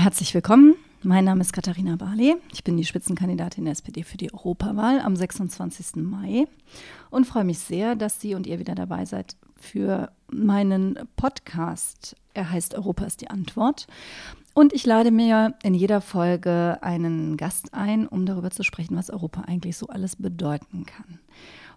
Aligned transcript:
Herzlich 0.00 0.32
willkommen. 0.32 0.76
Mein 1.02 1.26
Name 1.26 1.42
ist 1.42 1.52
Katharina 1.52 1.96
Barley. 1.96 2.34
Ich 2.54 2.64
bin 2.64 2.78
die 2.78 2.86
Spitzenkandidatin 2.86 3.66
der 3.66 3.72
SPD 3.72 4.02
für 4.02 4.16
die 4.16 4.32
Europawahl 4.32 4.98
am 4.98 5.14
26. 5.14 5.96
Mai 5.96 6.46
und 7.10 7.26
freue 7.26 7.44
mich 7.44 7.58
sehr, 7.58 7.96
dass 7.96 8.18
Sie 8.18 8.34
und 8.34 8.46
ihr 8.46 8.58
wieder 8.58 8.74
dabei 8.74 9.04
seid 9.04 9.36
für 9.56 10.10
meinen 10.32 10.98
Podcast. 11.16 12.16
Er 12.32 12.50
heißt 12.50 12.76
Europa 12.76 13.04
ist 13.04 13.20
die 13.20 13.28
Antwort. 13.28 13.88
Und 14.54 14.72
ich 14.72 14.86
lade 14.86 15.10
mir 15.10 15.52
in 15.62 15.74
jeder 15.74 16.00
Folge 16.00 16.78
einen 16.80 17.36
Gast 17.36 17.74
ein, 17.74 18.08
um 18.08 18.24
darüber 18.24 18.50
zu 18.50 18.62
sprechen, 18.62 18.96
was 18.96 19.10
Europa 19.10 19.42
eigentlich 19.42 19.76
so 19.76 19.88
alles 19.88 20.16
bedeuten 20.16 20.86
kann. 20.86 21.18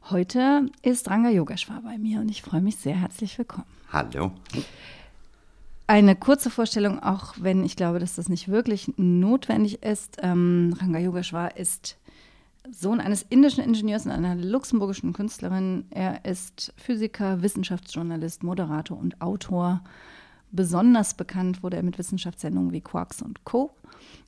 Heute 0.10 0.72
ist 0.82 1.10
Ranga 1.10 1.30
Yogeshwar 1.30 1.82
bei 1.82 1.98
mir 1.98 2.22
und 2.22 2.30
ich 2.30 2.42
freue 2.42 2.62
mich 2.62 2.78
sehr. 2.78 2.96
Herzlich 2.96 3.38
willkommen. 3.38 3.68
Hallo. 3.92 4.32
Eine 5.94 6.16
kurze 6.16 6.50
Vorstellung, 6.50 7.04
auch 7.04 7.36
wenn 7.38 7.64
ich 7.64 7.76
glaube, 7.76 8.00
dass 8.00 8.16
das 8.16 8.28
nicht 8.28 8.48
wirklich 8.48 8.92
notwendig 8.98 9.84
ist. 9.84 10.18
Ähm, 10.24 10.76
Ranga 10.80 10.98
Yogeshwar 10.98 11.56
ist 11.56 12.00
Sohn 12.72 13.00
eines 13.00 13.22
indischen 13.22 13.64
Ingenieurs 13.64 14.08
und 14.08 14.12
einer 14.12 14.34
luxemburgischen 14.34 15.14
Künstlerin. 15.14 15.86
Er 15.92 16.26
ist 16.26 16.74
Physiker, 16.78 17.44
Wissenschaftsjournalist, 17.44 18.42
Moderator 18.42 18.98
und 18.98 19.22
Autor. 19.22 19.84
Besonders 20.52 21.14
bekannt 21.14 21.62
wurde 21.62 21.78
er 21.78 21.84
mit 21.84 22.00
Wissenschaftssendungen 22.00 22.72
wie 22.72 22.82
Quarks 22.82 23.22
und 23.22 23.44
Co. 23.44 23.70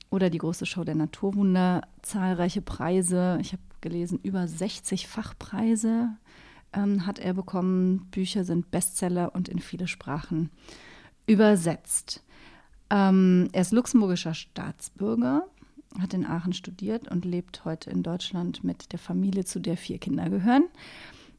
oder 0.08 0.30
die 0.30 0.38
große 0.38 0.66
Show 0.66 0.84
der 0.84 0.94
Naturwunder. 0.94 1.82
Zahlreiche 2.00 2.62
Preise, 2.62 3.38
ich 3.40 3.50
habe 3.50 3.62
gelesen, 3.80 4.20
über 4.22 4.46
60 4.46 5.08
Fachpreise 5.08 6.10
ähm, 6.72 7.06
hat 7.06 7.18
er 7.18 7.34
bekommen. 7.34 8.06
Bücher 8.12 8.44
sind 8.44 8.70
Bestseller 8.70 9.34
und 9.34 9.48
in 9.48 9.58
viele 9.58 9.88
Sprachen 9.88 10.50
übersetzt. 11.26 12.22
Ähm, 12.90 13.48
er 13.52 13.62
ist 13.62 13.72
luxemburgischer 13.72 14.34
Staatsbürger, 14.34 15.46
hat 16.00 16.14
in 16.14 16.26
Aachen 16.26 16.52
studiert 16.52 17.08
und 17.08 17.24
lebt 17.24 17.64
heute 17.64 17.90
in 17.90 18.02
Deutschland 18.02 18.62
mit 18.62 18.92
der 18.92 18.98
Familie, 18.98 19.44
zu 19.44 19.60
der 19.60 19.76
vier 19.76 19.98
Kinder 19.98 20.30
gehören. 20.30 20.64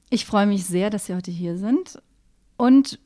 Ich 0.09 0.25
freue 0.25 0.47
mich 0.47 0.65
sehr, 0.65 0.89
dass 0.89 1.05
Sie 1.05 1.15
heute 1.15 1.31
hier 1.31 1.57
sind 1.57 2.01
und 2.57 2.99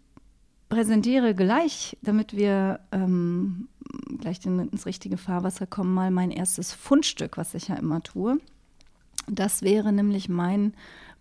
präsentiere 0.69 1.35
gleich, 1.35 1.97
damit 2.01 2.35
wir 2.35 2.79
ähm, 2.91 3.67
gleich 4.19 4.43
ins 4.45 4.85
richtige 4.85 5.17
Fahrwasser 5.17 5.67
kommen, 5.67 5.93
mal 5.93 6.11
mein 6.11 6.31
erstes 6.31 6.73
Fundstück, 6.73 7.37
was 7.37 7.53
ich 7.53 7.67
ja 7.67 7.75
immer 7.75 8.01
tue. 8.01 8.39
Das 9.27 9.61
wäre 9.61 9.91
nämlich 9.91 10.29
mein 10.29 10.73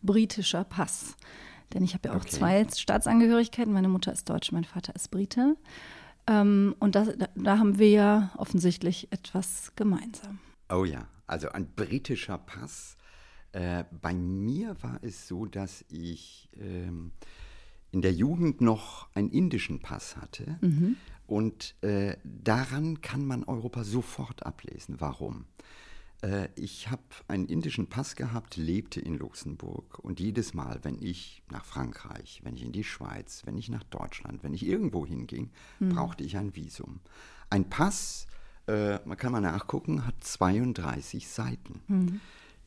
britischer 0.02 0.64
Pass. 0.64 1.16
Denn 1.72 1.84
ich 1.84 1.94
habe 1.94 2.08
ja 2.08 2.14
auch 2.14 2.22
okay. 2.22 2.30
zwei 2.30 2.66
Staatsangehörigkeiten. 2.68 3.72
Meine 3.72 3.88
Mutter 3.88 4.12
ist 4.12 4.28
Deutsche, 4.28 4.54
mein 4.54 4.64
Vater 4.64 4.94
ist 4.94 5.10
Brite. 5.10 5.56
Ähm, 6.26 6.74
und 6.78 6.94
das, 6.94 7.16
da, 7.16 7.28
da, 7.34 7.58
haben 7.58 7.78
wir 7.78 7.90
ja 7.90 8.30
offensichtlich 8.36 9.12
etwas 9.12 9.72
gemeinsam. 9.76 10.38
Oh 10.68 10.84
ja, 10.84 11.06
also 11.26 11.48
ein 11.50 11.68
britischer 11.74 12.38
Pass. 12.38 12.96
Äh, 13.52 13.84
bei 14.02 14.14
mir 14.14 14.76
war 14.82 14.98
es 15.02 15.26
so, 15.26 15.46
dass 15.46 15.84
ich 15.88 16.48
ähm, 16.54 17.12
in 17.90 18.02
der 18.02 18.12
Jugend 18.12 18.60
noch 18.60 19.08
einen 19.14 19.30
indischen 19.30 19.80
Pass 19.80 20.16
hatte. 20.16 20.58
Mhm. 20.60 20.96
Und 21.26 21.74
äh, 21.82 22.16
daran 22.24 23.00
kann 23.00 23.24
man 23.24 23.44
Europa 23.44 23.84
sofort 23.84 24.44
ablesen. 24.44 24.96
Warum? 25.00 25.46
Äh, 26.22 26.48
ich 26.54 26.90
habe 26.90 27.02
einen 27.28 27.46
indischen 27.46 27.86
Pass 27.86 28.16
gehabt, 28.16 28.56
lebte 28.56 29.00
in 29.00 29.18
Luxemburg 29.18 29.98
und 30.00 30.20
jedes 30.20 30.54
Mal, 30.54 30.80
wenn 30.82 31.00
ich 31.00 31.42
nach 31.50 31.64
Frankreich, 31.64 32.40
wenn 32.44 32.56
ich 32.56 32.64
in 32.64 32.72
die 32.72 32.84
Schweiz, 32.84 33.42
wenn 33.44 33.56
ich 33.56 33.68
nach 33.68 33.84
Deutschland, 33.84 34.42
wenn 34.42 34.54
ich 34.54 34.66
irgendwo 34.66 35.06
hinging, 35.06 35.50
mhm. 35.78 35.90
brauchte 35.90 36.24
ich 36.24 36.36
ein 36.36 36.54
Visum. 36.54 37.00
Ein 37.48 37.68
Pass, 37.68 38.26
äh, 38.66 38.98
man 39.04 39.16
kann 39.16 39.32
mal 39.32 39.40
nachgucken, 39.40 40.06
hat 40.06 40.22
32 40.22 41.28
Seiten. 41.28 41.80
Mhm. 41.88 42.20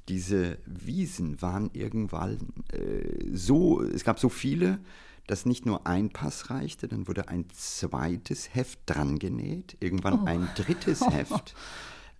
Diese 0.10 0.58
Wiesen 0.66 1.42
waren 1.42 1.70
irgendwann 1.74 2.54
äh, 2.72 3.26
so, 3.34 3.82
es 3.82 4.04
gab 4.04 4.20
so 4.20 4.28
viele, 4.30 4.80
dass 5.28 5.46
nicht 5.46 5.66
nur 5.66 5.88
ein 5.88 6.10
Pass 6.10 6.50
reichte, 6.50 6.90
dann 6.90 7.08
wurde 7.08 7.30
ein 7.30 7.46
zweites 7.54 8.54
Heft 8.54 8.80
dran 8.86 9.20
genäht, 9.20 9.78
irgendwann 9.80 10.24
oh. 10.24 10.26
ein 10.26 10.50
drittes 10.56 11.00
Heft. 11.10 11.56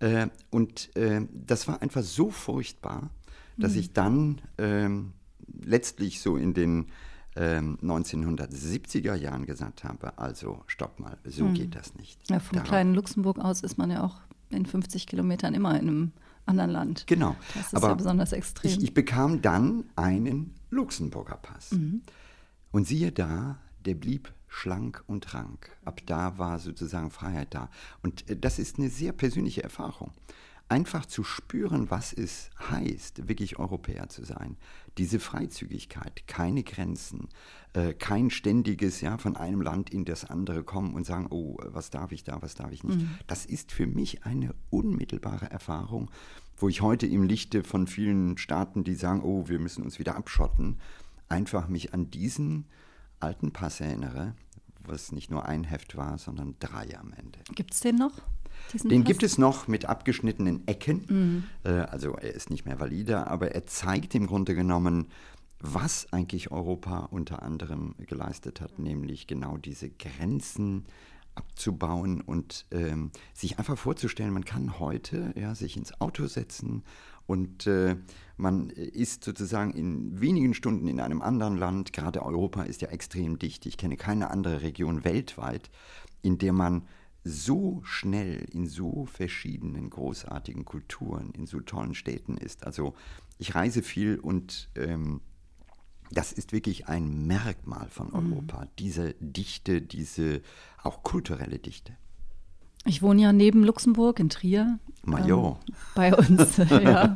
Äh, 0.04 0.28
und 0.50 0.94
äh, 0.96 1.22
das 1.32 1.66
war 1.66 1.80
einfach 1.80 2.02
so 2.02 2.30
furchtbar, 2.30 3.08
dass 3.56 3.72
mhm. 3.72 3.78
ich 3.78 3.92
dann 3.94 4.42
ähm, 4.58 5.14
letztlich 5.62 6.20
so 6.20 6.36
in 6.36 6.52
den 6.52 6.88
ähm, 7.36 7.78
1970er 7.82 9.14
Jahren 9.14 9.46
gesagt 9.46 9.82
habe, 9.82 10.18
also 10.18 10.62
stopp 10.66 11.00
mal, 11.00 11.16
so 11.24 11.46
mhm. 11.46 11.54
geht 11.54 11.74
das 11.74 11.94
nicht. 11.94 12.20
Ja, 12.28 12.38
vom 12.38 12.56
Darauf. 12.56 12.68
kleinen 12.68 12.94
Luxemburg 12.94 13.38
aus 13.38 13.62
ist 13.62 13.78
man 13.78 13.90
ja 13.90 14.04
auch 14.04 14.20
in 14.50 14.66
50 14.66 15.06
Kilometern 15.06 15.54
immer 15.54 15.70
in 15.80 15.88
einem 15.88 16.12
anderen 16.44 16.70
Land. 16.70 17.06
Genau. 17.06 17.34
Das 17.54 17.68
ist 17.68 17.74
Aber 17.74 17.88
ja 17.88 17.94
besonders 17.94 18.32
extrem. 18.32 18.72
Ich, 18.72 18.82
ich, 18.82 18.94
bekam 18.94 19.40
dann 19.40 19.84
einen 19.96 20.54
Luxemburger 20.68 21.36
Pass. 21.36 21.72
Mhm. 21.72 22.02
Und 22.72 22.86
siehe 22.86 23.10
da, 23.10 23.58
der 23.86 23.94
blieb 23.94 24.34
schlank 24.54 25.02
und 25.06 25.34
rank. 25.34 25.76
Ab 25.84 26.00
da 26.06 26.38
war 26.38 26.58
sozusagen 26.58 27.10
Freiheit 27.10 27.54
da. 27.54 27.70
Und 28.02 28.28
äh, 28.30 28.36
das 28.36 28.58
ist 28.58 28.78
eine 28.78 28.88
sehr 28.88 29.12
persönliche 29.12 29.62
Erfahrung. 29.62 30.12
Einfach 30.68 31.04
zu 31.04 31.24
spüren, 31.24 31.90
was 31.90 32.12
es 32.14 32.48
heißt, 32.70 33.28
wirklich 33.28 33.58
Europäer 33.58 34.08
zu 34.08 34.24
sein. 34.24 34.56
Diese 34.96 35.20
Freizügigkeit, 35.20 36.26
keine 36.26 36.62
Grenzen, 36.62 37.28
äh, 37.74 37.92
kein 37.92 38.30
ständiges, 38.30 39.02
ja, 39.02 39.18
von 39.18 39.36
einem 39.36 39.60
Land 39.60 39.90
in 39.90 40.06
das 40.06 40.24
andere 40.24 40.62
kommen 40.62 40.94
und 40.94 41.04
sagen, 41.04 41.26
oh, 41.30 41.58
was 41.64 41.90
darf 41.90 42.12
ich 42.12 42.24
da, 42.24 42.40
was 42.40 42.54
darf 42.54 42.72
ich 42.72 42.82
nicht. 42.84 43.00
Mhm. 43.00 43.18
Das 43.26 43.44
ist 43.44 43.72
für 43.72 43.86
mich 43.86 44.24
eine 44.24 44.54
unmittelbare 44.70 45.50
Erfahrung, 45.50 46.10
wo 46.56 46.68
ich 46.68 46.80
heute 46.80 47.06
im 47.06 47.24
Lichte 47.24 47.62
von 47.62 47.86
vielen 47.86 48.38
Staaten, 48.38 48.84
die 48.84 48.94
sagen, 48.94 49.20
oh, 49.22 49.48
wir 49.48 49.58
müssen 49.58 49.82
uns 49.84 49.98
wieder 49.98 50.16
abschotten, 50.16 50.78
einfach 51.28 51.68
mich 51.68 51.92
an 51.92 52.10
diesen 52.10 52.66
alten 53.24 53.52
Pass 53.52 53.80
erinnere, 53.80 54.34
was 54.86 55.12
nicht 55.12 55.30
nur 55.30 55.46
ein 55.46 55.64
Heft 55.64 55.96
war, 55.96 56.18
sondern 56.18 56.56
drei 56.58 56.98
am 56.98 57.12
Ende. 57.12 57.38
Gibt 57.54 57.74
es 57.74 57.80
den 57.80 57.96
noch? 57.96 58.20
Den 58.72 59.02
Pass? 59.02 59.08
gibt 59.08 59.22
es 59.22 59.38
noch 59.38 59.68
mit 59.68 59.86
abgeschnittenen 59.86 60.66
Ecken. 60.66 61.04
Mhm. 61.08 61.44
Äh, 61.64 61.80
also 61.80 62.12
er 62.14 62.34
ist 62.34 62.50
nicht 62.50 62.64
mehr 62.64 62.80
valide, 62.80 63.26
aber 63.26 63.52
er 63.52 63.66
zeigt 63.66 64.14
im 64.14 64.26
Grunde 64.26 64.54
genommen, 64.54 65.08
was 65.60 66.12
eigentlich 66.12 66.50
Europa 66.50 67.08
unter 67.10 67.42
anderem 67.42 67.94
geleistet 67.98 68.60
hat, 68.60 68.78
nämlich 68.78 69.26
genau 69.26 69.56
diese 69.56 69.90
Grenzen 69.90 70.84
abzubauen 71.34 72.20
und 72.20 72.66
ähm, 72.70 73.10
sich 73.32 73.58
einfach 73.58 73.78
vorzustellen, 73.78 74.32
man 74.32 74.44
kann 74.44 74.78
heute 74.78 75.32
ja, 75.36 75.54
sich 75.54 75.76
ins 75.76 76.00
Auto 76.00 76.26
setzen 76.26 76.84
und 77.26 77.66
äh, 77.66 77.96
man 78.36 78.70
ist 78.70 79.24
sozusagen 79.24 79.72
in 79.72 80.20
wenigen 80.20 80.54
Stunden 80.54 80.88
in 80.88 81.00
einem 81.00 81.22
anderen 81.22 81.56
Land. 81.56 81.92
Gerade 81.92 82.22
Europa 82.22 82.64
ist 82.64 82.82
ja 82.82 82.88
extrem 82.88 83.38
dicht. 83.38 83.64
Ich 83.66 83.76
kenne 83.76 83.96
keine 83.96 84.30
andere 84.30 84.62
Region 84.62 85.04
weltweit, 85.04 85.70
in 86.22 86.38
der 86.38 86.52
man 86.52 86.82
so 87.22 87.80
schnell 87.84 88.46
in 88.52 88.66
so 88.66 89.06
verschiedenen 89.06 89.88
großartigen 89.88 90.64
Kulturen, 90.64 91.30
in 91.30 91.46
so 91.46 91.60
tollen 91.60 91.94
Städten 91.94 92.36
ist. 92.36 92.66
Also 92.66 92.94
ich 93.38 93.54
reise 93.54 93.82
viel 93.82 94.18
und 94.18 94.68
ähm, 94.74 95.20
das 96.10 96.32
ist 96.32 96.52
wirklich 96.52 96.86
ein 96.86 97.26
Merkmal 97.26 97.88
von 97.88 98.08
mhm. 98.08 98.14
Europa, 98.14 98.64
mhm. 98.64 98.68
diese 98.78 99.14
Dichte, 99.20 99.80
diese 99.80 100.42
auch 100.82 101.02
kulturelle 101.02 101.58
Dichte. 101.58 101.96
Ich 102.86 103.02
wohne 103.02 103.22
ja 103.22 103.32
neben 103.32 103.64
Luxemburg 103.64 104.20
in 104.20 104.28
Trier. 104.28 104.78
Major. 105.04 105.58
Ähm, 105.66 105.74
bei 105.94 106.14
uns, 106.14 106.56
ja. 106.70 107.14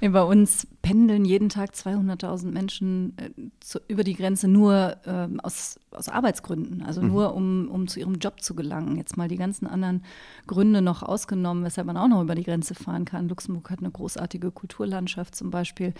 Bei 0.00 0.22
uns 0.22 0.66
pendeln 0.82 1.24
jeden 1.24 1.48
Tag 1.48 1.70
200.000 1.70 2.50
Menschen 2.50 3.16
äh, 3.16 3.30
zu, 3.60 3.80
über 3.88 4.04
die 4.04 4.14
Grenze 4.14 4.48
nur 4.48 4.96
äh, 5.04 5.28
aus, 5.42 5.78
aus 5.92 6.08
Arbeitsgründen, 6.08 6.82
also 6.82 7.00
mhm. 7.00 7.08
nur 7.08 7.34
um, 7.34 7.68
um 7.68 7.88
zu 7.88 8.00
ihrem 8.00 8.16
Job 8.16 8.42
zu 8.42 8.54
gelangen. 8.54 8.96
Jetzt 8.96 9.16
mal 9.16 9.28
die 9.28 9.36
ganzen 9.36 9.66
anderen 9.66 10.02
Gründe 10.46 10.82
noch 10.82 11.02
ausgenommen, 11.02 11.64
weshalb 11.64 11.86
man 11.86 11.96
auch 11.96 12.08
noch 12.08 12.22
über 12.22 12.34
die 12.34 12.42
Grenze 12.42 12.74
fahren 12.74 13.04
kann. 13.04 13.28
Luxemburg 13.28 13.70
hat 13.70 13.78
eine 13.78 13.90
großartige 13.90 14.50
Kulturlandschaft 14.50 15.36
zum 15.36 15.50
Beispiel. 15.50 15.94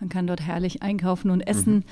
Man 0.00 0.08
kann 0.08 0.26
dort 0.26 0.40
herrlich 0.40 0.82
einkaufen 0.82 1.30
und 1.30 1.40
essen. 1.40 1.74
Mhm. 1.74 1.84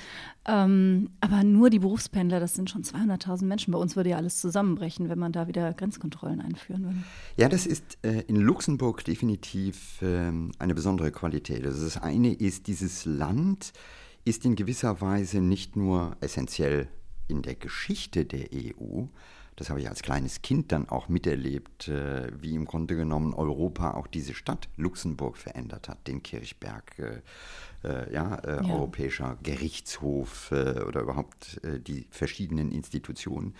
Ähm, 0.49 1.09
aber 1.19 1.43
nur 1.43 1.69
die 1.69 1.79
Berufspendler, 1.79 2.39
das 2.39 2.55
sind 2.55 2.69
schon 2.69 2.83
200.000 2.83 3.43
Menschen. 3.43 3.73
Bei 3.73 3.79
uns 3.79 3.97
würde 3.97 4.11
ja 4.11 4.17
alles 4.17 4.39
zusammenbrechen, 4.39 5.09
wenn 5.09 5.19
man 5.19 5.33
da 5.33 5.47
wieder 5.47 5.73
Grenzkontrollen 5.73 6.39
einführen 6.39 6.83
würde. 6.85 6.97
Ja, 7.35 7.49
das 7.49 7.65
ist 7.65 7.97
äh, 8.03 8.21
in 8.27 8.37
Luxemburg 8.37 9.03
definitiv 9.03 10.01
äh, 10.01 10.31
eine 10.59 10.73
besondere 10.73 11.11
Qualität. 11.11 11.36
Also 11.65 11.83
das 11.85 11.97
eine 11.97 12.33
ist, 12.33 12.67
dieses 12.67 13.05
Land 13.05 13.73
ist 14.25 14.45
in 14.45 14.55
gewisser 14.55 15.01
Weise 15.01 15.41
nicht 15.41 15.75
nur 15.75 16.17
essentiell 16.19 16.89
in 17.27 17.41
der 17.41 17.55
Geschichte 17.55 18.25
der 18.25 18.47
EU, 18.53 19.05
das 19.57 19.71
habe 19.71 19.81
ich 19.81 19.89
als 19.89 20.03
kleines 20.03 20.43
Kind 20.43 20.71
dann 20.71 20.87
auch 20.87 21.09
miterlebt, 21.09 21.87
äh, 21.87 22.31
wie 22.39 22.53
im 22.53 22.65
Grunde 22.65 22.95
genommen 22.95 23.33
Europa 23.33 23.95
auch 23.95 24.05
diese 24.05 24.35
Stadt 24.35 24.69
Luxemburg 24.77 25.35
verändert 25.35 25.89
hat, 25.89 26.07
den 26.07 26.21
Kirchberg, 26.21 26.99
äh, 26.99 27.21
äh, 27.83 28.13
ja, 28.13 28.35
äh, 28.35 28.67
ja, 28.67 28.73
Europäischer 28.73 29.37
Gerichtshof 29.41 30.51
äh, 30.51 30.83
oder 30.83 31.01
überhaupt 31.01 31.59
äh, 31.63 31.79
die 31.79 32.05
verschiedenen 32.11 32.71
Institutionen. 32.71 33.55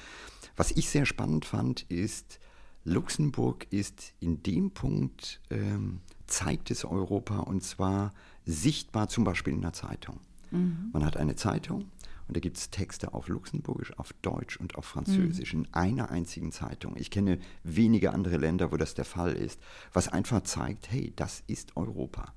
Was 0.55 0.69
ich 0.71 0.87
sehr 0.87 1.07
spannend 1.07 1.45
fand, 1.45 1.81
ist, 1.89 2.39
Luxemburg 2.83 3.65
ist 3.71 4.13
in 4.19 4.43
dem 4.43 4.71
Punkt, 4.71 5.41
ähm, 5.49 6.01
zeigt 6.27 6.71
es 6.71 6.85
Europa 6.85 7.39
und 7.39 7.63
zwar 7.63 8.13
sichtbar 8.45 9.09
zum 9.09 9.23
Beispiel 9.23 9.53
in 9.53 9.61
der 9.61 9.73
Zeitung. 9.73 10.19
Mhm. 10.51 10.89
Man 10.93 11.05
hat 11.05 11.17
eine 11.17 11.35
Zeitung 11.35 11.85
und 12.27 12.35
da 12.35 12.39
gibt 12.39 12.57
es 12.57 12.69
Texte 12.69 13.13
auf 13.13 13.27
Luxemburgisch, 13.29 13.97
auf 13.97 14.13
Deutsch 14.21 14.57
und 14.57 14.75
auf 14.75 14.85
Französisch 14.85 15.53
mhm. 15.53 15.61
in 15.63 15.73
einer 15.73 16.11
einzigen 16.11 16.51
Zeitung. 16.51 16.95
Ich 16.97 17.11
kenne 17.11 17.39
wenige 17.63 18.13
andere 18.13 18.37
Länder, 18.37 18.71
wo 18.71 18.77
das 18.77 18.93
der 18.93 19.05
Fall 19.05 19.33
ist, 19.33 19.59
was 19.93 20.09
einfach 20.09 20.43
zeigt, 20.43 20.91
hey, 20.91 21.13
das 21.15 21.43
ist 21.47 21.75
Europa. 21.75 22.33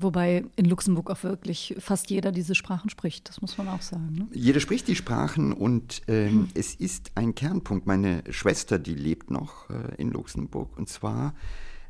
Wobei 0.00 0.44
in 0.54 0.64
Luxemburg 0.64 1.10
auch 1.10 1.24
wirklich 1.24 1.74
fast 1.80 2.08
jeder 2.08 2.30
diese 2.30 2.54
Sprachen 2.54 2.88
spricht, 2.88 3.28
das 3.28 3.40
muss 3.40 3.58
man 3.58 3.66
auch 3.68 3.82
sagen. 3.82 4.14
Ne? 4.14 4.28
Jeder 4.32 4.60
spricht 4.60 4.86
die 4.86 4.94
Sprachen 4.94 5.52
und 5.52 6.02
hm. 6.06 6.48
es 6.54 6.76
ist 6.76 7.10
ein 7.16 7.34
Kernpunkt. 7.34 7.86
Meine 7.88 8.22
Schwester, 8.30 8.78
die 8.78 8.94
lebt 8.94 9.32
noch 9.32 9.68
äh, 9.70 9.96
in 9.96 10.12
Luxemburg 10.12 10.78
und 10.78 10.88
zwar 10.88 11.34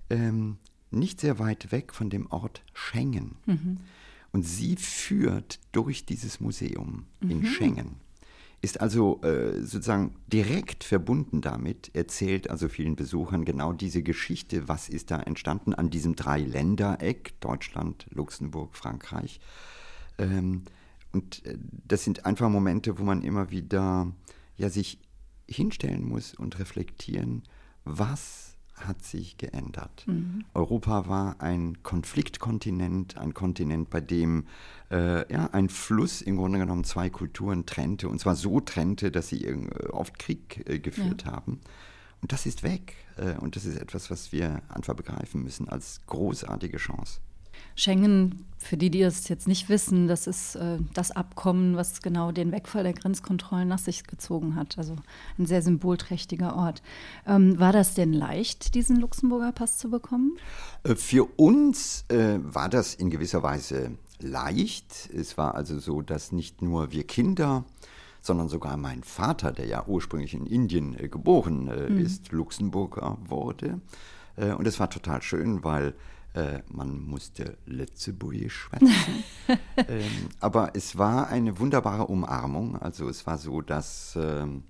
ähm, 0.08 0.56
nicht 0.90 1.20
sehr 1.20 1.38
weit 1.38 1.72
weg 1.72 1.92
von 1.94 2.10
dem 2.10 2.26
Ort 2.30 2.62
Schengen. 2.74 3.36
Mhm. 3.46 3.78
Und 4.32 4.42
sie 4.42 4.76
führt 4.76 5.58
durch 5.72 6.04
dieses 6.04 6.40
Museum 6.40 7.06
mhm. 7.20 7.30
in 7.30 7.46
Schengen 7.46 8.08
ist 8.60 8.80
also 8.80 9.20
äh, 9.22 9.60
sozusagen 9.60 10.16
direkt 10.26 10.82
verbunden 10.82 11.40
damit, 11.40 11.94
erzählt 11.94 12.50
also 12.50 12.68
vielen 12.68 12.96
Besuchern 12.96 13.44
genau 13.44 13.72
diese 13.72 14.02
Geschichte, 14.02 14.66
was 14.66 14.88
ist 14.88 15.10
da 15.10 15.20
entstanden 15.20 15.74
an 15.74 15.90
diesem 15.90 16.16
Dreiländereck, 16.16 17.40
Deutschland, 17.40 18.06
Luxemburg, 18.10 18.76
Frankreich. 18.76 19.38
Ähm, 20.18 20.62
und 21.12 21.46
äh, 21.46 21.56
das 21.86 22.02
sind 22.02 22.26
einfach 22.26 22.48
Momente, 22.48 22.98
wo 22.98 23.04
man 23.04 23.22
immer 23.22 23.50
wieder 23.50 24.12
ja, 24.56 24.70
sich 24.70 24.98
hinstellen 25.48 26.04
muss 26.04 26.34
und 26.34 26.58
reflektieren, 26.58 27.44
was 27.84 28.47
hat 28.86 29.02
sich 29.02 29.36
geändert. 29.36 30.04
Mhm. 30.06 30.44
Europa 30.54 31.08
war 31.08 31.40
ein 31.40 31.82
Konfliktkontinent, 31.82 33.16
ein 33.16 33.34
Kontinent, 33.34 33.90
bei 33.90 34.00
dem 34.00 34.46
äh, 34.90 35.30
ja, 35.32 35.50
ein 35.52 35.68
Fluss 35.68 36.22
im 36.22 36.36
Grunde 36.36 36.58
genommen 36.58 36.84
zwei 36.84 37.10
Kulturen 37.10 37.66
trennte, 37.66 38.08
und 38.08 38.20
zwar 38.20 38.36
so 38.36 38.60
trennte, 38.60 39.10
dass 39.10 39.28
sie 39.28 39.44
äh, 39.44 39.88
oft 39.90 40.18
Krieg 40.18 40.68
äh, 40.68 40.78
geführt 40.78 41.24
ja. 41.24 41.32
haben. 41.32 41.60
Und 42.20 42.32
das 42.32 42.46
ist 42.46 42.62
weg. 42.62 42.96
Äh, 43.16 43.34
und 43.34 43.56
das 43.56 43.64
ist 43.64 43.78
etwas, 43.78 44.10
was 44.10 44.32
wir 44.32 44.62
einfach 44.68 44.94
begreifen 44.94 45.42
müssen 45.42 45.68
als 45.68 46.00
großartige 46.06 46.78
Chance. 46.78 47.20
Schengen, 47.74 48.44
für 48.58 48.76
die, 48.76 48.90
die 48.90 49.00
das 49.00 49.28
jetzt 49.28 49.46
nicht 49.46 49.68
wissen, 49.68 50.08
das 50.08 50.26
ist 50.26 50.56
äh, 50.56 50.78
das 50.92 51.12
Abkommen, 51.12 51.76
was 51.76 52.02
genau 52.02 52.32
den 52.32 52.50
Wegfall 52.50 52.82
der 52.82 52.92
Grenzkontrollen 52.92 53.68
nach 53.68 53.78
sich 53.78 54.04
gezogen 54.04 54.56
hat. 54.56 54.76
Also 54.78 54.96
ein 55.38 55.46
sehr 55.46 55.62
symbolträchtiger 55.62 56.56
Ort. 56.56 56.82
Ähm, 57.26 57.58
war 57.58 57.72
das 57.72 57.94
denn 57.94 58.12
leicht, 58.12 58.74
diesen 58.74 58.96
Luxemburger 58.96 59.52
Pass 59.52 59.78
zu 59.78 59.90
bekommen? 59.90 60.36
Äh, 60.82 60.96
für 60.96 61.24
uns 61.36 62.04
äh, 62.08 62.38
war 62.42 62.68
das 62.68 62.94
in 62.94 63.10
gewisser 63.10 63.42
Weise 63.42 63.92
leicht. 64.20 65.08
Es 65.14 65.38
war 65.38 65.54
also 65.54 65.78
so, 65.78 66.02
dass 66.02 66.32
nicht 66.32 66.60
nur 66.60 66.90
wir 66.90 67.04
Kinder, 67.04 67.64
sondern 68.20 68.48
sogar 68.48 68.76
mein 68.76 69.02
Vater, 69.02 69.52
der 69.52 69.66
ja 69.66 69.86
ursprünglich 69.86 70.34
in 70.34 70.46
Indien 70.46 70.98
äh, 70.98 71.08
geboren 71.08 71.68
äh, 71.68 71.88
mhm. 71.88 71.98
ist, 71.98 72.32
Luxemburger 72.32 73.18
wurde. 73.24 73.80
Äh, 74.36 74.52
und 74.52 74.66
es 74.66 74.80
war 74.80 74.90
total 74.90 75.22
schön, 75.22 75.64
weil 75.64 75.94
äh, 76.38 76.62
man 76.68 77.00
musste 77.02 77.58
Letzebuye 77.66 78.48
schwätzen. 78.48 79.24
ähm, 79.88 80.28
aber 80.40 80.70
es 80.74 80.96
war 80.96 81.28
eine 81.28 81.58
wunderbare 81.58 82.06
Umarmung. 82.06 82.76
Also 82.76 83.08
es 83.08 83.26
war 83.26 83.38
so, 83.38 83.60
dass 83.60 84.16
ähm, 84.20 84.62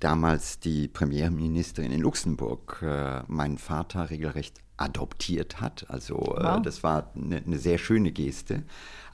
damals 0.00 0.58
die 0.58 0.88
Premierministerin 0.88 1.92
in 1.92 2.00
Luxemburg 2.00 2.80
äh, 2.82 3.22
meinen 3.28 3.58
Vater 3.58 4.10
regelrecht 4.10 4.60
adoptiert 4.82 5.60
hat. 5.60 5.86
Also 5.88 6.16
äh, 6.16 6.42
wow. 6.42 6.58
äh, 6.58 6.62
das 6.62 6.82
war 6.82 7.10
eine, 7.14 7.36
eine, 7.36 7.58
sehr 7.58 7.78
schöne 7.78 8.12
Geste. 8.12 8.62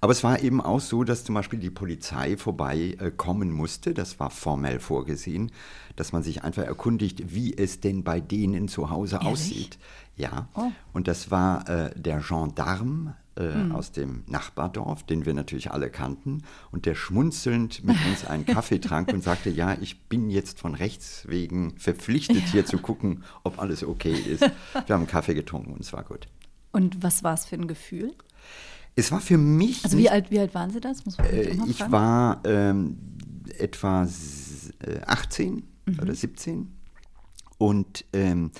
Aber 0.00 0.12
es 0.12 0.22
war 0.22 0.40
eben 0.40 0.60
auch 0.60 0.80
so, 0.80 1.04
dass 1.04 1.24
zum 1.24 1.34
Beispiel 1.34 1.58
die 1.58 1.70
Polizei 1.70 2.36
vorbeikommen 2.36 3.50
äh, 3.50 3.52
musste. 3.52 3.94
Das 3.94 4.20
war 4.20 4.30
formell 4.30 4.80
vorgesehen, 4.80 5.50
dass 5.96 6.12
man 6.12 6.22
sich 6.22 6.44
einfach 6.44 6.64
erkundigt, 6.64 7.34
wie 7.34 7.56
es 7.56 7.80
denn 7.80 8.04
bei 8.04 8.20
denen 8.20 8.68
zu 8.68 8.90
Hause 8.90 9.16
Ehrlich? 9.16 9.30
aussieht. 9.30 9.78
Ja, 10.16 10.48
oh. 10.54 10.72
und 10.92 11.06
das 11.06 11.30
war 11.30 11.68
äh, 11.68 11.90
der 11.94 12.20
Gendarme 12.20 13.14
äh, 13.38 13.54
mhm. 13.54 13.72
aus 13.72 13.92
dem 13.92 14.24
Nachbardorf, 14.26 15.04
den 15.04 15.24
wir 15.24 15.32
natürlich 15.32 15.70
alle 15.70 15.90
kannten, 15.90 16.42
und 16.72 16.86
der 16.86 16.94
schmunzelnd 16.94 17.84
mit 17.84 17.96
uns 18.06 18.24
einen 18.24 18.44
Kaffee 18.44 18.78
trank 18.80 19.12
und 19.12 19.22
sagte, 19.22 19.48
ja, 19.48 19.76
ich 19.80 20.08
bin 20.08 20.28
jetzt 20.28 20.58
von 20.58 20.74
Rechts 20.74 21.24
wegen 21.28 21.76
verpflichtet, 21.78 22.36
ja. 22.38 22.46
hier 22.46 22.66
zu 22.66 22.78
gucken, 22.78 23.22
ob 23.44 23.60
alles 23.60 23.84
okay 23.84 24.14
ist. 24.14 24.42
Wir 24.42 24.94
haben 24.94 25.06
Kaffee 25.06 25.34
getrunken 25.34 25.72
und 25.72 25.80
es 25.80 25.92
war 25.92 26.02
gut. 26.02 26.26
Und 26.72 27.02
was 27.02 27.22
war 27.22 27.34
es 27.34 27.46
für 27.46 27.54
ein 27.54 27.68
Gefühl? 27.68 28.12
Es 28.96 29.12
war 29.12 29.20
für 29.20 29.38
mich. 29.38 29.84
Also 29.84 29.96
wie 29.96 30.10
alt, 30.10 30.32
wie 30.32 30.40
alt 30.40 30.54
waren 30.54 30.70
Sie 30.70 30.80
das? 30.80 31.04
Äh, 31.18 31.56
ich 31.68 31.80
war 31.90 32.40
ähm, 32.44 32.98
etwa 33.56 34.06
18 35.06 35.58
äh, 35.86 35.90
mhm. 35.90 35.98
oder 36.00 36.14
17 36.14 36.72
und 37.58 38.04
ähm, 38.12 38.50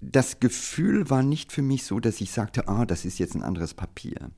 das 0.00 0.40
Gefühl 0.40 1.10
war 1.10 1.22
nicht 1.22 1.52
für 1.52 1.62
mich 1.62 1.84
so, 1.84 2.00
dass 2.00 2.20
ich 2.20 2.30
sagte, 2.30 2.68
ah, 2.68 2.86
das 2.86 3.04
ist 3.04 3.18
jetzt 3.18 3.34
ein 3.34 3.42
anderes 3.42 3.74
Papier. 3.74 4.30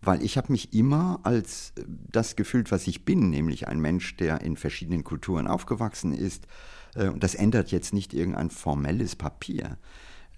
Weil 0.00 0.22
ich 0.22 0.36
habe 0.36 0.52
mich 0.52 0.72
immer 0.72 1.20
als 1.24 1.72
äh, 1.76 1.84
das 1.86 2.36
gefühlt, 2.36 2.70
was 2.70 2.86
ich 2.86 3.04
bin, 3.04 3.30
nämlich 3.30 3.66
ein 3.68 3.80
Mensch, 3.80 4.16
der 4.16 4.40
in 4.42 4.56
verschiedenen 4.56 5.04
Kulturen 5.04 5.48
aufgewachsen 5.48 6.12
ist. 6.12 6.46
Äh, 6.94 7.08
und 7.08 7.22
das 7.24 7.34
ändert 7.34 7.72
jetzt 7.72 7.92
nicht 7.92 8.14
irgendein 8.14 8.50
formelles 8.50 9.16
Papier. 9.16 9.78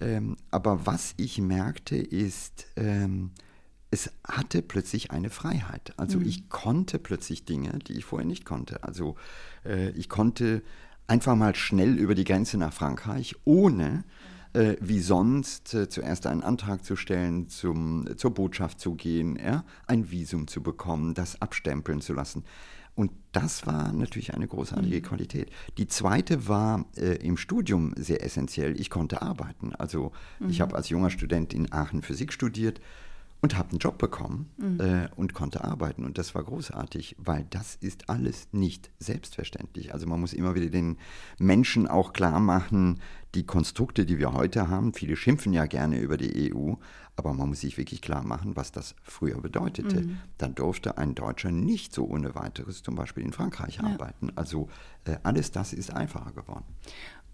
Ähm, 0.01 0.37
aber 0.51 0.87
was 0.87 1.13
ich 1.19 1.39
merkte, 1.39 1.97
ist, 1.97 2.67
ähm, 2.77 3.33
es 3.91 4.11
hatte 4.25 4.63
plötzlich 4.63 5.11
eine 5.11 5.29
Freiheit. 5.29 5.93
Also 5.99 6.19
mhm. 6.19 6.27
ich 6.27 6.49
konnte 6.49 6.99
plötzlich 6.99 7.45
Dinge, 7.45 7.79
die 7.87 7.95
ich 7.95 8.07
vorher 8.07 8.27
nicht 8.27 8.47
konnte. 8.47 8.83
Also 8.83 9.17
äh, 9.65 9.91
ich 9.91 10.09
konnte 10.09 10.63
einfach 11.07 11.35
mal 11.35 11.55
schnell 11.55 11.99
über 11.99 12.15
die 12.15 12.25
Grenze 12.25 12.57
nach 12.57 12.73
Frankreich, 12.73 13.35
ohne 13.45 14.05
äh, 14.53 14.77
wie 14.81 15.01
sonst 15.01 15.75
äh, 15.75 15.89
zuerst 15.89 16.27
einen 16.27 16.43
Antrag 16.43 16.85
zu 16.85 16.97
stellen, 16.97 17.49
zum, 17.49 18.09
zur 18.17 18.33
Botschaft 18.33 18.81
zu 18.81 18.95
gehen, 18.95 19.37
ja, 19.37 19.65
ein 19.87 20.11
Visum 20.11 20.47
zu 20.47 20.63
bekommen, 20.63 21.15
das 21.15 21.41
abstempeln 21.41 22.01
zu 22.01 22.13
lassen. 22.13 22.45
Und 22.95 23.13
das 23.33 23.67
war 23.67 23.93
natürlich 23.93 24.35
eine 24.35 24.49
großartige 24.49 24.97
mhm. 24.97 25.03
Qualität. 25.03 25.51
Die 25.79 25.87
zweite 25.87 26.49
war 26.49 26.85
äh, 26.97 27.17
im 27.25 27.37
Studium 27.37 27.95
sehr 27.97 28.25
essentiell. 28.25 28.79
Ich 28.79 28.91
konnte 28.91 29.23
arbeiten. 29.23 29.75
Also 29.75 30.13
mhm. 30.39 30.51
ich 30.51 30.61
habe 30.61 30.75
als 30.75 30.89
junger 30.89 31.11
Student 31.11 31.55
in 31.55 31.73
Aachen 31.73 32.03
Physik 32.03 32.33
studiert 32.33 32.81
und 33.43 33.57
habe 33.57 33.71
einen 33.71 33.79
Job 33.79 33.99
bekommen 33.99 34.51
mhm. 34.59 34.81
äh, 34.81 35.09
und 35.17 35.33
konnte 35.33 35.65
arbeiten. 35.65 36.05
Und 36.05 36.19
das 36.19 36.35
war 36.35 36.45
großartig, 36.45 37.17
weil 37.19 37.47
das 37.51 37.75
ist 37.77 38.11
alles 38.11 38.49
nicht 38.53 38.91
selbstverständlich. 38.99 39.95
Also 39.95 40.07
man 40.07 40.21
muss 40.21 40.33
immer 40.33 40.55
wieder 40.55 40.69
den 40.69 40.99
Menschen 41.39 41.87
auch 41.87 42.13
klar 42.13 42.39
machen, 42.41 43.01
die 43.35 43.47
Konstrukte, 43.47 44.05
die 44.05 44.19
wir 44.19 44.33
heute 44.33 44.69
haben, 44.69 44.93
viele 44.93 45.17
schimpfen 45.17 45.53
ja 45.53 45.67
gerne 45.67 46.01
über 46.01 46.17
die 46.17 46.53
EU, 46.53 46.75
aber 47.17 47.33
man 47.33 47.49
muss 47.49 47.61
sich 47.61 47.79
wirklich 47.79 48.03
klar 48.03 48.25
machen, 48.25 48.57
was 48.57 48.73
das 48.73 48.95
früher 49.03 49.41
bedeutete. 49.41 50.03
Mhm. 50.03 50.19
Dann 50.37 50.55
durfte 50.55 50.99
ein 50.99 51.15
Deutscher 51.15 51.51
nicht 51.51 51.95
so 51.95 52.07
ohne 52.07 52.35
weiteres 52.35 52.83
zum 52.83 52.95
Beispiel 52.95 53.25
in 53.25 53.33
Frankreich 53.33 53.77
ja. 53.77 53.85
arbeiten. 53.85 54.33
Also 54.35 54.69
äh, 55.05 55.17
alles 55.23 55.51
das 55.51 55.73
ist 55.73 55.93
einfacher 55.93 56.33
geworden. 56.33 56.65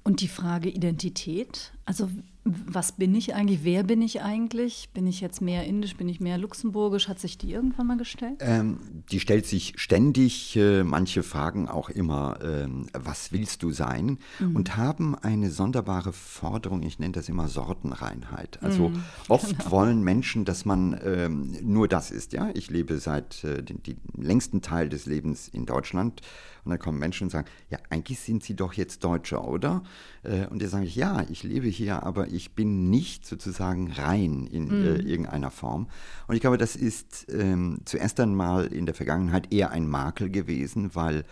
Und 0.04 0.20
die 0.20 0.28
Frage 0.28 0.68
Identität, 0.68 1.72
also 1.84 2.08
was 2.46 2.92
bin 2.92 3.14
ich 3.14 3.34
eigentlich, 3.34 3.64
wer 3.64 3.82
bin 3.82 4.00
ich 4.02 4.22
eigentlich? 4.22 4.90
Bin 4.94 5.06
ich 5.06 5.20
jetzt 5.20 5.40
mehr 5.40 5.64
indisch, 5.64 5.96
bin 5.96 6.08
ich 6.08 6.20
mehr 6.20 6.38
luxemburgisch? 6.38 7.08
Hat 7.08 7.18
sich 7.18 7.38
die 7.38 7.52
irgendwann 7.52 7.88
mal 7.88 7.96
gestellt? 7.96 8.36
Ähm, 8.40 8.78
die 9.10 9.18
stellt 9.18 9.46
sich 9.46 9.74
ständig, 9.76 10.56
äh, 10.56 10.84
manche 10.84 11.22
fragen 11.22 11.68
auch 11.68 11.90
immer, 11.90 12.40
äh, 12.40 12.68
was 12.92 13.32
willst 13.32 13.62
du 13.62 13.72
sein? 13.72 14.18
Mhm. 14.38 14.56
Und 14.56 14.76
haben 14.76 15.16
eine 15.16 15.50
sonderbare 15.50 16.12
Forderung, 16.12 16.82
ich 16.82 16.98
nenne 16.98 17.12
das 17.12 17.28
immer 17.28 17.48
Sortenreinheit. 17.48 18.62
Also 18.62 18.90
mhm, 18.90 19.02
oft 19.28 19.58
genau. 19.58 19.70
wollen 19.70 20.02
Menschen, 20.02 20.44
dass 20.44 20.64
man 20.64 20.98
ähm, 21.04 21.56
nur 21.62 21.88
das 21.88 22.12
ist. 22.12 22.32
Ja? 22.32 22.50
Ich 22.54 22.70
lebe 22.70 22.98
seit 22.98 23.42
äh, 23.42 23.62
den, 23.62 23.82
den 23.82 23.98
längsten 24.16 24.62
Teil 24.62 24.88
des 24.88 25.06
Lebens 25.06 25.48
in 25.48 25.66
Deutschland 25.66 26.22
und 26.66 26.70
dann 26.70 26.80
kommen 26.80 26.98
Menschen 26.98 27.24
und 27.24 27.30
sagen, 27.30 27.46
ja, 27.70 27.78
eigentlich 27.90 28.18
sind 28.18 28.42
Sie 28.42 28.56
doch 28.56 28.72
jetzt 28.72 29.04
Deutscher, 29.04 29.46
oder? 29.46 29.84
Äh, 30.24 30.46
und 30.46 30.60
da 30.60 30.66
sage 30.66 30.84
ich, 30.84 30.96
ja, 30.96 31.24
ich 31.30 31.44
lebe 31.44 31.68
hier, 31.68 32.02
aber 32.02 32.28
ich 32.36 32.54
bin 32.54 32.90
nicht 32.90 33.26
sozusagen 33.26 33.90
rein 33.92 34.46
in 34.46 34.66
mhm. 34.66 34.86
äh, 34.86 34.96
irgendeiner 34.96 35.50
Form. 35.50 35.88
Und 36.28 36.34
ich 36.34 36.40
glaube, 36.40 36.58
das 36.58 36.76
ist 36.76 37.26
ähm, 37.32 37.78
zuerst 37.84 38.20
einmal 38.20 38.66
in 38.66 38.86
der 38.86 38.94
Vergangenheit 38.94 39.52
eher 39.52 39.70
ein 39.70 39.88
Makel 39.88 40.30
gewesen, 40.30 40.94
weil 40.94 41.24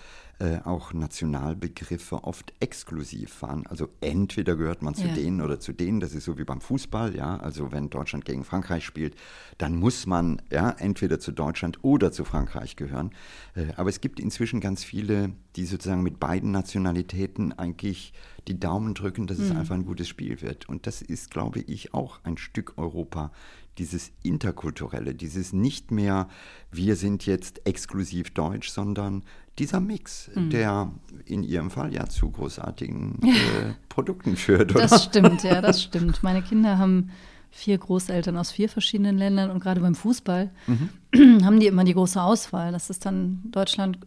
äh, 0.45 0.61
auch 0.65 0.93
Nationalbegriffe 0.93 2.23
oft 2.25 2.53
exklusiv 2.61 3.43
waren. 3.43 3.67
Also 3.67 3.89
entweder 4.01 4.57
gehört 4.57 4.83
man 4.83 4.95
zu 4.95 5.07
Ja. 5.07 5.15
denen 5.15 5.41
oder 5.41 5.59
zu 5.59 5.73
denen, 5.73 6.01
das 6.01 6.15
ist 6.15 6.25
so 6.25 6.39
wie 6.39 6.45
beim 6.45 6.61
Fußball, 6.61 7.17
ja. 7.17 7.37
Also 7.39 7.73
wenn 7.73 7.89
Deutschland 7.91 8.25
gegen 8.25 8.45
Frankreich 8.45 8.85
spielt, 8.85 9.15
dann 9.59 9.77
muss 9.77 10.07
man 10.07 10.43
ja 10.53 10.71
entweder 10.71 11.19
zu 11.19 11.33
Deutschland 11.33 11.79
oder 11.83 12.13
zu 12.13 12.25
Frankreich 12.25 12.77
gehören. 12.77 13.11
Äh, 13.55 13.73
aber 13.77 13.89
es 13.89 14.01
gibt 14.01 14.21
inzwischen 14.21 14.61
ganz 14.61 14.85
viele, 14.85 15.33
die 15.57 15.67
sozusagen 15.67 16.03
mit 16.03 16.21
beiden 16.21 16.51
Nationalitäten 16.51 17.53
eigentlich 17.53 18.13
die 18.49 18.61
Daumen 18.61 18.93
drücken, 18.95 19.27
dass 19.27 19.39
es 19.39 19.51
einfach 19.51 19.75
ein 19.75 19.87
gutes 19.87 20.07
Spiel 20.09 20.43
wird. 20.43 20.69
Und 20.69 20.87
das 20.87 21.01
ist, 21.01 21.31
glaube 21.31 21.61
ich, 21.61 21.95
auch 21.95 22.21
ein 22.25 22.37
Stück 22.37 22.75
Europa, 22.77 23.33
dieses 23.79 24.13
Interkulturelle, 24.23 25.15
dieses 25.15 25.53
nicht 25.53 25.91
mehr, 25.91 26.29
wir 26.71 26.97
sind 26.97 27.27
jetzt 27.27 27.67
exklusiv 27.67 28.31
deutsch, 28.31 28.71
sondern 28.71 29.23
dieser 29.59 29.81
Mix, 29.81 30.31
der 30.35 30.91
in 31.27 31.43
Ihrem 31.45 31.71
Fall 31.71 31.93
ja 31.95 32.07
zu 32.07 32.31
großartigen 32.31 33.21
äh, 33.23 33.75
Produkten 33.89 34.37
führt, 34.37 34.73
oder? 34.73 34.83
Das 34.83 35.05
stimmt, 35.05 35.43
ja, 35.45 35.61
das 35.61 35.83
stimmt. 35.83 36.23
Meine 36.23 36.43
Kinder 36.43 36.79
haben 36.79 37.11
vier 37.51 37.79
Großeltern 37.79 38.37
aus 38.37 38.51
vier 38.51 38.69
verschiedenen 38.69 39.17
Ländern 39.17 39.51
und 39.51 39.61
gerade 39.61 39.81
beim 39.81 39.95
Fußball 39.95 40.51
haben 41.15 41.61
die 41.61 41.69
immer 41.69 41.85
die 41.85 41.95
große 41.95 42.21
Auswahl. 42.21 42.73
Das 42.73 42.91
ist 42.91 43.07
dann 43.07 43.43
Deutschland, 43.45 43.99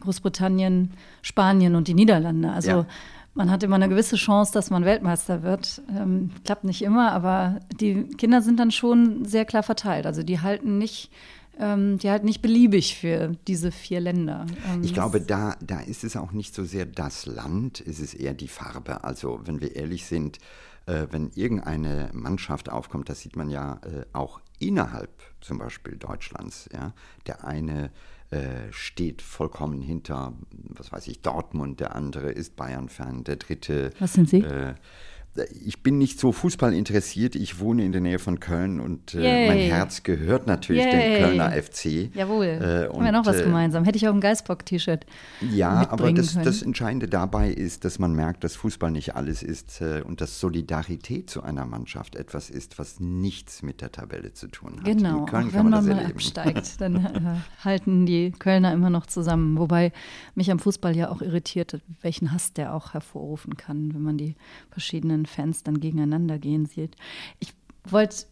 Großbritannien, 0.00 0.92
Spanien 1.20 1.74
und 1.74 1.88
die 1.88 1.94
Niederlande. 1.94 2.50
Also 2.50 2.70
Ja. 2.70 2.86
Man 3.38 3.50
hat 3.50 3.62
immer 3.62 3.76
eine 3.76 3.88
gewisse 3.88 4.16
Chance, 4.16 4.52
dass 4.52 4.68
man 4.68 4.84
Weltmeister 4.84 5.42
wird. 5.42 5.80
Ähm, 5.96 6.30
klappt 6.44 6.64
nicht 6.64 6.82
immer, 6.82 7.12
aber 7.12 7.60
die 7.80 8.02
Kinder 8.02 8.42
sind 8.42 8.58
dann 8.58 8.72
schon 8.72 9.24
sehr 9.24 9.44
klar 9.44 9.62
verteilt. 9.62 10.06
Also 10.06 10.24
die 10.24 10.40
halten 10.40 10.76
nicht, 10.76 11.10
ähm, 11.58 11.98
die 11.98 12.10
halten 12.10 12.26
nicht 12.26 12.42
beliebig 12.42 12.96
für 12.96 13.36
diese 13.46 13.70
vier 13.70 14.00
Länder. 14.00 14.44
Ähm, 14.68 14.82
Ich 14.82 14.92
glaube, 14.92 15.20
da, 15.20 15.54
da 15.60 15.78
ist 15.80 16.02
es 16.02 16.16
auch 16.16 16.32
nicht 16.32 16.52
so 16.52 16.64
sehr 16.64 16.84
das 16.84 17.26
Land, 17.26 17.80
es 17.86 18.00
ist 18.00 18.14
eher 18.14 18.34
die 18.34 18.48
Farbe. 18.48 19.04
Also, 19.04 19.40
wenn 19.44 19.60
wir 19.60 19.76
ehrlich 19.76 20.04
sind, 20.06 20.38
äh, 20.86 21.06
wenn 21.10 21.30
irgendeine 21.34 22.10
Mannschaft 22.12 22.68
aufkommt, 22.68 23.08
das 23.08 23.20
sieht 23.20 23.36
man 23.36 23.50
ja 23.50 23.74
äh, 23.84 24.04
auch 24.12 24.40
innerhalb 24.58 25.10
zum 25.40 25.58
Beispiel 25.58 25.96
Deutschlands. 25.96 26.68
Ja? 26.72 26.92
Der 27.28 27.44
eine 27.44 27.90
äh, 28.30 28.70
steht 28.70 29.22
vollkommen 29.22 29.80
hinter, 29.80 30.34
was 30.50 30.92
weiß 30.92 31.08
ich, 31.08 31.22
Dortmund, 31.22 31.80
der 31.80 31.94
andere 31.96 32.30
ist 32.30 32.56
Bayern-Fan, 32.56 33.24
der 33.24 33.36
dritte. 33.36 33.90
Was 33.98 34.12
sind 34.12 34.28
Sie? 34.28 34.40
Äh, 34.42 34.74
ich 35.64 35.82
bin 35.82 35.98
nicht 35.98 36.20
so 36.20 36.32
Fußball 36.32 36.74
interessiert. 36.74 37.34
Ich 37.34 37.60
wohne 37.60 37.84
in 37.84 37.92
der 37.92 38.00
Nähe 38.00 38.18
von 38.18 38.40
Köln 38.40 38.80
und 38.80 39.14
äh, 39.14 39.48
mein 39.48 39.58
Herz 39.58 40.02
gehört 40.02 40.46
natürlich 40.46 40.84
dem 40.84 41.00
Yay. 41.00 41.20
Kölner 41.20 41.50
FC. 41.52 42.14
Jawohl. 42.14 42.46
Äh, 42.46 42.92
haben 42.92 43.04
wir 43.04 43.12
noch 43.12 43.26
was 43.26 43.36
äh, 43.36 43.44
gemeinsam. 43.44 43.84
Hätte 43.84 43.96
ich 43.96 44.08
auch 44.08 44.14
ein 44.14 44.20
Geistbock-T-Shirt. 44.20 45.06
ja, 45.52 45.88
aber 45.90 46.12
das, 46.12 46.34
das 46.34 46.62
Entscheidende 46.62 47.08
dabei 47.08 47.50
ist, 47.50 47.84
dass 47.84 47.98
man 47.98 48.12
merkt, 48.14 48.44
dass 48.44 48.56
Fußball 48.56 48.90
nicht 48.90 49.16
alles 49.16 49.42
ist 49.42 49.80
äh, 49.80 50.02
und 50.04 50.20
dass 50.20 50.40
Solidarität 50.40 51.30
zu 51.30 51.42
einer 51.42 51.66
Mannschaft 51.66 52.16
etwas 52.16 52.50
ist, 52.50 52.78
was 52.78 53.00
nichts 53.00 53.62
mit 53.62 53.80
der 53.80 53.92
Tabelle 53.92 54.32
zu 54.32 54.48
tun 54.48 54.78
hat. 54.78 54.84
Genau, 54.84 55.20
In 55.20 55.26
Köln 55.26 55.48
auch 55.48 55.52
wenn 55.52 55.68
man 55.70 55.84
man 55.84 55.96
mal 55.96 56.06
absteigt, 56.06 56.80
dann 56.80 56.96
äh, 57.04 57.64
halten 57.64 58.06
die 58.06 58.32
Kölner 58.32 58.72
immer 58.72 58.90
noch 58.90 59.06
zusammen. 59.06 59.58
Wobei 59.58 59.92
mich 60.34 60.50
am 60.50 60.58
Fußball 60.58 60.96
ja 60.96 61.10
auch 61.10 61.22
irritiert, 61.22 61.80
welchen 62.00 62.32
Hass 62.32 62.52
der 62.52 62.74
auch 62.74 62.94
hervorrufen 62.94 63.56
kann, 63.56 63.94
wenn 63.94 64.02
man 64.02 64.18
die 64.18 64.34
verschiedenen 64.70 65.26
Fans 65.28 65.62
dann 65.62 65.80
gegeneinander 65.80 66.38
gehen 66.38 66.66
sieht. 66.66 66.96
Ich 67.38 67.54
wollte 67.84 68.26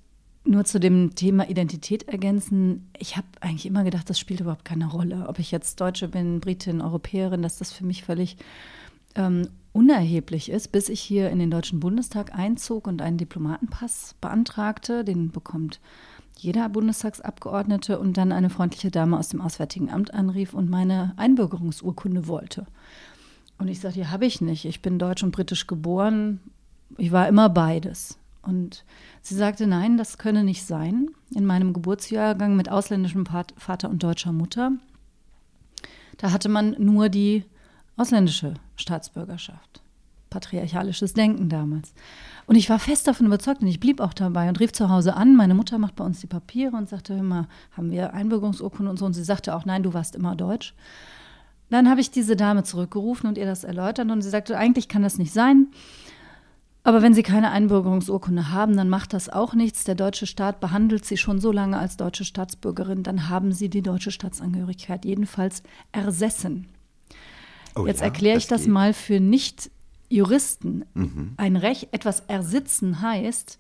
nur 0.45 0.65
zu 0.65 0.79
dem 0.79 1.15
Thema 1.15 1.49
Identität 1.49 2.09
ergänzen. 2.09 2.88
Ich 2.99 3.17
habe 3.17 3.26
eigentlich 3.41 3.67
immer 3.67 3.85
gedacht, 3.85 4.09
das 4.09 4.19
spielt 4.19 4.41
überhaupt 4.41 4.65
keine 4.65 4.88
Rolle. 4.91 5.26
Ob 5.29 5.38
ich 5.38 5.50
jetzt 5.50 5.81
Deutsche 5.81 6.09
bin, 6.09 6.41
Britin, 6.41 6.81
Europäerin, 6.81 7.43
dass 7.43 7.59
das 7.59 7.73
für 7.73 7.85
mich 7.85 8.05
völlig 8.05 8.37
ähm, 9.15 9.49
unerheblich 9.73 10.50
ist, 10.50 10.73
bis 10.73 10.88
ich 10.88 11.00
hier 11.00 11.31
in 11.31 11.38
den 11.38 11.50
Deutschen 11.50 11.81
Bundestag 11.81 12.35
einzog 12.35 12.87
und 12.87 13.03
einen 13.03 13.19
Diplomatenpass 13.19 14.15
beantragte. 14.21 15.05
Den 15.05 15.31
bekommt 15.31 15.81
jeder 16.38 16.69
Bundestagsabgeordnete 16.69 17.99
und 17.99 18.17
dann 18.17 18.33
eine 18.33 18.50
freundliche 18.50 18.91
Dame 18.91 19.19
aus 19.19 19.29
dem 19.29 19.41
Auswärtigen 19.41 19.91
Amt 19.91 20.15
anrief 20.15 20.55
und 20.55 20.71
meine 20.71 21.15
Einbürgerungsurkunde 21.17 22.29
wollte. 22.29 22.67
Und 23.59 23.69
ich 23.69 23.81
sagte, 23.81 24.00
die 24.00 24.07
habe 24.07 24.26
ich 24.26 24.41
nicht. 24.41 24.67
Ich 24.67 24.83
bin 24.83 24.99
deutsch 24.99 25.23
und 25.23 25.33
britisch 25.33 25.67
geboren. 25.67 26.41
Ich 26.97 27.12
war 27.12 27.28
immer 27.28 27.49
beides. 27.49 28.19
Und 28.43 28.85
sie 29.23 29.35
sagte, 29.35 29.66
nein, 29.66 29.97
das 29.97 30.19
könne 30.19 30.45
nicht 30.45 30.64
sein. 30.64 31.09
In 31.35 31.47
meinem 31.47 31.73
Geburtsjahrgang 31.73 32.57
mit 32.57 32.71
ausländischem 32.71 33.26
Vater 33.26 33.90
und 33.90 34.02
deutscher 34.02 34.33
Mutter, 34.33 34.73
da 36.19 36.31
hatte 36.33 36.49
man 36.49 36.76
nur 36.78 37.09
die 37.09 37.45
ausländische 37.97 38.55
Staatsbürgerschaft. 38.76 39.83
Patriarchalisches 40.31 41.14
Denken 41.14 41.49
damals. 41.49 41.95
Und 42.47 42.57
ich 42.57 42.69
war 42.71 42.78
fest 42.78 43.09
davon 43.09 43.26
überzeugt 43.26 43.62
und 43.62 43.69
ich 43.69 43.81
blieb 43.81 44.00
auch 44.00 44.12
dabei 44.12 44.49
und 44.49 44.61
rief 44.61 44.73
zu 44.73 44.88
Hause 44.88 45.14
an. 45.14 45.35
Meine 45.35 45.55
Mutter 45.55 45.78
macht 45.78 45.97
bei 45.97 46.05
uns 46.05 46.21
die 46.21 46.26
Papiere 46.26 46.76
und 46.76 46.88
sagte, 46.88 47.23
mal, 47.23 47.49
haben 47.76 47.90
wir 47.90 48.14
Einbürgerungsurkunde 48.14 48.90
und 48.90 48.99
so. 48.99 49.07
Und 49.07 49.14
sie 49.14 49.25
sagte 49.25 49.55
auch, 49.57 49.64
nein, 49.64 49.83
du 49.83 49.95
warst 49.95 50.14
immer 50.14 50.37
deutsch. 50.37 50.75
Dann 51.71 51.88
habe 51.88 52.00
ich 52.00 52.11
diese 52.11 52.37
Dame 52.37 52.62
zurückgerufen 52.62 53.28
und 53.28 53.38
ihr 53.38 53.47
das 53.47 53.64
erläutert 53.64 54.11
und 54.11 54.23
sie 54.23 54.31
sagte, 54.31 54.57
eigentlich 54.57 54.88
kann 54.88 55.02
das 55.02 55.19
nicht 55.19 55.33
sein. 55.33 55.69
Aber 56.87 57.02
wenn 57.02 57.14
Sie 57.14 57.25
keine 57.25 57.50
Einbürgerungsurkunde 57.50 58.52
haben, 58.52 58.76
dann 58.76 58.88
macht 58.88 59.12
das 59.12 59.28
auch 59.28 59.55
nichts. 59.55 59.83
Der 59.83 59.97
deutsche 59.97 60.25
Staat 60.26 60.61
behandelt 60.61 61.05
Sie 61.05 61.16
schon 61.16 61.40
so 61.40 61.50
lange 61.50 61.76
als 61.78 61.97
deutsche 61.97 62.25
Staatsbürgerin, 62.25 63.02
dann 63.02 63.28
haben 63.28 63.50
Sie 63.50 63.69
die 63.69 63.83
deutsche 63.83 64.12
Staatsangehörigkeit 64.12 65.05
jedenfalls 65.05 65.64
ersessen. 65.90 66.69
Oh 67.75 67.87
Jetzt 67.88 67.99
ja, 68.00 68.07
erkläre 68.07 68.38
ich 68.38 68.47
das. 68.47 68.69
Mhm. 68.69 68.73
mal 68.73 68.93
für 68.93 69.19
Nicht-Juristen. 69.19 70.85
Ein 71.37 71.57
Recht, 71.57 71.88
etwas 71.90 72.21
ersitzen 72.21 73.00
heißt, 73.02 73.59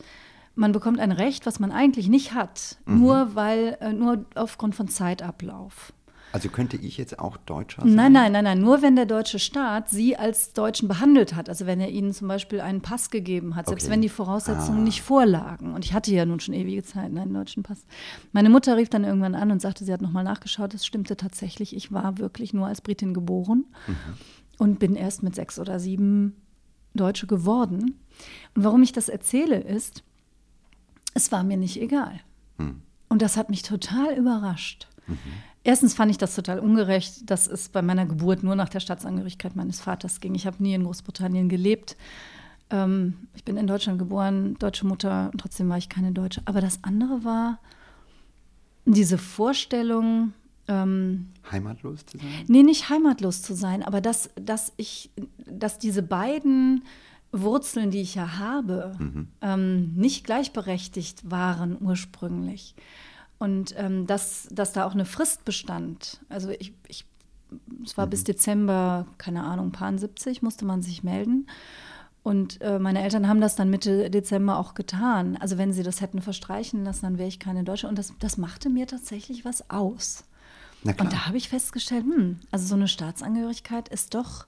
man 0.54 0.70
bekommt 0.70 1.00
ein 1.00 1.10
Recht, 1.12 1.46
was 1.46 1.58
man 1.58 1.72
eigentlich 1.72 2.08
nicht 2.08 2.32
hat, 2.32 2.78
Mhm. 2.86 2.98
nur 3.00 3.34
weil, 3.34 3.76
äh, 3.80 3.92
nur 3.92 4.24
aufgrund 4.36 4.76
von 4.76 4.86
Zeitablauf. 4.86 5.92
Also 6.36 6.50
könnte 6.50 6.76
ich 6.76 6.98
jetzt 6.98 7.18
auch 7.18 7.38
Deutscher 7.38 7.80
sein? 7.80 7.94
Nein, 7.94 8.12
nein, 8.12 8.30
nein, 8.32 8.44
nein. 8.44 8.60
Nur 8.60 8.82
wenn 8.82 8.94
der 8.94 9.06
deutsche 9.06 9.38
Staat 9.38 9.88
sie 9.88 10.18
als 10.18 10.52
Deutschen 10.52 10.86
behandelt 10.86 11.34
hat. 11.34 11.48
Also 11.48 11.64
wenn 11.64 11.80
er 11.80 11.88
ihnen 11.90 12.12
zum 12.12 12.28
Beispiel 12.28 12.60
einen 12.60 12.82
Pass 12.82 13.08
gegeben 13.08 13.56
hat, 13.56 13.68
selbst 13.68 13.84
Okay. 13.84 13.92
wenn 13.94 14.02
die 14.02 14.10
Voraussetzungen 14.10 14.80
Ah. 14.80 14.84
nicht 14.84 15.00
vorlagen. 15.00 15.72
Und 15.72 15.86
ich 15.86 15.94
hatte 15.94 16.12
ja 16.14 16.26
nun 16.26 16.38
schon 16.38 16.52
ewige 16.52 16.82
Zeit 16.82 17.06
einen 17.06 17.32
deutschen 17.32 17.62
Pass. 17.62 17.86
Meine 18.32 18.50
Mutter 18.50 18.76
rief 18.76 18.90
dann 18.90 19.02
irgendwann 19.04 19.34
an 19.34 19.50
und 19.50 19.62
sagte, 19.62 19.84
sie 19.86 19.92
hat 19.94 20.02
nochmal 20.02 20.24
nachgeschaut. 20.24 20.74
Es 20.74 20.84
stimmte 20.84 21.16
tatsächlich. 21.16 21.74
Ich 21.74 21.90
war 21.90 22.18
wirklich 22.18 22.52
nur 22.52 22.66
als 22.66 22.82
Britin 22.82 23.14
geboren 23.14 23.64
und 24.58 24.78
bin 24.78 24.94
erst 24.94 25.22
mit 25.22 25.34
sechs 25.34 25.58
oder 25.58 25.78
sieben 25.80 26.36
Deutsche 26.92 27.26
geworden. 27.26 27.94
Und 28.54 28.62
warum 28.64 28.82
ich 28.82 28.92
das 28.92 29.08
erzähle, 29.08 29.58
ist, 29.58 30.02
es 31.14 31.32
war 31.32 31.42
mir 31.44 31.56
nicht 31.56 31.80
egal. 31.80 32.20
Und 33.08 33.22
das 33.22 33.38
hat 33.38 33.48
mich 33.48 33.62
total 33.62 34.14
überrascht. 34.18 34.88
Erstens 35.66 35.94
fand 35.94 36.12
ich 36.12 36.16
das 36.16 36.36
total 36.36 36.60
ungerecht, 36.60 37.28
dass 37.28 37.48
es 37.48 37.68
bei 37.68 37.82
meiner 37.82 38.06
Geburt 38.06 38.44
nur 38.44 38.54
nach 38.54 38.68
der 38.68 38.78
Staatsangehörigkeit 38.78 39.56
meines 39.56 39.80
Vaters 39.80 40.20
ging. 40.20 40.36
Ich 40.36 40.46
habe 40.46 40.62
nie 40.62 40.74
in 40.74 40.84
Großbritannien 40.84 41.48
gelebt. 41.48 41.96
Ähm, 42.70 43.14
ich 43.34 43.42
bin 43.42 43.56
in 43.56 43.66
Deutschland 43.66 43.98
geboren, 43.98 44.54
deutsche 44.60 44.86
Mutter, 44.86 45.30
und 45.32 45.40
trotzdem 45.40 45.68
war 45.68 45.76
ich 45.76 45.88
keine 45.88 46.12
Deutsche. 46.12 46.40
Aber 46.44 46.60
das 46.60 46.84
andere 46.84 47.24
war 47.24 47.58
diese 48.84 49.18
Vorstellung, 49.18 50.34
ähm, 50.68 51.30
Heimatlos 51.50 52.06
zu 52.06 52.18
sein? 52.18 52.28
Nee, 52.46 52.62
nicht 52.62 52.88
heimatlos 52.88 53.42
zu 53.42 53.52
sein, 53.54 53.82
aber 53.82 54.00
dass, 54.00 54.30
dass 54.36 54.72
ich, 54.76 55.10
dass 55.50 55.80
diese 55.80 56.04
beiden 56.04 56.84
Wurzeln, 57.32 57.90
die 57.90 58.02
ich 58.02 58.14
ja 58.14 58.38
habe, 58.38 58.96
ähm, 59.40 59.94
nicht 59.96 60.24
gleichberechtigt 60.24 61.28
waren 61.28 61.76
ursprünglich. 61.80 62.76
Und 63.38 63.74
ähm, 63.76 64.06
dass, 64.06 64.48
dass 64.50 64.72
da 64.72 64.86
auch 64.86 64.94
eine 64.94 65.04
Frist 65.04 65.44
bestand. 65.44 66.20
Also 66.28 66.50
ich, 66.50 66.72
ich 66.88 67.04
es 67.84 67.96
war 67.96 68.06
bis 68.06 68.24
Dezember, 68.24 69.06
keine 69.18 69.44
Ahnung, 69.44 69.72
paar 69.72 69.96
70 69.96 70.42
musste 70.42 70.64
man 70.64 70.82
sich 70.82 71.04
melden. 71.04 71.46
Und 72.22 72.60
äh, 72.60 72.80
meine 72.80 73.02
Eltern 73.02 73.28
haben 73.28 73.40
das 73.40 73.54
dann 73.54 73.70
Mitte 73.70 74.10
Dezember 74.10 74.58
auch 74.58 74.74
getan. 74.74 75.36
Also 75.36 75.58
wenn 75.58 75.72
sie 75.72 75.84
das 75.84 76.00
hätten 76.00 76.20
verstreichen 76.20 76.84
lassen, 76.84 77.02
dann 77.02 77.18
wäre 77.18 77.28
ich 77.28 77.38
keine 77.38 77.62
Deutsche. 77.62 77.86
Und 77.86 77.98
das, 77.98 78.12
das 78.18 78.36
machte 78.36 78.68
mir 78.68 78.88
tatsächlich 78.88 79.44
was 79.44 79.70
aus. 79.70 80.24
Und 80.82 81.12
da 81.12 81.26
habe 81.26 81.36
ich 81.36 81.48
festgestellt, 81.48 82.04
hm, 82.04 82.40
also 82.50 82.66
so 82.66 82.74
eine 82.74 82.88
Staatsangehörigkeit 82.88 83.88
ist 83.88 84.14
doch, 84.14 84.46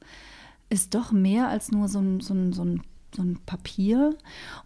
ist 0.69 0.95
doch 0.95 1.13
mehr 1.13 1.49
als 1.49 1.71
nur 1.71 1.89
so 1.89 2.01
ein, 2.01 2.21
so, 2.21 2.35
ein, 2.35 2.53
so, 2.53 2.65
ein, 2.65 2.83
so 3.15 3.23
ein 3.23 3.39
Papier. 3.47 4.17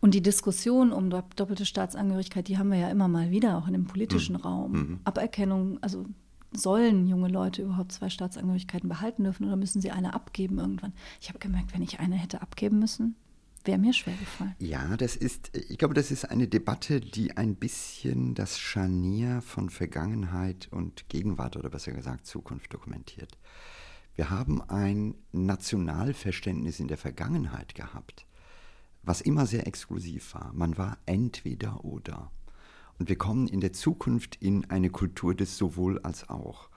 Und 0.00 0.14
die 0.14 0.22
Diskussion 0.22 0.92
um 0.92 1.08
dopp- 1.08 1.34
doppelte 1.36 1.64
Staatsangehörigkeit, 1.64 2.48
die 2.48 2.58
haben 2.58 2.70
wir 2.70 2.78
ja 2.78 2.90
immer 2.90 3.08
mal 3.08 3.30
wieder, 3.30 3.56
auch 3.58 3.66
in 3.66 3.72
dem 3.72 3.86
politischen 3.86 4.36
Raum. 4.36 5.00
Aberkennung, 5.04 5.78
also 5.82 6.06
sollen 6.54 7.06
junge 7.06 7.28
Leute 7.28 7.62
überhaupt 7.62 7.92
zwei 7.92 8.10
Staatsangehörigkeiten 8.10 8.88
behalten 8.88 9.24
dürfen 9.24 9.46
oder 9.46 9.56
müssen 9.56 9.80
sie 9.80 9.90
eine 9.90 10.12
abgeben 10.12 10.58
irgendwann? 10.58 10.92
Ich 11.20 11.28
habe 11.28 11.38
gemerkt, 11.38 11.72
wenn 11.72 11.82
ich 11.82 11.98
eine 12.00 12.16
hätte 12.16 12.42
abgeben 12.42 12.78
müssen, 12.78 13.16
wäre 13.64 13.78
mir 13.78 13.92
schwer 13.94 14.14
gefallen. 14.16 14.54
Ja, 14.58 14.96
das 14.96 15.16
ist, 15.16 15.56
ich 15.56 15.78
glaube, 15.78 15.94
das 15.94 16.10
ist 16.10 16.24
eine 16.24 16.48
Debatte, 16.48 17.00
die 17.00 17.36
ein 17.36 17.54
bisschen 17.54 18.34
das 18.34 18.58
Scharnier 18.58 19.40
von 19.40 19.70
Vergangenheit 19.70 20.68
und 20.70 21.08
Gegenwart 21.08 21.56
oder 21.56 21.70
besser 21.70 21.92
gesagt 21.92 22.26
Zukunft 22.26 22.74
dokumentiert. 22.74 23.38
Wir 24.14 24.28
haben 24.28 24.60
ein 24.68 25.14
Nationalverständnis 25.32 26.80
in 26.80 26.88
der 26.88 26.98
Vergangenheit 26.98 27.74
gehabt, 27.74 28.26
was 29.02 29.20
immer 29.20 29.46
sehr 29.46 29.66
exklusiv 29.66 30.34
war. 30.34 30.52
Man 30.54 30.78
war 30.78 30.98
entweder 31.06 31.84
oder. 31.84 32.30
Und 32.98 33.08
wir 33.08 33.16
kommen 33.16 33.48
in 33.48 33.60
der 33.60 33.72
Zukunft 33.72 34.36
in 34.36 34.68
eine 34.70 34.90
Kultur 34.90 35.34
des 35.34 35.56
sowohl 35.56 35.98
als 36.00 36.28
auch. 36.28 36.68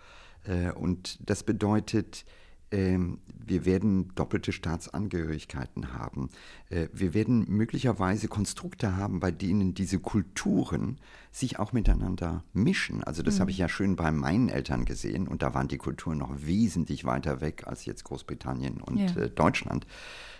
Äh, 0.43 0.71
und 0.71 1.19
das 1.29 1.43
bedeutet, 1.43 2.25
wir 2.71 3.65
werden 3.65 4.11
doppelte 4.15 4.51
Staatsangehörigkeiten 4.51 5.93
haben. 5.93 6.29
Äh, 6.69 6.87
wir 6.93 7.13
werden 7.13 7.45
möglicherweise 7.47 8.27
Konstrukte 8.27 8.97
haben, 8.97 9.19
bei 9.19 9.31
denen 9.31 9.73
diese 9.73 9.99
Kulturen 9.99 10.97
sich 11.31 11.59
auch 11.59 11.73
miteinander 11.73 12.43
mischen. 12.53 13.03
Also 13.03 13.23
das 13.23 13.35
mhm. 13.35 13.39
habe 13.41 13.51
ich 13.51 13.57
ja 13.57 13.69
schön 13.69 13.95
bei 13.95 14.11
meinen 14.11 14.49
Eltern 14.49 14.85
gesehen 14.85 15.27
und 15.27 15.41
da 15.41 15.53
waren 15.53 15.67
die 15.67 15.77
Kulturen 15.77 16.17
noch 16.17 16.33
wesentlich 16.45 17.05
weiter 17.05 17.41
weg 17.41 17.63
als 17.67 17.85
jetzt 17.85 18.03
Großbritannien 18.03 18.81
und 18.81 18.97
ja. 18.97 19.23
Äh, 19.23 19.29
Deutschland. 19.29 19.85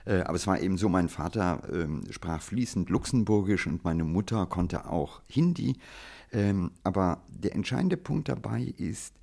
Aber 0.08 0.36
es 0.36 0.46
war 0.46 0.60
eben 0.60 0.78
so, 0.78 0.88
mein 0.88 1.10
Vater 1.10 1.64
ähm, 1.74 2.04
sprach 2.12 2.40
fließend 2.40 2.92
Luxemburgisch 2.92 3.66
und 3.66 3.84
meine 3.84 4.04
Mutter 4.04 4.46
konnte 4.46 4.88
auch 4.88 5.24
Hindi. 5.26 5.78
Ähm, 6.32 6.70
aber 6.84 7.24
der 7.28 7.56
entscheidende 7.56 7.98
Punkt 7.98 8.30
dabei 8.30 8.62
ist, 8.78 9.16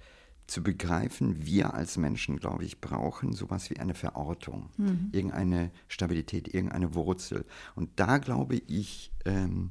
zu 0.52 0.62
begreifen, 0.62 1.46
wir 1.46 1.74
als 1.74 1.96
Menschen, 1.96 2.38
glaube 2.38 2.64
ich, 2.64 2.80
brauchen 2.80 3.32
sowas 3.32 3.70
wie 3.70 3.78
eine 3.78 3.94
Verortung, 3.94 4.68
mhm. 4.76 5.08
irgendeine 5.12 5.70
Stabilität, 5.88 6.52
irgendeine 6.52 6.94
Wurzel. 6.94 7.44
Und 7.74 7.90
da 7.96 8.18
glaube 8.18 8.56
ich, 8.56 9.10
ähm, 9.24 9.70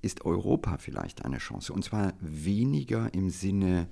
ist 0.00 0.24
Europa 0.24 0.78
vielleicht 0.78 1.24
eine 1.24 1.38
Chance. 1.38 1.72
Und 1.72 1.84
zwar 1.84 2.14
weniger 2.20 3.12
im 3.12 3.30
Sinne 3.30 3.88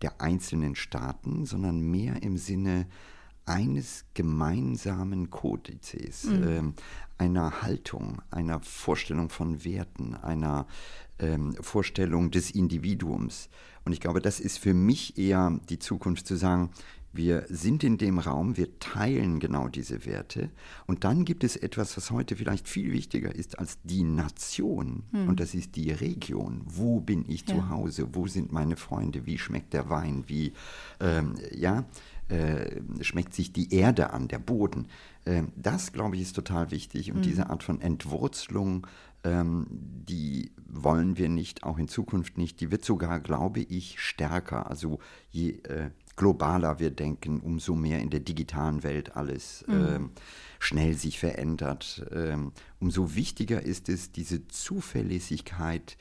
der 0.00 0.20
einzelnen 0.20 0.76
Staaten, 0.76 1.44
sondern 1.44 1.80
mehr 1.80 2.22
im 2.22 2.38
Sinne 2.38 2.86
eines 3.44 4.04
gemeinsamen 4.14 5.30
Kodizes, 5.30 6.24
mhm. 6.24 6.48
ähm, 6.48 6.74
einer 7.16 7.62
Haltung, 7.62 8.22
einer 8.30 8.60
Vorstellung 8.60 9.28
von 9.30 9.64
Werten, 9.64 10.14
einer 10.14 10.66
ähm, 11.18 11.54
Vorstellung 11.60 12.30
des 12.30 12.50
Individuums. 12.50 13.48
Und 13.84 13.92
ich 13.92 14.00
glaube, 14.00 14.20
das 14.20 14.40
ist 14.40 14.58
für 14.58 14.74
mich 14.74 15.18
eher 15.18 15.58
die 15.68 15.78
Zukunft 15.78 16.26
zu 16.26 16.36
sagen, 16.36 16.70
wir 17.12 17.46
sind 17.48 17.84
in 17.84 17.96
dem 17.96 18.18
Raum, 18.18 18.56
wir 18.56 18.78
teilen 18.78 19.40
genau 19.40 19.68
diese 19.68 20.04
Werte. 20.04 20.50
Und 20.86 21.04
dann 21.04 21.24
gibt 21.24 21.42
es 21.42 21.56
etwas, 21.56 21.96
was 21.96 22.10
heute 22.10 22.36
vielleicht 22.36 22.68
viel 22.68 22.92
wichtiger 22.92 23.34
ist 23.34 23.58
als 23.58 23.78
die 23.82 24.02
Nation. 24.02 25.04
Hm. 25.12 25.28
Und 25.28 25.40
das 25.40 25.54
ist 25.54 25.76
die 25.76 25.90
Region. 25.90 26.60
Wo 26.66 27.00
bin 27.00 27.24
ich 27.26 27.48
ja. 27.48 27.56
zu 27.56 27.70
Hause? 27.70 28.08
Wo 28.12 28.26
sind 28.26 28.52
meine 28.52 28.76
Freunde? 28.76 29.26
Wie 29.26 29.38
schmeckt 29.38 29.72
der 29.72 29.88
Wein? 29.88 30.24
Wie, 30.26 30.52
ähm, 31.00 31.36
ja, 31.50 31.86
äh, 32.28 32.82
schmeckt 33.00 33.34
sich 33.34 33.52
die 33.52 33.72
Erde 33.72 34.10
an, 34.10 34.28
der 34.28 34.38
Boden? 34.38 34.86
Äh, 35.24 35.44
das, 35.56 35.92
glaube 35.92 36.16
ich, 36.16 36.22
ist 36.22 36.36
total 36.36 36.70
wichtig. 36.70 37.10
Und 37.10 37.18
hm. 37.18 37.22
diese 37.22 37.48
Art 37.50 37.62
von 37.62 37.80
Entwurzelung 37.80 38.86
ähm, 39.28 39.66
die 39.70 40.52
wollen 40.66 41.16
wir 41.16 41.28
nicht, 41.28 41.64
auch 41.64 41.78
in 41.78 41.88
Zukunft 41.88 42.38
nicht. 42.38 42.60
Die 42.60 42.70
wird 42.70 42.84
sogar, 42.84 43.20
glaube 43.20 43.60
ich, 43.60 44.00
stärker. 44.00 44.70
Also 44.70 44.98
je 45.30 45.50
äh, 45.62 45.90
globaler 46.16 46.78
wir 46.78 46.90
denken, 46.90 47.40
umso 47.40 47.74
mehr 47.74 48.00
in 48.00 48.10
der 48.10 48.20
digitalen 48.20 48.82
Welt 48.82 49.16
alles 49.16 49.64
mhm. 49.66 49.86
ähm, 49.88 50.10
schnell 50.58 50.94
sich 50.94 51.18
verändert. 51.18 52.06
Ähm, 52.12 52.52
umso 52.80 53.14
wichtiger 53.14 53.62
ist 53.62 53.88
es, 53.88 54.12
diese 54.12 54.46
Zuverlässigkeit 54.48 55.96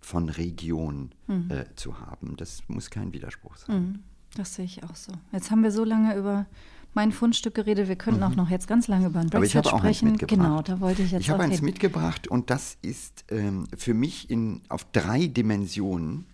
von 0.00 0.28
Region 0.28 1.10
mhm. 1.26 1.50
äh, 1.50 1.74
zu 1.74 2.00
haben. 2.00 2.36
Das 2.36 2.62
muss 2.68 2.90
kein 2.90 3.12
Widerspruch 3.12 3.56
sein. 3.56 3.76
Mhm. 3.76 3.98
Das 4.36 4.54
sehe 4.54 4.64
ich 4.64 4.84
auch 4.84 4.94
so. 4.94 5.12
Jetzt 5.32 5.50
haben 5.50 5.62
wir 5.62 5.72
so 5.72 5.84
lange 5.84 6.16
über 6.16 6.46
mein 6.94 7.12
Fundstück 7.12 7.54
geredet. 7.54 7.88
Wir 7.88 7.96
könnten 7.96 8.20
mhm. 8.20 8.26
auch 8.26 8.36
noch 8.36 8.50
jetzt 8.50 8.66
ganz 8.66 8.88
lange 8.88 9.06
über 9.06 9.20
ein 9.20 9.28
Brexit 9.28 9.36
Aber 9.36 9.44
ich 9.44 9.56
habe 9.56 9.72
auch 9.72 9.78
sprechen. 9.78 10.08
Eins 10.08 10.20
mitgebracht. 10.20 10.46
Genau, 10.46 10.62
da 10.62 10.80
wollte 10.80 11.02
ich 11.02 11.12
jetzt 11.12 11.22
Ich 11.22 11.30
habe 11.30 11.42
eins 11.42 11.62
mitgebracht 11.62 12.28
und 12.28 12.50
das 12.50 12.76
ist 12.82 13.24
ähm, 13.30 13.66
für 13.76 13.94
mich 13.94 14.30
in, 14.30 14.62
auf 14.68 14.84
drei 14.92 15.26
Dimensionen 15.26 16.26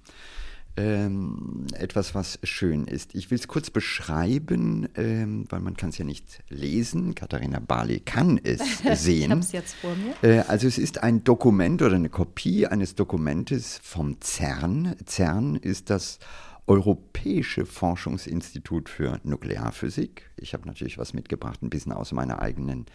ähm, 0.76 1.66
etwas, 1.74 2.14
was 2.14 2.38
schön 2.42 2.86
ist. 2.86 3.14
Ich 3.14 3.30
will 3.30 3.38
es 3.38 3.46
kurz 3.46 3.70
beschreiben, 3.70 4.88
ähm, 4.96 5.46
weil 5.48 5.60
man 5.60 5.76
kann 5.76 5.90
es 5.90 5.98
ja 5.98 6.04
nicht 6.04 6.42
lesen. 6.48 7.14
Katharina 7.14 7.60
Barley 7.60 8.00
kann 8.00 8.40
es 8.42 8.60
sehen. 9.02 9.24
ich 9.24 9.30
habe 9.30 9.40
es 9.40 9.52
jetzt 9.52 9.74
vor 9.74 9.92
mir. 9.94 10.28
Äh, 10.28 10.40
also 10.48 10.66
es 10.66 10.78
ist 10.78 11.02
ein 11.02 11.22
Dokument 11.22 11.80
oder 11.82 11.94
eine 11.94 12.08
Kopie 12.08 12.66
eines 12.66 12.94
Dokumentes 12.94 13.78
vom 13.82 14.20
CERN. 14.20 14.96
CERN 15.06 15.56
ist 15.56 15.90
das 15.90 16.18
Europäische 16.66 17.66
Forschungsinstitut 17.66 18.88
für 18.88 19.20
Nuklearphysik. 19.22 20.30
Ich 20.36 20.54
habe 20.54 20.66
natürlich 20.66 20.96
was 20.96 21.12
mitgebracht, 21.12 21.62
ein 21.62 21.68
bisschen 21.70 21.92
aus 21.92 22.12
meiner 22.12 22.40
eigenen 22.40 22.86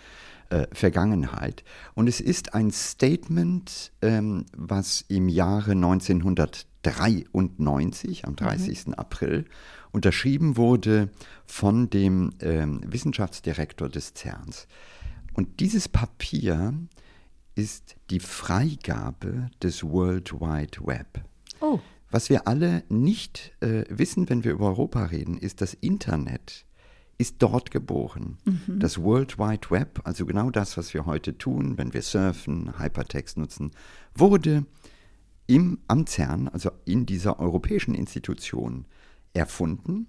äh, 0.50 0.66
Vergangenheit. 0.72 1.64
Und 1.94 2.08
es 2.08 2.20
ist 2.20 2.56
ein 2.56 2.72
Statement, 2.72 3.92
ähm, 4.02 4.48
was 4.58 5.06
im 5.08 5.30
Jahre 5.30 5.74
1993, 5.74 8.26
am 8.26 8.36
30. 8.36 8.88
Mhm. 8.88 8.96
April, 8.96 9.46
unterschrieben 9.92 10.58
wurde 10.58 11.12
von 11.46 11.92
dem 11.92 12.32
ähm, 12.42 12.82
Wissenschaftsdirektor 12.86 13.90
des 13.90 14.16
CERNs. 14.16 14.68
Und 15.34 15.60
dieses 15.60 15.88
Papier 15.88 16.74
ist 17.56 17.96
die 18.10 18.20
Freigabe 18.20 19.50
des 19.62 19.84
World 19.84 20.34
Wide 20.34 20.86
Web. 20.86 21.24
Oh. 21.60 21.80
Was 22.12 22.30
wir 22.30 22.48
alle 22.48 22.84
nicht 22.90 23.54
äh, 23.60 23.84
wissen, 23.90 24.30
wenn 24.30 24.44
wir 24.44 24.52
über 24.52 24.68
Europa 24.68 25.06
reden, 25.06 25.38
ist, 25.38 25.62
das 25.62 25.74
Internet 25.76 26.66
ist 27.20 27.36
dort 27.40 27.70
geboren. 27.70 28.38
Mhm. 28.46 28.80
Das 28.80 29.02
World 29.02 29.38
Wide 29.38 29.70
Web, 29.70 30.02
also 30.06 30.26
genau 30.26 30.50
das, 30.50 30.78
was 30.78 30.94
wir 30.94 31.06
heute 31.06 31.38
tun, 31.38 31.78
wenn 31.78 31.94
wir 31.94 32.02
surfen, 32.02 32.80
Hypertext 32.80 33.38
nutzen, 33.38 33.72
wurde 34.16 34.66
im 35.46 35.80
Amtsherrn, 35.88 36.48
also 36.48 36.72
in 36.86 37.06
dieser 37.06 37.40
europäischen 37.40 37.94
Institution, 37.94 38.86
erfunden. 39.34 40.08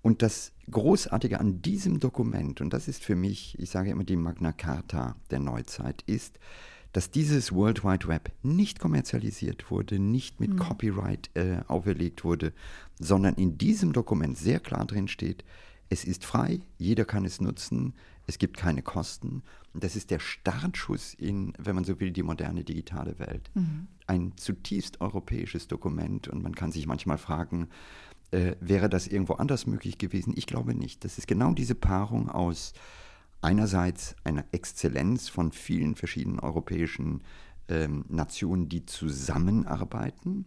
Und 0.00 0.22
das 0.22 0.52
Großartige 0.70 1.40
an 1.40 1.60
diesem 1.62 1.98
Dokument, 1.98 2.60
und 2.60 2.72
das 2.72 2.88
ist 2.88 3.02
für 3.02 3.16
mich, 3.16 3.58
ich 3.58 3.70
sage 3.70 3.90
immer 3.90 4.04
die 4.04 4.16
Magna 4.16 4.52
Carta 4.52 5.16
der 5.30 5.40
Neuzeit, 5.40 6.02
ist, 6.02 6.38
dass 6.94 7.10
dieses 7.10 7.52
World 7.52 7.82
Wide 7.82 8.06
Web 8.06 8.30
nicht 8.44 8.78
kommerzialisiert 8.78 9.68
wurde, 9.68 9.98
nicht 9.98 10.38
mit 10.38 10.52
mhm. 10.52 10.58
Copyright 10.58 11.28
äh, 11.34 11.56
auferlegt 11.66 12.22
wurde, 12.22 12.52
sondern 13.00 13.34
in 13.34 13.58
diesem 13.58 13.92
Dokument 13.92 14.38
sehr 14.38 14.60
klar 14.60 14.86
drin 14.86 15.08
steht, 15.08 15.44
es 15.88 16.04
ist 16.04 16.24
frei, 16.24 16.60
jeder 16.78 17.04
kann 17.04 17.24
es 17.24 17.40
nutzen, 17.40 17.94
es 18.28 18.38
gibt 18.38 18.56
keine 18.56 18.80
Kosten. 18.80 19.42
Und 19.74 19.82
das 19.82 19.96
ist 19.96 20.12
der 20.12 20.20
Startschuss 20.20 21.14
in, 21.14 21.52
wenn 21.58 21.74
man 21.74 21.82
so 21.82 21.98
will, 21.98 22.12
die 22.12 22.22
moderne 22.22 22.62
digitale 22.62 23.18
Welt. 23.18 23.50
Mhm. 23.54 23.88
Ein 24.06 24.32
zutiefst 24.36 25.00
europäisches 25.00 25.66
Dokument 25.66 26.28
und 26.28 26.44
man 26.44 26.54
kann 26.54 26.70
sich 26.70 26.86
manchmal 26.86 27.18
fragen, 27.18 27.70
äh, 28.30 28.54
wäre 28.60 28.88
das 28.88 29.08
irgendwo 29.08 29.34
anders 29.34 29.66
möglich 29.66 29.98
gewesen? 29.98 30.32
Ich 30.36 30.46
glaube 30.46 30.76
nicht. 30.76 31.04
Das 31.04 31.18
ist 31.18 31.26
genau 31.26 31.54
diese 31.54 31.74
Paarung 31.74 32.28
aus 32.28 32.72
einerseits 33.44 34.16
eine 34.24 34.44
Exzellenz 34.52 35.28
von 35.28 35.52
vielen 35.52 35.94
verschiedenen 35.94 36.40
europäischen 36.40 37.22
ähm, 37.68 38.04
Nationen, 38.08 38.68
die 38.68 38.86
zusammenarbeiten. 38.86 40.46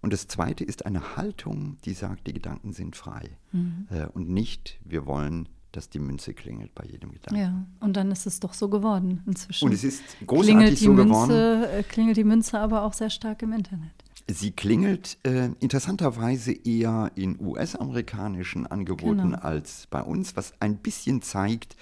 Und 0.00 0.12
das 0.12 0.28
Zweite 0.28 0.64
ist 0.64 0.86
eine 0.86 1.16
Haltung, 1.16 1.76
die 1.84 1.92
sagt, 1.92 2.26
die 2.26 2.32
Gedanken 2.32 2.72
sind 2.72 2.96
frei. 2.96 3.36
Mhm. 3.52 3.86
Äh, 3.90 4.06
und 4.06 4.30
nicht, 4.30 4.80
wir 4.84 5.06
wollen, 5.06 5.48
dass 5.72 5.90
die 5.90 5.98
Münze 5.98 6.32
klingelt 6.32 6.74
bei 6.74 6.84
jedem 6.84 7.12
Gedanken. 7.12 7.40
Ja, 7.40 7.66
und 7.80 7.96
dann 7.96 8.10
ist 8.10 8.26
es 8.26 8.40
doch 8.40 8.54
so 8.54 8.68
geworden 8.68 9.22
inzwischen. 9.26 9.66
Und 9.66 9.74
es 9.74 9.84
ist 9.84 10.02
großartig 10.26 10.54
klingelt 10.54 10.80
die 10.80 10.84
so 10.84 10.92
Münze, 10.92 11.08
geworden. 11.08 11.64
Äh, 11.64 11.82
klingelt 11.82 12.16
die 12.16 12.24
Münze 12.24 12.58
aber 12.58 12.82
auch 12.82 12.94
sehr 12.94 13.10
stark 13.10 13.42
im 13.42 13.52
Internet. 13.52 13.92
Sie 14.30 14.50
klingelt 14.50 15.18
äh, 15.24 15.50
interessanterweise 15.60 16.52
eher 16.52 17.10
in 17.14 17.40
US-amerikanischen 17.40 18.66
Angeboten 18.66 19.30
genau. 19.30 19.38
als 19.38 19.86
bei 19.90 20.02
uns, 20.02 20.36
was 20.36 20.52
ein 20.60 20.76
bisschen 20.78 21.22
zeigt, 21.22 21.76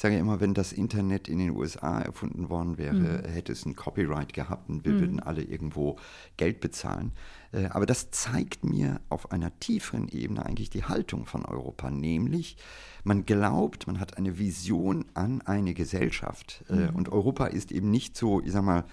ich 0.00 0.02
sage 0.02 0.16
immer, 0.16 0.40
wenn 0.40 0.54
das 0.54 0.72
Internet 0.72 1.28
in 1.28 1.36
den 1.36 1.50
USA 1.50 2.00
erfunden 2.00 2.48
worden 2.48 2.78
wäre, 2.78 2.94
mhm. 2.94 3.28
hätte 3.28 3.52
es 3.52 3.66
ein 3.66 3.76
Copyright 3.76 4.32
gehabt 4.32 4.70
und 4.70 4.86
wir 4.86 4.92
mhm. 4.92 5.00
würden 5.00 5.20
alle 5.20 5.42
irgendwo 5.42 5.98
Geld 6.38 6.60
bezahlen. 6.60 7.12
Äh, 7.52 7.66
aber 7.66 7.84
das 7.84 8.10
zeigt 8.10 8.64
mir 8.64 9.02
auf 9.10 9.30
einer 9.30 9.54
tieferen 9.60 10.08
Ebene 10.08 10.46
eigentlich 10.46 10.70
die 10.70 10.84
Haltung 10.84 11.26
von 11.26 11.44
Europa, 11.44 11.90
nämlich 11.90 12.56
man 13.04 13.26
glaubt, 13.26 13.88
man 13.88 14.00
hat 14.00 14.16
eine 14.16 14.38
Vision 14.38 15.04
an 15.12 15.42
eine 15.42 15.74
Gesellschaft. 15.74 16.64
Äh, 16.70 16.76
mhm. 16.76 16.96
Und 16.96 17.10
Europa 17.10 17.48
ist 17.48 17.70
eben 17.70 17.90
nicht 17.90 18.16
so, 18.16 18.40
ich 18.40 18.52
sag 18.52 18.64
mal, 18.64 18.84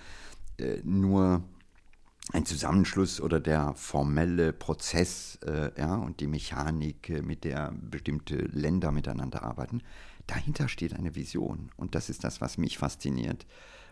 äh, 0.57 0.81
nur 0.83 1.41
ein 2.33 2.45
Zusammenschluss 2.45 3.21
oder 3.21 3.39
der 3.39 3.73
formelle 3.75 4.51
Prozess 4.51 5.39
äh, 5.45 5.71
ja, 5.79 5.95
und 5.95 6.19
die 6.19 6.27
Mechanik, 6.27 7.23
mit 7.23 7.45
der 7.45 7.73
bestimmte 7.79 8.35
Länder 8.35 8.91
miteinander 8.91 9.43
arbeiten. 9.43 9.81
Dahinter 10.27 10.67
steht 10.67 10.93
eine 10.93 11.15
Vision 11.15 11.71
und 11.77 11.95
das 11.95 12.09
ist 12.09 12.23
das, 12.23 12.41
was 12.41 12.57
mich 12.57 12.77
fasziniert. 12.77 13.45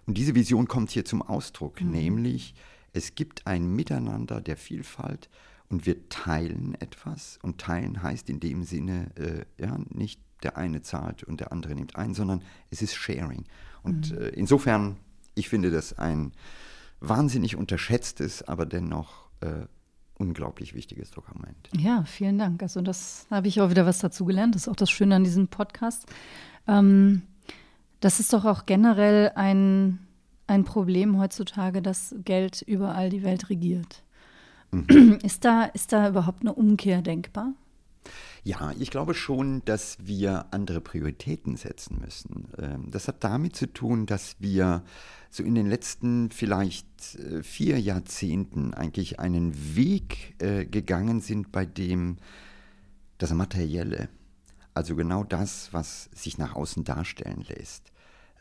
Und 0.05 0.17
diese 0.17 0.35
Vision 0.35 0.67
kommt 0.67 0.91
hier 0.91 1.05
zum 1.05 1.21
Ausdruck, 1.21 1.81
mhm. 1.81 1.91
nämlich 1.91 2.53
es 2.93 3.15
gibt 3.15 3.47
ein 3.47 3.67
Miteinander 3.67 4.39
der 4.39 4.57
Vielfalt 4.57 5.29
und 5.69 5.85
wir 5.85 6.07
teilen 6.09 6.75
etwas. 6.75 7.39
Und 7.41 7.59
teilen 7.59 8.03
heißt 8.03 8.29
in 8.29 8.39
dem 8.39 8.63
Sinne, 8.63 9.11
äh, 9.15 9.45
ja, 9.61 9.77
nicht 9.89 10.21
der 10.43 10.57
eine 10.57 10.81
zahlt 10.81 11.23
und 11.23 11.39
der 11.39 11.51
andere 11.51 11.75
nimmt 11.75 11.95
ein, 11.95 12.13
sondern 12.13 12.41
es 12.69 12.81
ist 12.81 12.95
Sharing. 12.95 13.45
Und 13.83 14.11
mhm. 14.11 14.17
äh, 14.17 14.29
insofern, 14.29 14.97
ich 15.33 15.49
finde 15.49 15.71
das 15.71 15.97
ein 15.97 16.31
wahnsinnig 16.99 17.55
unterschätztes, 17.55 18.43
aber 18.43 18.65
dennoch 18.65 19.29
äh, 19.41 19.65
unglaublich 20.17 20.73
wichtiges 20.73 21.12
Dokument. 21.12 21.69
Ja, 21.78 22.04
vielen 22.06 22.38
Dank. 22.38 22.62
Also 22.62 22.82
das 22.82 23.28
habe 23.30 23.47
ich 23.47 23.62
auch 23.62 23.69
wieder 23.69 23.86
was 23.86 23.99
dazugelernt. 23.99 24.56
Das 24.56 24.63
ist 24.63 24.67
auch 24.67 24.75
das 24.75 24.89
Schöne 24.89 25.15
an 25.15 25.23
diesem 25.23 25.47
Podcast. 25.47 26.06
Ähm, 26.67 27.21
das 27.99 28.19
ist 28.19 28.34
doch 28.34 28.45
auch 28.45 28.65
generell 28.65 29.32
ein, 29.36 29.99
ein 30.47 30.63
Problem 30.63 31.19
heutzutage, 31.19 31.82
dass 31.82 32.15
Geld 32.23 32.62
überall 32.62 33.10
die 33.10 33.23
Welt 33.23 33.49
regiert. 33.49 34.04
Mhm. 34.71 35.19
Ist, 35.23 35.45
da, 35.45 35.63
ist 35.63 35.91
da 35.93 36.10
überhaupt 36.10 36.41
eine 36.41 36.54
Umkehr 36.54 37.01
denkbar? 37.01 37.54
Ja, 38.43 38.73
ich 38.77 38.91
glaube 38.91 39.13
schon, 39.13 39.63
dass 39.65 39.97
wir 39.99 40.45
andere 40.51 40.81
Prioritäten 40.81 41.57
setzen 41.57 41.99
müssen. 41.99 42.47
Ähm, 42.57 42.91
das 42.91 43.07
hat 43.07 43.23
damit 43.23 43.55
zu 43.55 43.71
tun, 43.71 44.05
dass 44.05 44.35
wir 44.39 44.83
so 45.29 45.43
in 45.43 45.55
den 45.55 45.67
letzten 45.67 46.31
vielleicht 46.31 47.15
äh, 47.15 47.43
vier 47.43 47.79
Jahrzehnten 47.79 48.73
eigentlich 48.73 49.19
einen 49.19 49.75
Weg 49.75 50.35
äh, 50.41 50.65
gegangen 50.65 51.21
sind, 51.21 51.51
bei 51.51 51.65
dem 51.65 52.17
das 53.17 53.33
Materielle, 53.33 54.09
also 54.73 54.95
genau 54.95 55.23
das, 55.23 55.73
was 55.73 56.09
sich 56.13 56.37
nach 56.37 56.55
außen 56.55 56.83
darstellen 56.83 57.45
lässt, 57.47 57.91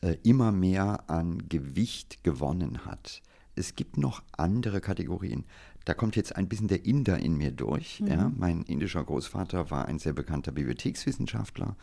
äh, 0.02 0.16
immer 0.22 0.52
mehr 0.52 1.08
an 1.08 1.48
Gewicht 1.48 2.24
gewonnen 2.24 2.84
hat. 2.84 3.22
Es 3.56 3.76
gibt 3.76 3.96
noch 3.96 4.22
andere 4.32 4.80
Kategorien 4.80 5.44
da 5.84 5.94
kommt 5.94 6.16
jetzt 6.16 6.36
ein 6.36 6.48
bisschen 6.48 6.68
der 6.68 6.84
Inder 6.84 7.18
in 7.18 7.36
mir 7.36 7.50
durch. 7.50 8.00
Mhm. 8.00 8.06
Ja. 8.06 8.32
Mein 8.36 8.62
indischer 8.62 9.04
Großvater 9.04 9.70
war 9.70 9.86
ein 9.86 9.98
sehr 9.98 10.12
bekannter 10.12 10.52
Bibliothekswissenschaftler, 10.52 11.76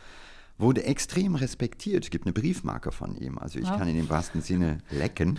wurde 0.58 0.84
extrem 0.84 1.34
respektiert. 1.34 2.04
Es 2.04 2.10
gibt 2.10 2.26
eine 2.26 2.32
Briefmarke 2.32 2.92
von 2.92 3.16
ihm, 3.16 3.38
also 3.38 3.58
ich 3.58 3.68
wow. 3.68 3.78
kann 3.78 3.88
ihn 3.88 3.98
im 3.98 4.10
wahrsten 4.10 4.42
Sinne 4.42 4.78
lecken. 4.90 5.38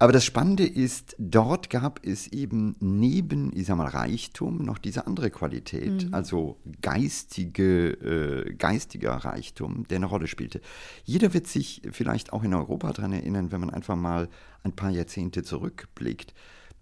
Aber 0.00 0.12
das 0.12 0.24
Spannende 0.24 0.64
ist, 0.64 1.16
dort 1.18 1.70
gab 1.70 2.06
es 2.06 2.28
eben 2.28 2.76
neben, 2.78 3.50
ich 3.52 3.66
sag 3.66 3.76
mal, 3.76 3.88
Reichtum 3.88 4.64
noch 4.64 4.78
diese 4.78 5.08
andere 5.08 5.28
Qualität, 5.28 6.06
mhm. 6.06 6.14
also 6.14 6.60
geistige, 6.80 7.90
äh, 7.90 8.54
geistiger 8.54 9.14
Reichtum, 9.14 9.88
der 9.88 9.96
eine 9.96 10.06
Rolle 10.06 10.28
spielte. 10.28 10.60
Jeder 11.02 11.34
wird 11.34 11.48
sich 11.48 11.82
vielleicht 11.90 12.32
auch 12.32 12.44
in 12.44 12.54
Europa 12.54 12.92
daran 12.92 13.12
erinnern, 13.12 13.50
wenn 13.50 13.60
man 13.60 13.70
einfach 13.70 13.96
mal 13.96 14.28
ein 14.62 14.72
paar 14.72 14.90
Jahrzehnte 14.90 15.42
zurückblickt 15.42 16.32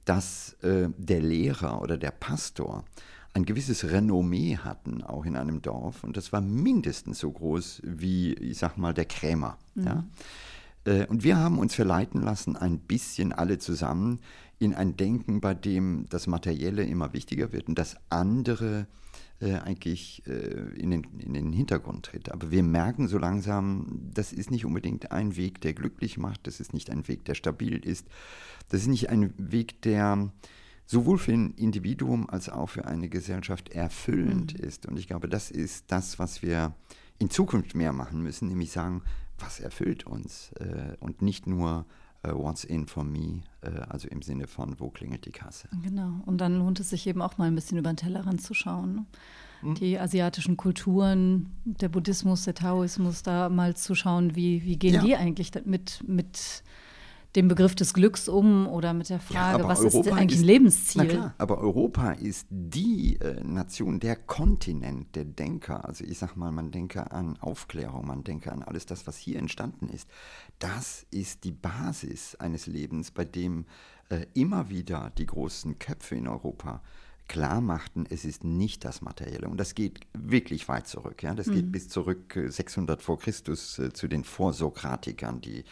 dass 0.07 0.55
äh, 0.63 0.89
der 0.97 1.21
Lehrer 1.21 1.83
oder 1.83 1.99
der 1.99 2.13
Pastor 2.13 2.85
ein 3.35 3.45
gewisses 3.45 3.91
Renommee 3.91 4.57
hatten, 4.57 5.03
auch 5.03 5.27
in 5.27 5.37
einem 5.37 5.61
Dorf. 5.61 6.03
Und 6.03 6.17
das 6.17 6.33
war 6.33 6.41
mindestens 6.41 7.19
so 7.19 7.31
groß 7.31 7.83
wie, 7.85 8.33
ich 8.33 8.57
sag 8.57 8.79
mal, 8.79 8.95
der 8.95 9.05
Krämer. 9.05 9.59
Mhm. 9.75 9.85
Ja? 9.85 10.05
Äh, 10.87 11.07
und 11.07 11.23
wir 11.23 11.37
haben 11.37 11.59
uns 11.59 11.75
verleiten 11.75 12.23
lassen, 12.23 12.57
ein 12.57 12.79
bisschen 12.79 13.35
alle 13.35 13.59
zusammen 13.59 14.21
in 14.59 14.75
ein 14.75 14.97
Denken, 14.97 15.43
bei 15.43 15.53
dem 15.53 16.07
das 16.09 16.27
Materielle 16.27 16.85
immer 16.85 17.13
wichtiger 17.13 17.53
wird 17.53 17.69
und 17.69 17.79
das 17.79 17.97
andere 18.09 18.87
eigentlich 19.45 20.23
äh, 20.27 20.75
in, 20.77 20.91
den, 20.91 21.05
in 21.19 21.35
den 21.35 21.53
Hintergrund 21.53 22.07
tritt. 22.07 22.33
Aber 22.33 22.51
wir 22.51 22.63
merken 22.63 23.09
so 23.09 23.19
langsam, 23.19 23.87
das 24.15 24.33
ist 24.33 24.51
nicht 24.51 24.65
unbedingt 24.65 25.13
ein 25.13 25.37
Weg, 25.37 25.61
der 25.61 25.75
glücklich 25.75 26.17
macht, 26.17 26.47
das 26.47 26.61
ist 26.61 26.73
nicht 26.73 26.91
ein 26.91 27.07
Weg, 27.09 27.25
der 27.25 27.35
stabil 27.35 27.77
ist, 27.77 28.07
das 28.69 28.83
ist 28.83 28.89
nicht 28.89 29.11
ein 29.11 29.35
Weg, 29.37 29.83
der 29.83 30.31
sowohl 30.87 31.19
für 31.19 31.33
ein 31.33 31.53
Individuum 31.55 32.31
als 32.31 32.49
auch 32.49 32.69
für 32.69 32.87
eine 32.87 33.09
Gesellschaft 33.09 33.71
erfüllend 33.71 34.59
mhm. 34.59 34.65
ist. 34.65 34.87
Und 34.87 34.99
ich 34.99 35.07
glaube, 35.07 35.29
das 35.29 35.51
ist 35.51 35.85
das, 35.89 36.19
was 36.19 36.43
wir 36.43 36.75
in 37.19 37.31
Zukunft 37.31 37.75
mehr 37.75 37.93
machen 37.93 38.23
müssen, 38.23 38.49
nämlich 38.49 38.71
sagen, 38.71 39.03
was 39.39 39.61
erfüllt 39.61 40.07
uns 40.07 40.53
äh, 40.53 40.97
und 41.01 41.23
nicht 41.23 41.47
nur 41.47 41.85
what's 42.23 42.65
in 42.65 42.87
for 42.87 43.05
me, 43.05 43.43
uh, 43.65 43.83
also 43.89 44.09
im 44.09 44.23
Sinne 44.23 44.47
von, 44.47 44.79
wo 44.79 44.91
klingelt 44.91 45.27
die 45.27 45.33
Kasse. 45.33 45.69
Genau, 45.83 46.21
und 46.27 46.41
dann 46.41 46.59
lohnt 46.59 46.81
es 46.81 46.91
sich 46.91 47.07
eben 47.07 47.23
auch 47.23 47.39
mal 47.39 47.47
ein 47.47 47.55
bisschen 47.55 47.79
über 47.79 47.93
den 47.93 47.97
Tellerrand 47.97 48.43
zu 48.43 48.55
schauen. 48.55 48.95
Ne? 48.95 49.07
Mhm. 49.63 49.75
Die 49.77 49.99
asiatischen 49.99 50.57
Kulturen, 50.57 51.51
der 51.65 51.89
Buddhismus, 51.89 52.45
der 52.45 52.55
Taoismus, 52.55 53.23
da 53.23 53.49
mal 53.49 53.77
zu 53.77 53.95
schauen, 53.95 54.37
wie, 54.37 54.65
wie 54.65 54.77
gehen 54.77 54.95
ja. 54.95 55.03
die 55.03 55.17
eigentlich 55.17 55.53
mit, 55.65 56.03
mit 56.07 56.63
dem 57.37 57.49
Begriff 57.49 57.75
des 57.75 57.93
Glücks 57.93 58.29
um 58.29 58.67
oder 58.67 58.95
mit 58.95 59.11
der 59.11 59.21
Frage, 59.21 59.63
ja, 59.63 59.69
was 59.69 59.81
Europa 59.81 60.09
ist 60.09 60.17
eigentlich 60.17 60.39
ist, 60.39 60.45
ein 60.45 60.47
Lebensziel? 60.47 61.03
Na 61.05 61.09
klar, 61.09 61.35
aber 61.37 61.59
Europa 61.59 62.13
ist 62.13 62.47
die 62.51 63.19
äh, 63.21 63.45
Nation, 63.45 64.01
der 64.01 64.17
Kontinent 64.17 65.15
der 65.15 65.27
Denker. 65.27 65.87
Also 65.87 66.05
ich 66.05 66.19
sag 66.19 66.37
mal, 66.37 66.51
man 66.51 66.71
denke 66.71 67.11
an 67.13 67.37
Aufklärung, 67.39 68.07
man 68.07 68.25
denke 68.25 68.51
an 68.53 68.63
alles 68.63 68.87
das, 68.87 69.07
was 69.07 69.19
hier 69.19 69.39
entstanden 69.39 69.89
ist. 69.91 70.09
Das 70.59 71.07
ist 71.11 71.45
die 71.45 71.53
Basis 71.53 72.35
eines 72.37 72.67
Lebens, 72.67 73.11
bei 73.11 73.25
dem 73.25 73.67
äh, 74.09 74.27
immer 74.35 74.71
wieder 74.71 75.13
die 75.19 75.27
großen 75.27 75.79
Köpfe 75.79 76.15
in 76.15 76.29
Europa 76.29 76.83
klar 77.29 77.61
machten, 77.61 78.07
es 78.09 78.25
ist 78.25 78.45
nicht 78.45 78.85
das 78.85 79.03
Materielle. 79.03 79.49
Und 79.49 79.59
das 79.59 79.75
geht 79.75 80.07
wirklich 80.13 80.69
weit 80.69 80.87
zurück. 80.87 81.23
Ja? 81.23 81.35
Das 81.35 81.47
mhm. 81.47 81.55
geht 81.55 81.73
bis 81.73 81.89
zurück 81.89 82.39
600 82.47 83.01
äh, 83.01 83.03
vor 83.03 83.19
Christus 83.19 83.79
äh, 83.79 83.93
zu 83.93 84.09
den 84.09 84.25
Vorsokratikern, 84.25 85.41
die 85.41 85.65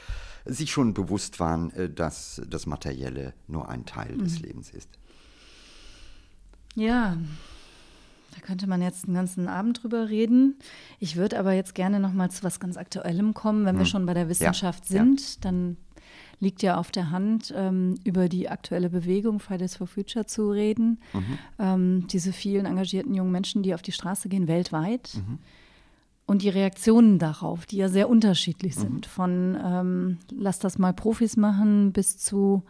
sich 0.44 0.70
schon 0.70 0.94
bewusst 0.94 1.40
waren, 1.40 1.70
äh, 1.72 1.90
dass 1.90 2.42
das 2.48 2.66
Materielle 2.66 3.34
nur 3.46 3.68
ein 3.68 3.86
Teil 3.86 4.16
mhm. 4.16 4.24
des 4.24 4.40
Lebens 4.40 4.70
ist. 4.70 4.90
Ja, 6.74 7.16
da 8.34 8.40
könnte 8.40 8.66
man 8.66 8.82
jetzt 8.82 9.04
einen 9.04 9.14
ganzen 9.14 9.48
Abend 9.48 9.82
drüber 9.82 10.08
reden. 10.08 10.56
Ich 10.98 11.16
würde 11.16 11.38
aber 11.38 11.52
jetzt 11.52 11.74
gerne 11.74 12.00
noch 12.00 12.12
mal 12.12 12.30
zu 12.30 12.42
was 12.42 12.58
ganz 12.58 12.76
Aktuellem 12.76 13.34
kommen. 13.34 13.64
Wenn 13.64 13.76
mhm. 13.76 13.80
wir 13.80 13.86
schon 13.86 14.06
bei 14.06 14.14
der 14.14 14.28
Wissenschaft 14.28 14.90
ja. 14.90 14.98
sind, 14.98 15.20
ja. 15.20 15.40
dann 15.42 15.76
liegt 16.40 16.62
ja 16.62 16.76
auf 16.76 16.90
der 16.90 17.10
Hand, 17.10 17.52
ähm, 17.56 17.94
über 18.04 18.28
die 18.28 18.48
aktuelle 18.48 18.90
Bewegung 18.90 19.40
Fridays 19.40 19.76
for 19.76 19.86
Future 19.86 20.26
zu 20.26 20.50
reden. 20.50 21.00
Mhm. 21.12 21.38
Ähm, 21.58 22.06
diese 22.08 22.32
vielen 22.32 22.66
engagierten 22.66 23.14
jungen 23.14 23.32
Menschen, 23.32 23.62
die 23.62 23.74
auf 23.74 23.82
die 23.82 23.92
Straße 23.92 24.28
gehen, 24.28 24.48
weltweit. 24.48 25.12
Mhm. 25.14 25.38
Und 26.26 26.42
die 26.42 26.48
Reaktionen 26.48 27.18
darauf, 27.18 27.66
die 27.66 27.76
ja 27.76 27.88
sehr 27.88 28.08
unterschiedlich 28.08 28.74
sind. 28.74 29.06
Mhm. 29.06 29.10
Von 29.10 29.58
ähm, 29.62 30.18
lass 30.32 30.58
das 30.58 30.78
mal 30.78 30.94
Profis 30.94 31.36
machen 31.36 31.92
bis 31.92 32.16
zu 32.16 32.62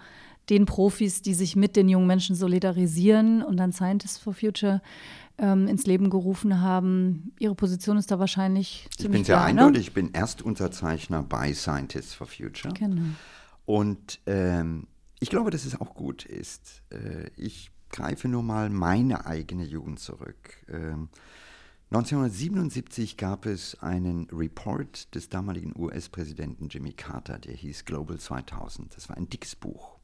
den 0.50 0.66
Profis, 0.66 1.22
die 1.22 1.35
sich 1.35 1.57
mit 1.57 1.77
den 1.77 1.88
jungen 1.88 2.07
Menschen 2.07 2.37
solidarisieren 2.37 3.42
und 3.42 3.57
dann 3.57 3.72
Scientists 3.72 4.18
for 4.18 4.35
Future 4.35 4.83
ähm, 5.38 5.66
ins 5.68 5.87
Leben 5.87 6.11
gerufen 6.11 6.61
haben. 6.61 7.33
Ihre 7.38 7.55
Position 7.55 7.97
ist 7.97 8.11
da 8.11 8.18
wahrscheinlich 8.18 8.88
ziemlich 8.97 8.99
Ich 8.99 9.11
bin 9.11 9.25
sehr 9.25 9.37
klar, 9.37 9.53
ne? 9.53 9.61
eindeutig. 9.62 9.75
Ne? 9.75 9.88
Ich 9.88 9.94
bin 9.94 10.14
Erstunterzeichner 10.14 11.23
bei 11.23 11.53
Scientists 11.55 12.14
for 12.14 12.27
Future. 12.27 12.73
Genau. 12.75 13.03
Und 13.66 14.20
ähm, 14.27 14.87
ich 15.20 15.31
glaube, 15.31 15.51
dass 15.51 15.64
es 15.64 15.81
auch 15.81 15.94
gut 15.94 16.25
ist. 16.25 16.83
Äh, 16.90 17.31
ich 17.37 17.70
greife 17.90 18.29
nur 18.29 18.42
mal 18.42 18.70
meine 18.70 19.27
eigene 19.27 19.64
Jugend 19.64 20.01
zurück. 20.01 20.64
Ähm, 20.68 21.09
1977 21.90 23.16
gab 23.16 23.47
es 23.47 23.81
einen 23.81 24.29
Report 24.33 25.14
des 25.14 25.29
damaligen 25.29 25.75
US-Präsidenten 25.77 26.68
Jimmy 26.68 26.92
Carter, 26.92 27.38
der 27.38 27.55
hieß 27.55 27.85
Global 27.85 28.18
2000. 28.18 28.97
Das 28.97 29.09
war 29.09 29.16
ein 29.16 29.29
dickes 29.29 29.55
Buch. 29.55 29.99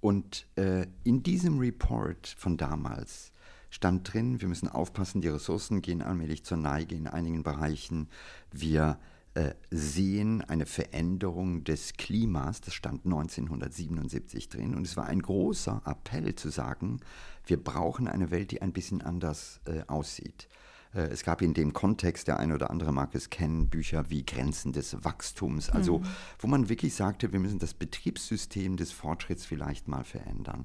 Und 0.00 0.46
äh, 0.56 0.86
in 1.04 1.22
diesem 1.22 1.58
Report 1.58 2.26
von 2.38 2.58
damals 2.58 3.32
stand 3.76 4.10
drin, 4.10 4.40
wir 4.40 4.48
müssen 4.48 4.68
aufpassen, 4.68 5.20
die 5.20 5.28
Ressourcen 5.28 5.82
gehen 5.82 6.00
allmählich 6.00 6.44
zur 6.44 6.56
Neige 6.56 6.94
in 6.94 7.06
einigen 7.06 7.42
Bereichen. 7.42 8.08
Wir 8.50 8.98
äh, 9.34 9.52
sehen 9.70 10.40
eine 10.40 10.64
Veränderung 10.64 11.62
des 11.62 11.92
Klimas, 11.92 12.62
das 12.62 12.72
stand 12.72 13.04
1977 13.04 14.48
drin, 14.48 14.74
und 14.74 14.86
es 14.86 14.96
war 14.96 15.04
ein 15.04 15.20
großer 15.20 15.82
Appell 15.84 16.34
zu 16.34 16.48
sagen, 16.48 17.00
wir 17.44 17.62
brauchen 17.62 18.08
eine 18.08 18.30
Welt, 18.30 18.50
die 18.50 18.62
ein 18.62 18.72
bisschen 18.72 19.02
anders 19.02 19.60
äh, 19.66 19.82
aussieht. 19.88 20.48
Äh, 20.94 21.08
es 21.08 21.22
gab 21.22 21.42
in 21.42 21.52
dem 21.52 21.74
Kontext, 21.74 22.28
der 22.28 22.40
eine 22.40 22.54
oder 22.54 22.70
andere 22.70 22.94
mag 22.94 23.14
es 23.14 23.28
kennen, 23.28 23.68
Bücher 23.68 24.08
wie 24.08 24.24
Grenzen 24.24 24.72
des 24.72 25.04
Wachstums, 25.04 25.68
also 25.68 25.98
mhm. 25.98 26.06
wo 26.38 26.46
man 26.46 26.70
wirklich 26.70 26.94
sagte, 26.94 27.30
wir 27.30 27.40
müssen 27.40 27.58
das 27.58 27.74
Betriebssystem 27.74 28.78
des 28.78 28.90
Fortschritts 28.90 29.44
vielleicht 29.44 29.86
mal 29.86 30.04
verändern. 30.04 30.64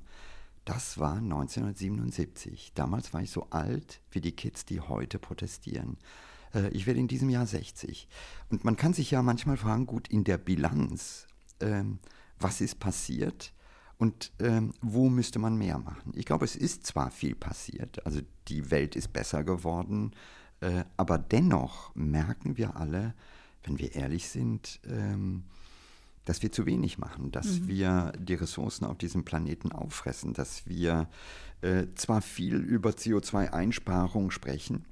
Das 0.72 0.98
war 1.00 1.18
1977. 1.18 2.72
Damals 2.76 3.14
war 3.14 3.22
ich 3.22 3.30
so 3.30 3.48
alt 3.50 4.00
wie 4.10 4.22
die 4.22 4.32
Kids, 4.32 4.64
die 4.64 4.80
heute 4.80 5.20
protestieren. 5.20 5.98
Äh, 6.54 6.70
ich 6.70 6.88
werde 6.88 7.02
in 7.02 7.10
diesem 7.10 7.30
Jahr 7.30 7.46
60. 7.46 8.08
Und 8.50 8.64
man 8.64 8.78
kann 8.78 8.94
sich 8.94 9.12
ja 9.12 9.22
manchmal 9.22 9.58
fragen, 9.58 9.86
gut, 9.86 10.08
in 10.08 10.24
der 10.24 10.38
Bilanz, 10.38 11.28
ähm, 11.60 12.00
was 12.40 12.62
ist 12.62 12.80
passiert 12.80 13.52
und 13.98 14.32
ähm, 14.40 14.74
wo 14.82 15.10
müsste 15.10 15.40
man 15.40 15.58
mehr 15.58 15.78
machen? 15.78 16.14
Ich 16.16 16.24
glaube, 16.24 16.46
es 16.46 16.56
ist 16.56 16.86
zwar 16.86 17.12
viel 17.12 17.36
passiert, 17.36 18.06
also 18.06 18.22
die 18.48 18.72
Welt 18.72 18.96
ist 18.96 19.12
besser 19.12 19.44
geworden, 19.44 20.14
äh, 20.62 20.86
aber 20.96 21.18
dennoch 21.18 21.94
merken 21.96 22.56
wir 22.56 22.78
alle, 22.78 23.14
wenn 23.64 23.78
wir 23.78 23.94
ehrlich 23.94 24.30
sind, 24.30 24.80
ähm, 24.88 25.44
dass 26.26 26.42
wir 26.42 26.52
zu 26.52 26.66
wenig 26.66 26.98
machen, 26.98 27.32
dass 27.32 27.62
mhm. 27.62 27.68
wir 27.68 28.14
die 28.18 28.36
Ressourcen 28.36 28.86
auf 28.86 28.98
diesem 28.98 29.24
Planeten 29.24 29.72
auffressen, 29.72 30.34
dass 30.34 30.68
wir 30.68 31.10
äh, 31.62 31.88
zwar 31.96 32.22
viel 32.22 32.56
über 32.56 32.92
CO2-Einsparung 32.92 34.32
sprechen, 34.32 34.86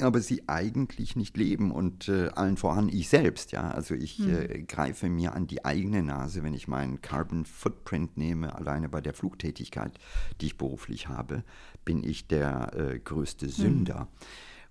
aber 0.00 0.20
sie 0.20 0.48
eigentlich 0.48 1.16
nicht 1.16 1.36
leben 1.36 1.70
und 1.70 2.08
äh, 2.08 2.28
allen 2.28 2.56
voran 2.56 2.88
ich 2.88 3.08
selbst, 3.08 3.52
ja. 3.52 3.70
Also 3.70 3.94
ich 3.94 4.18
mhm. 4.18 4.34
äh, 4.34 4.62
greife 4.62 5.08
mir 5.08 5.34
an 5.34 5.46
die 5.46 5.64
eigene 5.64 6.02
Nase, 6.02 6.42
wenn 6.42 6.54
ich 6.54 6.68
meinen 6.68 7.00
Carbon 7.02 7.44
Footprint 7.44 8.16
nehme, 8.16 8.54
alleine 8.54 8.88
bei 8.88 9.00
der 9.00 9.14
Flugtätigkeit, 9.14 9.98
die 10.40 10.46
ich 10.46 10.58
beruflich 10.58 11.08
habe, 11.08 11.44
bin 11.84 12.02
ich 12.02 12.26
der 12.26 12.72
äh, 12.74 12.98
größte 12.98 13.46
hm. 13.46 13.52
Sünder. 13.52 14.00
Mhm. 14.00 14.08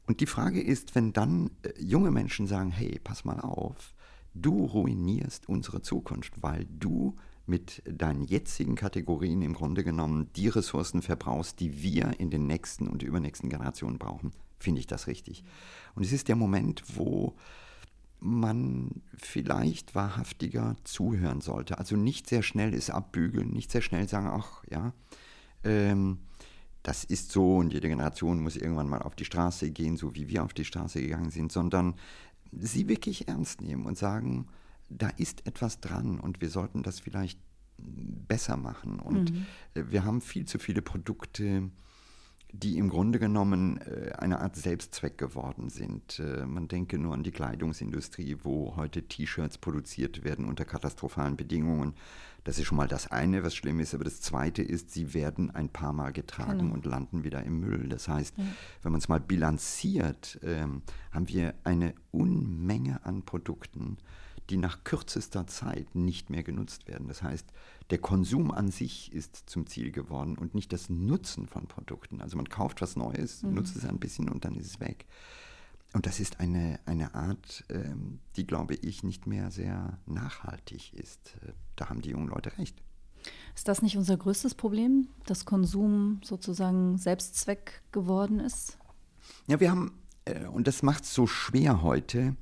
Und 0.08 0.20
die 0.20 0.26
Frage 0.26 0.62
ist, 0.62 0.96
wenn 0.96 1.14
dann 1.14 1.52
äh, 1.62 1.72
junge 1.80 2.12
Menschen 2.12 2.48
sagen, 2.48 2.72
hey, 2.72 3.00
pass 3.04 3.24
mal 3.24 3.40
auf, 3.40 3.94
du 4.34 4.66
ruinierst 4.66 5.48
unsere 5.50 5.82
Zukunft, 5.82 6.42
weil 6.42 6.66
du 6.66 7.16
mit 7.46 7.82
deinen 7.86 8.24
jetzigen 8.24 8.76
Kategorien 8.76 9.42
im 9.42 9.54
Grunde 9.54 9.84
genommen 9.84 10.30
die 10.36 10.48
Ressourcen 10.48 11.02
verbrauchst, 11.02 11.60
die 11.60 11.82
wir 11.82 12.20
in 12.20 12.30
den 12.30 12.48
nächsten 12.48 12.88
und 12.88 13.04
übernächsten 13.04 13.50
Generationen 13.50 13.98
brauchen 13.98 14.32
finde 14.62 14.80
ich 14.80 14.88
das 14.88 15.08
richtig. 15.08 15.44
Und 15.96 16.06
es 16.06 16.12
ist 16.12 16.28
der 16.28 16.36
Moment, 16.36 16.84
wo 16.96 17.36
man 18.20 19.02
vielleicht 19.18 19.96
wahrhaftiger 19.96 20.76
zuhören 20.84 21.42
sollte. 21.42 21.80
Also 21.80 21.96
nicht 21.96 22.30
sehr 22.30 22.44
schnell 22.44 22.74
es 22.74 22.90
abbügeln, 22.90 23.50
nicht 23.50 23.72
sehr 23.72 23.82
schnell 23.82 24.08
sagen, 24.08 24.28
ach 24.28 24.64
ja, 24.70 24.94
ähm, 25.64 26.20
das 26.84 27.04
ist 27.04 27.32
so 27.32 27.58
und 27.58 27.74
jede 27.74 27.90
Generation 27.90 28.42
muss 28.42 28.56
irgendwann 28.56 28.90
mal 28.90 29.02
auf 29.02 29.16
die 29.16 29.26
Straße 29.26 29.72
gehen, 29.72 29.98
so 29.98 30.16
wie 30.16 30.30
wir 30.30 30.44
auf 30.44 30.54
die 30.54 30.66
Straße 30.66 31.02
gegangen 31.02 31.32
sind, 31.32 31.52
sondern 31.52 31.96
sie 32.52 32.88
wirklich 32.88 33.28
ernst 33.28 33.62
nehmen 33.62 33.86
und 33.86 33.98
sagen, 33.98 34.48
da 34.90 35.10
ist 35.10 35.46
etwas 35.48 35.80
dran 35.80 36.20
und 36.20 36.42
wir 36.42 36.50
sollten 36.50 36.84
das 36.84 37.00
vielleicht 37.00 37.40
besser 37.78 38.58
machen. 38.58 39.00
Und 39.00 39.32
mhm. 39.32 39.46
wir 39.74 40.04
haben 40.04 40.22
viel 40.22 40.46
zu 40.46 40.60
viele 40.60 40.82
Produkte, 40.82 41.70
die 42.54 42.78
im 42.78 42.90
Grunde 42.90 43.20
genommen 43.20 43.80
äh, 43.82 44.12
eine 44.18 44.40
Art 44.40 44.56
Selbstzweck 44.56 45.18
geworden 45.18 45.70
sind. 45.70 46.20
Äh, 46.20 46.46
man 46.46 46.68
denke 46.68 46.98
nur 46.98 47.14
an 47.14 47.24
die 47.24 47.32
Kleidungsindustrie, 47.32 48.38
wo 48.44 48.76
heute 48.76 49.04
T-Shirts 49.04 49.58
produziert 49.58 50.24
werden 50.24 50.46
unter 50.46 50.66
katastrophalen 50.66 51.38
Bedingungen. 51.38 51.94
Das 52.44 52.58
ist 52.58 52.66
schon 52.66 52.78
mal 52.78 52.88
das 52.88 53.12
eine, 53.12 53.44
was 53.44 53.56
schlimm 53.56 53.80
ist. 53.80 53.94
Aber 53.94 54.04
das 54.04 54.20
zweite 54.20 54.64
ist, 54.64 54.92
sie 54.92 55.14
werden 55.14 55.52
ein 55.52 55.70
paar 55.70 55.94
Mal 55.94 56.12
getragen 56.12 56.60
genau. 56.60 56.74
und 56.74 56.86
landen 56.86 57.24
wieder 57.24 57.44
im 57.44 57.60
Müll. 57.60 57.88
Das 57.88 58.08
heißt, 58.08 58.38
ja. 58.38 58.44
wenn 58.82 58.92
man 58.92 59.00
es 59.00 59.08
mal 59.08 59.20
bilanziert, 59.20 60.40
ähm, 60.44 60.82
haben 61.12 61.30
wir 61.30 61.54
eine 61.64 61.94
Unmenge 62.12 63.06
an 63.06 63.24
Produkten, 63.24 63.98
die 64.50 64.58
nach 64.58 64.84
kürzester 64.84 65.48
Zeit 65.48 65.96
nicht 65.96 66.30
mehr 66.30 66.44
genutzt 66.44 66.88
werden. 66.88 67.08
Das 67.08 67.24
heißt, 67.24 67.48
der 67.92 68.00
Konsum 68.00 68.52
an 68.52 68.72
sich 68.72 69.12
ist 69.14 69.50
zum 69.50 69.68
Ziel 69.68 69.92
geworden 69.92 70.38
und 70.38 70.56
nicht 70.56 70.72
das 70.74 70.90
Nutzen 70.90 71.46
von 71.46 71.68
Produkten. 71.68 72.22
Also 72.22 72.38
man 72.38 72.48
kauft 72.48 72.82
was 72.82 72.96
Neues, 72.96 73.44
mhm. 73.44 73.56
nutzt 73.56 73.76
es 73.76 73.86
ein 73.86 74.00
bisschen 74.00 74.30
und 74.30 74.46
dann 74.46 74.56
ist 74.56 74.66
es 74.66 74.80
weg. 74.80 75.06
Und 75.94 76.06
das 76.06 76.22
ist 76.22 76.40
eine, 76.40 76.80
eine 76.86 77.16
Art, 77.16 77.66
ähm, 77.70 78.20
die, 78.38 78.48
glaube 78.48 78.76
ich, 78.76 79.04
nicht 79.04 79.28
mehr 79.28 79.52
sehr 79.52 80.00
nachhaltig 80.06 80.94
ist. 80.94 81.36
Da 81.76 81.90
haben 81.90 82.02
die 82.02 82.12
jungen 82.12 82.30
Leute 82.30 82.58
recht. 82.58 82.82
Ist 83.56 83.68
das 83.68 83.82
nicht 83.82 83.98
unser 83.98 84.16
größtes 84.16 84.56
Problem, 84.56 85.10
dass 85.26 85.46
Konsum 85.46 86.22
sozusagen 86.24 86.98
Selbstzweck 86.98 87.82
geworden 87.92 88.40
ist? 88.40 88.78
Ja, 89.48 89.60
wir 89.60 89.70
haben, 89.70 89.92
äh, 90.26 90.46
und 90.48 90.68
das 90.68 90.82
macht 90.82 91.04
es 91.04 91.14
so 91.14 91.28
schwer 91.28 91.82
heute, 91.82 92.38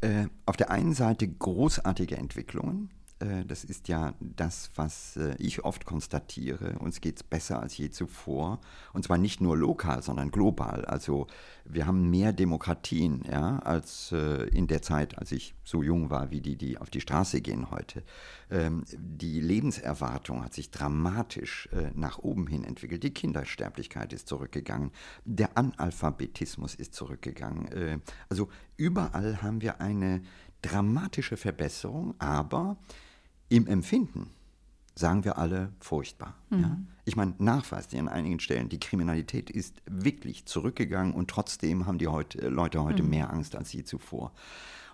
äh, 0.00 0.26
auf 0.44 0.56
der 0.56 0.70
einen 0.70 0.92
Seite 0.92 1.28
großartige 1.28 2.16
Entwicklungen, 2.16 2.90
äh, 3.20 3.44
das 3.44 3.64
ist 3.64 3.88
ja 3.88 4.14
das, 4.20 4.70
was 4.76 5.16
äh, 5.16 5.34
ich 5.38 5.64
oft 5.64 5.84
konstatiere. 5.84 6.78
Uns 6.78 7.00
geht 7.00 7.16
es 7.16 7.22
besser 7.22 7.60
als 7.60 7.76
je 7.76 7.90
zuvor. 7.90 8.60
Und 8.92 9.04
zwar 9.04 9.18
nicht 9.18 9.40
nur 9.40 9.56
lokal, 9.56 10.02
sondern 10.02 10.30
global. 10.30 10.84
Also 10.84 11.26
wir 11.64 11.86
haben 11.86 12.10
mehr 12.10 12.32
Demokratien 12.32 13.24
ja, 13.30 13.58
als 13.58 14.12
äh, 14.12 14.44
in 14.48 14.66
der 14.68 14.82
Zeit, 14.82 15.18
als 15.18 15.32
ich 15.32 15.54
so 15.64 15.82
jung 15.82 16.10
war 16.10 16.30
wie 16.30 16.40
die, 16.40 16.56
die 16.56 16.78
auf 16.78 16.90
die 16.90 17.00
Straße 17.00 17.40
gehen 17.40 17.70
heute. 17.70 18.02
Ähm, 18.50 18.84
die 18.96 19.40
Lebenserwartung 19.40 20.44
hat 20.44 20.54
sich 20.54 20.70
dramatisch 20.70 21.68
nach 21.94 22.18
oben 22.18 22.46
hin 22.46 22.64
entwickelt. 22.64 23.02
Die 23.02 23.12
Kindersterblichkeit 23.12 24.12
ist 24.12 24.28
zurückgegangen. 24.28 24.90
Der 25.24 25.56
Analphabetismus 25.56 26.74
ist 26.74 26.94
zurückgegangen. 26.94 28.02
also 28.28 28.48
überall 28.76 29.42
haben 29.42 29.60
wir 29.60 29.80
eine 29.80 30.22
dramatische 30.62 31.36
Verbesserung, 31.36 32.14
aber 32.18 32.76
im 33.48 33.66
Empfinden 33.66 34.30
sagen 34.98 35.24
wir 35.24 35.38
alle 35.38 35.72
furchtbar. 35.78 36.34
Mhm. 36.50 36.60
Ja? 36.60 36.78
Ich 37.04 37.16
meine, 37.16 37.34
nachweislich 37.38 38.00
an 38.00 38.08
einigen 38.08 38.40
Stellen, 38.40 38.68
die 38.68 38.80
Kriminalität 38.80 39.48
ist 39.48 39.80
wirklich 39.86 40.44
zurückgegangen 40.46 41.14
und 41.14 41.30
trotzdem 41.30 41.86
haben 41.86 41.98
die 41.98 42.08
heute, 42.08 42.42
äh, 42.42 42.48
Leute 42.48 42.82
heute 42.82 43.02
mhm. 43.02 43.10
mehr 43.10 43.32
Angst 43.32 43.54
als 43.54 43.72
je 43.72 43.84
zuvor. 43.84 44.32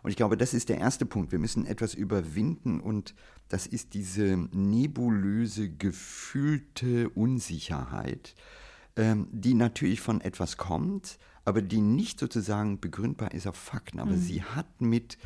Und 0.02 0.10
ich 0.10 0.16
glaube, 0.16 0.36
das 0.36 0.52
ist 0.52 0.68
der 0.68 0.78
erste 0.78 1.06
Punkt. 1.06 1.32
Wir 1.32 1.38
müssen 1.38 1.64
etwas 1.64 1.94
überwinden 1.94 2.80
und 2.80 3.14
das 3.48 3.66
ist 3.66 3.94
diese 3.94 4.36
nebulöse, 4.52 5.70
gefühlte 5.70 7.08
Unsicherheit, 7.08 8.34
ähm, 8.96 9.28
die 9.32 9.54
natürlich 9.54 10.02
von 10.02 10.20
etwas 10.20 10.58
kommt, 10.58 11.18
aber 11.46 11.62
die 11.62 11.80
nicht 11.80 12.20
sozusagen 12.20 12.78
begründbar 12.78 13.32
ist 13.32 13.46
auf 13.46 13.56
Fakten. 13.56 13.98
Aber 13.98 14.12
mhm. 14.12 14.20
sie 14.20 14.42
hat 14.42 14.82
mit 14.82 15.16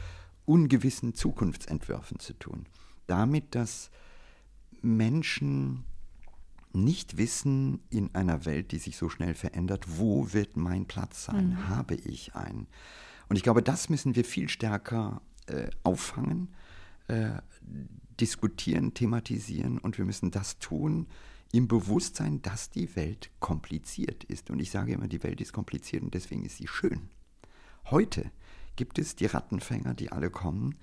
ungewissen 0.45 1.14
Zukunftsentwürfen 1.14 2.21
zu 2.21 2.35
tun 2.35 2.67
damit, 3.09 3.55
dass 3.55 3.90
Menschen 4.81 5.85
nicht 6.73 7.16
wissen 7.16 7.81
in 7.90 8.14
einer 8.14 8.44
Welt, 8.44 8.73
die 8.73 8.79
sich 8.79 8.97
so 8.97 9.09
schnell 9.09 9.35
verändert, 9.35 9.85
wo 9.99 10.33
wird 10.33 10.57
mein 10.57 10.87
Platz 10.87 11.25
sein? 11.25 11.51
Mhm. 11.51 11.68
Habe 11.68 11.94
ich 11.94 12.35
einen? 12.35 12.66
Und 13.29 13.37
ich 13.37 13.42
glaube, 13.42 13.62
das 13.62 13.88
müssen 13.88 14.14
wir 14.14 14.25
viel 14.25 14.49
stärker 14.49 15.21
äh, 15.47 15.71
auffangen, 15.83 16.55
äh, 17.09 17.31
diskutieren, 18.21 18.94
thematisieren 18.94 19.79
und 19.79 19.99
wir 19.99 20.05
müssen 20.05 20.31
das 20.31 20.59
tun 20.59 21.07
im 21.53 21.68
Bewusstsein, 21.68 22.42
dass 22.42 22.71
die 22.71 22.94
Welt 22.97 23.31
kompliziert 23.40 24.25
ist. 24.25 24.51
Und 24.51 24.59
ich 24.59 24.71
sage 24.71 24.92
immer, 24.92 25.09
die 25.09 25.23
Welt 25.23 25.40
ist 25.40 25.53
kompliziert 25.53 26.03
und 26.03 26.14
deswegen 26.14 26.44
ist 26.44 26.59
sie 26.59 26.68
schön. 26.68 27.09
Heute 27.87 28.31
gibt 28.77 28.99
es 28.99 29.16
die 29.16 29.27
Rattenfänger, 29.27 29.94
die 29.94 30.12
alle 30.12 30.31
kommen 30.31 30.77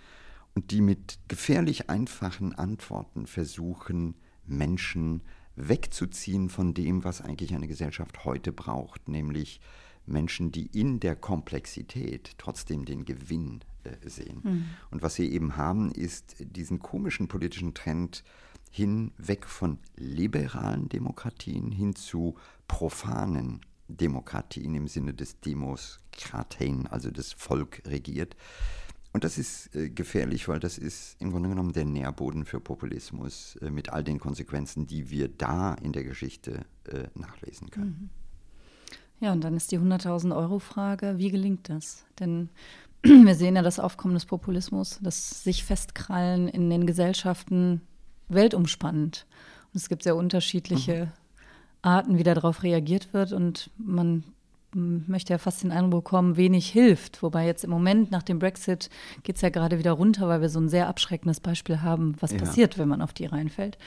und 0.56 0.72
die 0.72 0.82
mit 0.82 1.20
gefährlich 1.28 1.90
einfachen 1.90 2.54
Antworten 2.54 3.28
versuchen, 3.28 4.16
Menschen 4.46 5.22
wegzuziehen 5.56 6.50
von 6.50 6.74
dem, 6.74 7.04
was 7.04 7.22
eigentlich 7.22 7.54
eine 7.54 7.68
Gesellschaft 7.68 8.26
heute 8.26 8.52
braucht, 8.52 9.08
nämlich 9.08 9.60
Menschen, 10.06 10.52
die 10.52 10.68
in 10.68 11.00
der 11.00 11.16
Komplexität 11.16 12.36
trotzdem 12.38 12.86
den 12.86 13.06
Gewinn 13.06 13.62
äh, 13.84 14.10
sehen. 14.10 14.42
Mhm. 14.44 14.66
Und 14.92 15.02
was 15.02 15.16
sie 15.16 15.32
eben 15.32 15.58
haben, 15.58 15.92
ist 15.92 16.36
diesen 16.40 16.80
komischen 16.80 17.28
politischen 17.28 17.74
Trend 17.74 18.24
hin 18.72 19.12
weg 19.18 19.46
von 19.46 19.80
liberalen 19.96 20.90
Demokratien 20.90 21.72
hin 21.72 21.96
zu 21.96 22.36
profanen 22.68 23.62
Demokratien 23.88 24.76
im 24.76 24.88
Sinne 24.88 25.14
des 25.14 25.40
Demos 25.40 26.00
Kratein, 26.12 26.88
also 26.88 27.12
das 27.12 27.34
Volk 27.34 27.82
regiert. 27.86 28.36
Und 29.16 29.24
das 29.24 29.38
ist 29.38 29.74
äh, 29.74 29.90
gefährlich, 29.90 30.50
weil 30.50 30.60
das 30.60 30.78
ist 30.78 31.16
im 31.22 31.32
Grunde 31.32 31.48
genommen 31.48 31.72
der 31.72 31.86
Nährboden 31.86 32.44
für 32.44 32.60
Populismus 32.60 33.56
äh, 33.62 33.70
mit 33.70 33.94
all 33.94 34.04
den 34.04 34.20
Konsequenzen, 34.20 34.88
die 34.88 35.10
wir 35.10 35.30
da 35.30 35.74
in 35.76 35.94
der 35.94 36.04
Geschichte 36.04 36.66
äh, 36.92 37.06
nachlesen 37.18 37.70
können. 37.70 37.98
Mhm. 37.98 38.10
Ja, 39.22 39.32
und 39.32 39.42
dann 39.42 39.56
ist 39.56 39.72
die 39.72 39.80
100.000 39.80 40.36
Euro 40.36 40.60
Frage, 40.60 41.18
wie 41.18 41.32
gelingt 41.32 41.70
das? 41.70 42.04
Denn 42.20 42.50
wir 43.04 43.36
sehen 43.36 43.56
ja 43.56 43.62
das 43.62 43.80
Aufkommen 43.80 44.16
des 44.16 44.26
Populismus, 44.26 45.00
das 45.02 45.46
sich 45.46 45.64
festkrallen 45.64 46.50
in 46.50 46.70
den 46.70 46.86
Gesellschaften 46.86 47.80
weltumspannend. 48.28 49.28
Und 49.72 49.78
es 49.78 49.88
gibt 49.88 50.04
sehr 50.04 50.18
unterschiedliche 50.18 51.06
mhm. 51.06 51.12
Arten, 51.84 52.18
wie 52.18 52.24
darauf 52.24 52.64
reagiert 52.64 53.14
wird. 53.14 53.32
Und 53.32 53.72
man 53.78 54.26
möchte 54.76 55.32
ja 55.32 55.38
fast 55.38 55.64
den 55.64 55.72
Eindruck 55.72 56.06
bekommen, 56.06 56.36
wenig 56.36 56.70
hilft. 56.70 57.24
Wobei 57.24 57.46
jetzt 57.46 57.64
im 57.64 57.70
Moment 57.70 58.12
nach 58.12 58.24
dem 58.24 58.40
Brexit 58.40 58.90
geht 59.24 59.38
es 59.38 59.42
ja 59.42 59.50
gerade 59.50 59.80
wieder 59.80 59.94
runter, 59.94 60.28
weil 60.28 60.42
wir 60.42 60.50
so 60.50 60.60
ein 60.60 60.68
sehr 60.68 60.88
abschreckendes 60.88 61.40
Beispiel 61.40 61.82
haben, 61.82 62.16
was 62.20 62.32
ja. 62.32 62.38
passiert, 62.38 62.78
wenn 62.78 62.90
man 62.90 63.02
auf 63.02 63.14
die 63.14 63.26
reinfällt. 63.26 63.78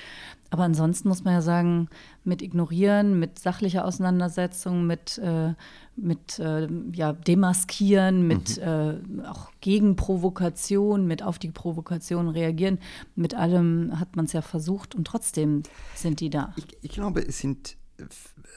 Aber 0.51 0.63
ansonsten 0.63 1.09
muss 1.09 1.25
man 1.25 1.35
ja 1.35 1.43
sagen, 1.43 1.89
mit 2.25 2.41
Ignorieren, 2.41 3.19
mit 3.19 3.39
sachlicher 3.39 3.85
Auseinandersetzung, 3.85 4.87
mit, 4.87 5.19
äh, 5.19 5.53
mit 5.95 6.39
äh, 6.39 6.67
ja, 6.95 7.13
Demaskieren, 7.13 8.27
mit 8.27 8.57
mhm. 8.57 9.21
äh, 9.21 9.27
auch 9.27 9.51
Gegenprovokation, 9.61 11.07
mit 11.07 11.23
auf 11.23 11.39
die 11.39 11.51
Provokation 11.51 12.29
reagieren, 12.29 12.79
mit 13.15 13.35
allem 13.35 14.01
hat 14.01 14.17
man 14.17 14.25
es 14.25 14.33
ja 14.33 14.41
versucht 14.41 14.95
und 14.95 15.07
trotzdem 15.07 15.65
sind 15.95 16.21
die 16.21 16.31
da. 16.31 16.55
Ich, 16.57 16.67
ich 16.81 16.91
glaube, 16.93 17.21
es 17.21 17.41
sind 17.41 17.77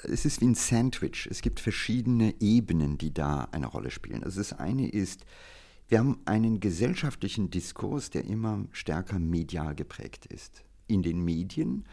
es 0.03 0.25
ist 0.25 0.41
wie 0.41 0.47
ein 0.47 0.55
Sandwich. 0.55 1.27
Es 1.29 1.41
gibt 1.41 1.59
verschiedene 1.59 2.33
Ebenen, 2.39 2.97
die 2.97 3.13
da 3.13 3.47
eine 3.51 3.67
Rolle 3.67 3.91
spielen. 3.91 4.23
Also 4.23 4.39
das 4.39 4.53
eine 4.53 4.89
ist, 4.89 5.25
wir 5.87 5.99
haben 5.99 6.19
einen 6.25 6.59
gesellschaftlichen 6.59 7.49
Diskurs, 7.49 8.09
der 8.09 8.25
immer 8.25 8.65
stärker 8.71 9.19
medial 9.19 9.75
geprägt 9.75 10.25
ist. 10.25 10.63
In 10.87 11.03
den 11.03 11.23
Medien 11.23 11.85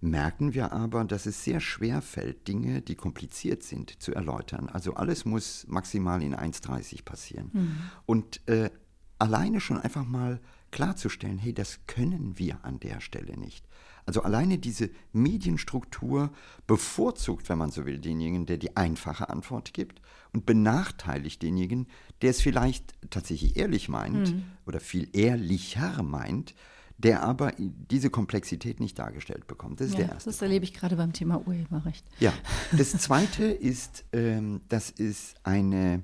merken 0.00 0.54
wir 0.54 0.72
aber, 0.72 1.04
dass 1.04 1.26
es 1.26 1.42
sehr 1.42 1.60
schwer 1.60 2.02
fällt, 2.02 2.48
Dinge, 2.48 2.82
die 2.82 2.94
kompliziert 2.94 3.62
sind, 3.62 4.02
zu 4.02 4.14
erläutern. 4.14 4.68
Also 4.68 4.94
alles 4.94 5.24
muss 5.24 5.66
maximal 5.68 6.22
in 6.22 6.34
1,30 6.34 7.04
passieren. 7.04 7.50
Mhm. 7.52 7.78
Und 8.04 8.46
äh, 8.46 8.70
alleine 9.18 9.60
schon 9.60 9.78
einfach 9.78 10.04
mal 10.04 10.40
klarzustellen, 10.70 11.38
hey, 11.38 11.54
das 11.54 11.80
können 11.86 12.38
wir 12.38 12.64
an 12.64 12.80
der 12.80 13.00
Stelle 13.00 13.38
nicht. 13.38 13.65
Also 14.06 14.22
alleine 14.22 14.58
diese 14.58 14.90
Medienstruktur 15.12 16.30
bevorzugt, 16.68 17.48
wenn 17.48 17.58
man 17.58 17.72
so 17.72 17.84
will, 17.86 17.98
denjenigen, 17.98 18.46
der 18.46 18.56
die 18.56 18.76
einfache 18.76 19.28
Antwort 19.28 19.74
gibt 19.74 20.00
und 20.32 20.46
benachteiligt 20.46 21.42
denjenigen, 21.42 21.88
der 22.22 22.30
es 22.30 22.40
vielleicht 22.40 22.94
tatsächlich 23.10 23.56
ehrlich 23.56 23.88
meint 23.88 24.32
mhm. 24.32 24.44
oder 24.64 24.78
viel 24.78 25.08
ehrlicher 25.12 26.02
meint, 26.04 26.54
der 26.98 27.24
aber 27.24 27.52
diese 27.58 28.08
Komplexität 28.08 28.80
nicht 28.80 28.98
dargestellt 28.98 29.46
bekommt. 29.46 29.80
Das 29.80 29.88
ist 29.88 29.94
ja, 29.94 30.04
der 30.04 30.14
erste. 30.14 30.30
Das 30.30 30.40
erlebe 30.40 30.64
ich 30.64 30.72
gerade 30.72 30.96
beim 30.96 31.12
Thema 31.12 31.46
Urheberrecht. 31.46 32.06
Ja, 32.20 32.32
das 32.76 32.92
zweite 32.92 33.44
ist, 33.44 34.04
ähm, 34.12 34.60
dass 34.68 34.94
es 34.96 35.34
eine 35.42 36.02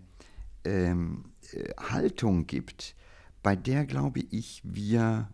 ähm, 0.64 1.24
äh, 1.52 1.70
Haltung 1.78 2.46
gibt, 2.46 2.94
bei 3.42 3.56
der, 3.56 3.86
glaube 3.86 4.20
ich, 4.30 4.60
wir 4.64 5.28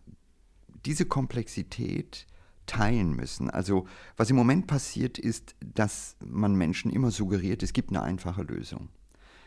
diese 0.85 1.07
Komplexität 1.07 2.27
teilen 2.69 3.17
müssen. 3.17 3.51
Also 3.51 3.87
was 4.17 4.31
im 4.31 4.37
Moment 4.37 4.69
passiert 4.69 5.19
ist, 5.19 5.57
dass 5.61 6.17
man 6.25 6.55
Menschen 6.55 6.93
immer 6.93 7.11
suggeriert, 7.11 7.63
es 7.65 7.73
gibt 7.73 7.91
eine 7.91 8.03
einfache 8.03 8.43
Lösung. 8.43 8.89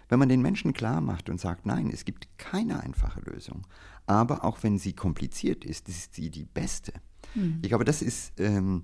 Wenn 0.10 0.20
man 0.20 0.28
den 0.28 0.42
Menschen 0.42 0.74
klar 0.74 1.00
macht 1.00 1.30
und 1.30 1.40
sagt, 1.40 1.66
nein, 1.66 1.90
es 1.90 2.04
gibt 2.04 2.38
keine 2.38 2.82
einfache 2.82 3.22
Lösung, 3.22 3.66
aber 4.08 4.44
auch 4.44 4.62
wenn 4.64 4.78
sie 4.78 4.92
kompliziert 4.92 5.64
ist, 5.64 5.88
ist 5.88 6.16
sie 6.16 6.30
die 6.30 6.44
beste. 6.44 6.92
Mhm. 7.34 7.60
Ich 7.62 7.70
glaube, 7.70 7.86
das 7.86 8.02
ist 8.02 8.38
ähm, 8.38 8.84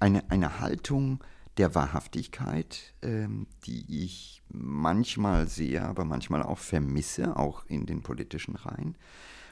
eine, 0.00 0.30
eine 0.30 0.60
Haltung 0.60 1.22
der 1.58 1.74
Wahrhaftigkeit, 1.74 2.94
ähm, 3.02 3.46
die 3.66 4.04
ich 4.04 4.42
manchmal 4.48 5.46
sehe, 5.48 5.82
aber 5.82 6.04
manchmal 6.04 6.42
auch 6.42 6.58
vermisse, 6.58 7.36
auch 7.36 7.66
in 7.66 7.84
den 7.84 8.00
politischen 8.00 8.56
Reihen. 8.56 8.96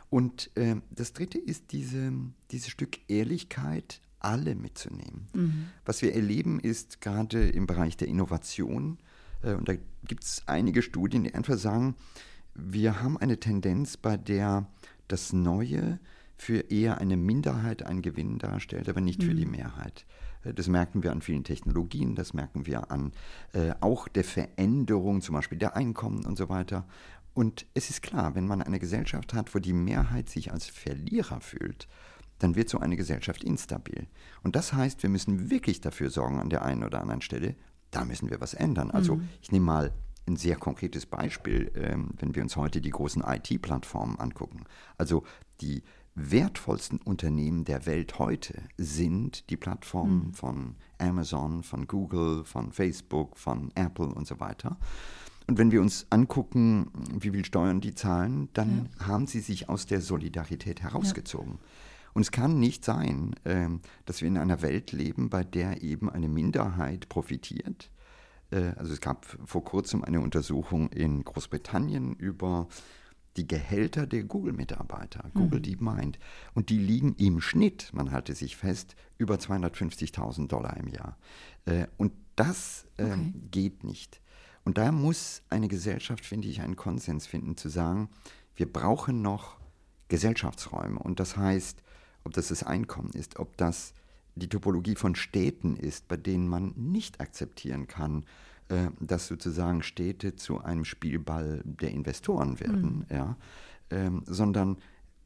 Und 0.09 0.51
äh, 0.57 0.77
das 0.91 1.13
Dritte 1.13 1.39
ist 1.39 1.73
diese, 1.73 2.13
dieses 2.51 2.71
Stück 2.71 2.99
Ehrlichkeit, 3.09 4.01
alle 4.21 4.55
mitzunehmen. 4.55 5.29
Mhm. 5.35 5.67
Was 5.85 6.03
wir 6.03 6.15
erleben, 6.15 6.61
ist 6.61 7.01
gerade 7.01 7.49
im 7.49 7.67
Bereich 7.67 7.97
der 7.97 8.09
Innovation, 8.09 8.99
äh, 9.43 9.55
und 9.55 9.69
da 9.69 9.75
gibt 10.05 10.25
es 10.25 10.43
einige 10.47 10.83
Studien, 10.83 11.25
die 11.25 11.35
einfach 11.35 11.59
sagen, 11.59 11.97
wir 12.55 13.03
haben 13.03 13.17
eine 13.19 13.39
Tendenz, 13.39 13.97
bei 13.97 14.17
der 14.17 14.67
das 15.09 15.33
Neue 15.33 15.99
für 16.37 16.71
eher 16.71 16.99
eine 16.99 17.17
Minderheit 17.17 17.85
einen 17.85 18.03
Gewinn 18.03 18.39
darstellt, 18.39 18.89
aber 18.89 19.01
nicht 19.01 19.23
mhm. 19.23 19.27
für 19.27 19.35
die 19.35 19.47
mhm. 19.47 19.53
Mehrheit. 19.53 20.07
Äh, 20.45 20.55
das 20.55 20.69
merken 20.69 21.03
wir 21.03 21.13
an 21.13 21.23
vielen 21.23 21.45
Technologien, 21.45 22.15
das 22.15 22.35
merken 22.35 22.67
wir 22.67 22.91
an 22.91 23.13
äh, 23.53 23.73
auch 23.81 24.09
der 24.09 24.25
Veränderung, 24.25 25.21
zum 25.21 25.35
Beispiel 25.35 25.59
der 25.59 25.77
Einkommen 25.77 26.25
und 26.25 26.39
so 26.39 26.49
weiter. 26.49 26.87
Und 27.33 27.67
es 27.75 27.91
ist 27.91 28.03
klar, 28.03 28.35
wenn 28.35 28.47
man 28.47 28.61
eine 28.61 28.81
Gesellschaft 28.81 29.35
hat, 29.35 29.55
wo 29.55 29.61
die 29.61 29.73
Mehrheit 29.73 30.29
sich 30.29 30.53
als 30.53 30.67
Verlierer 30.67 31.41
fühlt, 31.41 31.87
dann 32.41 32.57
wird 32.57 32.69
so 32.69 32.79
eine 32.79 32.97
Gesellschaft 32.97 33.45
instabil. 33.45 34.09
Und 34.43 34.57
das 34.57 34.73
heißt, 34.73 35.03
wir 35.03 35.11
müssen 35.11 35.51
wirklich 35.51 35.81
dafür 35.81 36.11
sorgen 36.11 36.41
an 36.41 36.51
der 36.51 36.65
einen 36.65 36.83
oder 36.83 37.01
anderen 37.01 37.23
Stelle, 37.23 37.55
da 37.91 38.05
müssen 38.05 38.31
wir 38.31 38.41
was 38.41 38.55
ändern. 38.55 38.91
Also 38.91 39.17
mhm. 39.17 39.29
ich 39.41 39.53
nehme 39.53 39.67
mal 39.67 39.93
ein 40.27 40.37
sehr 40.37 40.57
konkretes 40.57 41.07
Beispiel, 41.07 41.71
ähm, 41.75 42.11
wenn 42.19 42.35
wir 42.35 42.43
uns 42.43 42.57
heute 42.57 42.81
die 42.81 42.91
großen 42.91 43.23
IT-Plattformen 43.23 44.19
angucken. 44.19 44.65
Also 44.97 45.25
die 45.61 45.83
wertvollsten 46.15 46.99
Unternehmen 46.99 47.65
der 47.65 47.87
Welt 47.87 48.19
heute 48.19 48.63
sind 48.77 49.49
die 49.51 49.57
Plattformen 49.57 50.27
mhm. 50.27 50.35
von 50.35 50.77
Amazon, 50.99 51.63
von 51.63 51.87
Google, 51.87 52.45
von 52.45 52.73
Facebook, 52.73 53.37
von 53.39 53.71
Apple 53.75 54.07
und 54.07 54.27
so 54.27 54.41
weiter. 54.41 54.77
Und 55.47 55.59
wenn 55.59 55.73
wir 55.73 55.81
uns 55.81 56.07
angucken, 56.11 56.91
wie 57.19 57.31
viel 57.31 57.45
Steuern 57.45 57.81
die 57.81 57.95
zahlen, 57.95 58.49
dann 58.53 58.89
ja. 58.99 59.09
haben 59.09 59.27
sie 59.27 59.41
sich 59.41 59.69
aus 59.69 59.87
der 59.87 60.01
Solidarität 60.01 60.83
herausgezogen. 60.83 61.55
Ja. 61.55 61.59
Und 62.13 62.23
es 62.23 62.31
kann 62.31 62.59
nicht 62.59 62.85
sein, 62.85 63.35
ähm, 63.45 63.81
dass 64.05 64.21
wir 64.21 64.29
in 64.29 64.39
einer 64.39 64.63
Welt 64.63 64.93
leben, 64.93 65.31
bei 65.31 65.45
der 65.45 65.83
eben 65.83 66.11
eine 66.11 66.29
Minderheit 66.29 67.09
profitiert. 67.09 67.91
Äh, 68.51 68.73
also 68.77 68.93
es 68.93 69.01
gab 69.01 69.27
vor 69.45 69.65
kurzem 69.65 70.05
eine 70.05 70.21
Untersuchung 70.21 70.89
in 70.91 71.25
Großbritannien 71.25 72.15
über 72.15 72.69
die 73.37 73.47
Gehälter 73.47 74.07
der 74.07 74.25
Google-Mitarbeiter, 74.25 75.31
Google 75.35 75.61
mhm. 75.61 75.65
DeepMind. 75.65 76.19
Und 76.55 76.69
die 76.69 76.79
liegen 76.79 77.15
im 77.15 77.41
Schnitt, 77.41 77.91
man 77.93 78.11
halte 78.11 78.35
sich 78.35 78.57
fest, 78.57 78.97
über 79.19 79.37
250.000 79.37 80.49
Dollar 80.49 80.77
im 80.77 80.89
Jahr. 80.89 81.17
Äh, 81.65 81.87
und 81.97 82.13
das 82.37 82.87
ähm, 82.99 83.35
okay. 83.35 83.49
geht 83.51 83.85
nicht. 83.85 84.21
Und 84.65 84.79
da 84.79 84.93
muss 84.93 85.43
eine 85.49 85.69
Gesellschaft, 85.69 86.25
finde 86.25 86.49
ich, 86.49 86.61
einen 86.61 86.77
Konsens 86.77 87.27
finden, 87.27 87.57
zu 87.57 87.69
sagen, 87.69 88.09
wir 88.57 88.71
brauchen 88.71 89.23
noch 89.23 89.57
Gesellschaftsräume. 90.09 90.99
Und 90.99 91.21
das 91.21 91.37
heißt, 91.37 91.83
ob 92.25 92.33
das 92.33 92.49
das 92.49 92.63
Einkommen 92.63 93.11
ist, 93.11 93.39
ob 93.39 93.57
das 93.57 93.95
die 94.35 94.49
Topologie 94.49 94.95
von 94.95 95.15
Städten 95.15 95.77
ist, 95.77 96.09
bei 96.09 96.17
denen 96.17 96.49
man 96.49 96.73
nicht 96.77 97.21
akzeptieren 97.21 97.87
kann, 97.87 98.25
äh, 98.69 98.91
dass 99.01 99.27
sozusagen 99.27 99.83
Städte 99.83 100.37
zu 100.37 100.61
einem 100.61 100.85
Spielball 100.85 101.63
der 101.65 101.91
Investoren 101.91 102.61
werden, 102.61 103.07
mhm. 103.09 103.17
ja, 103.17 103.37
ähm, 103.91 104.23
sondern 104.27 104.79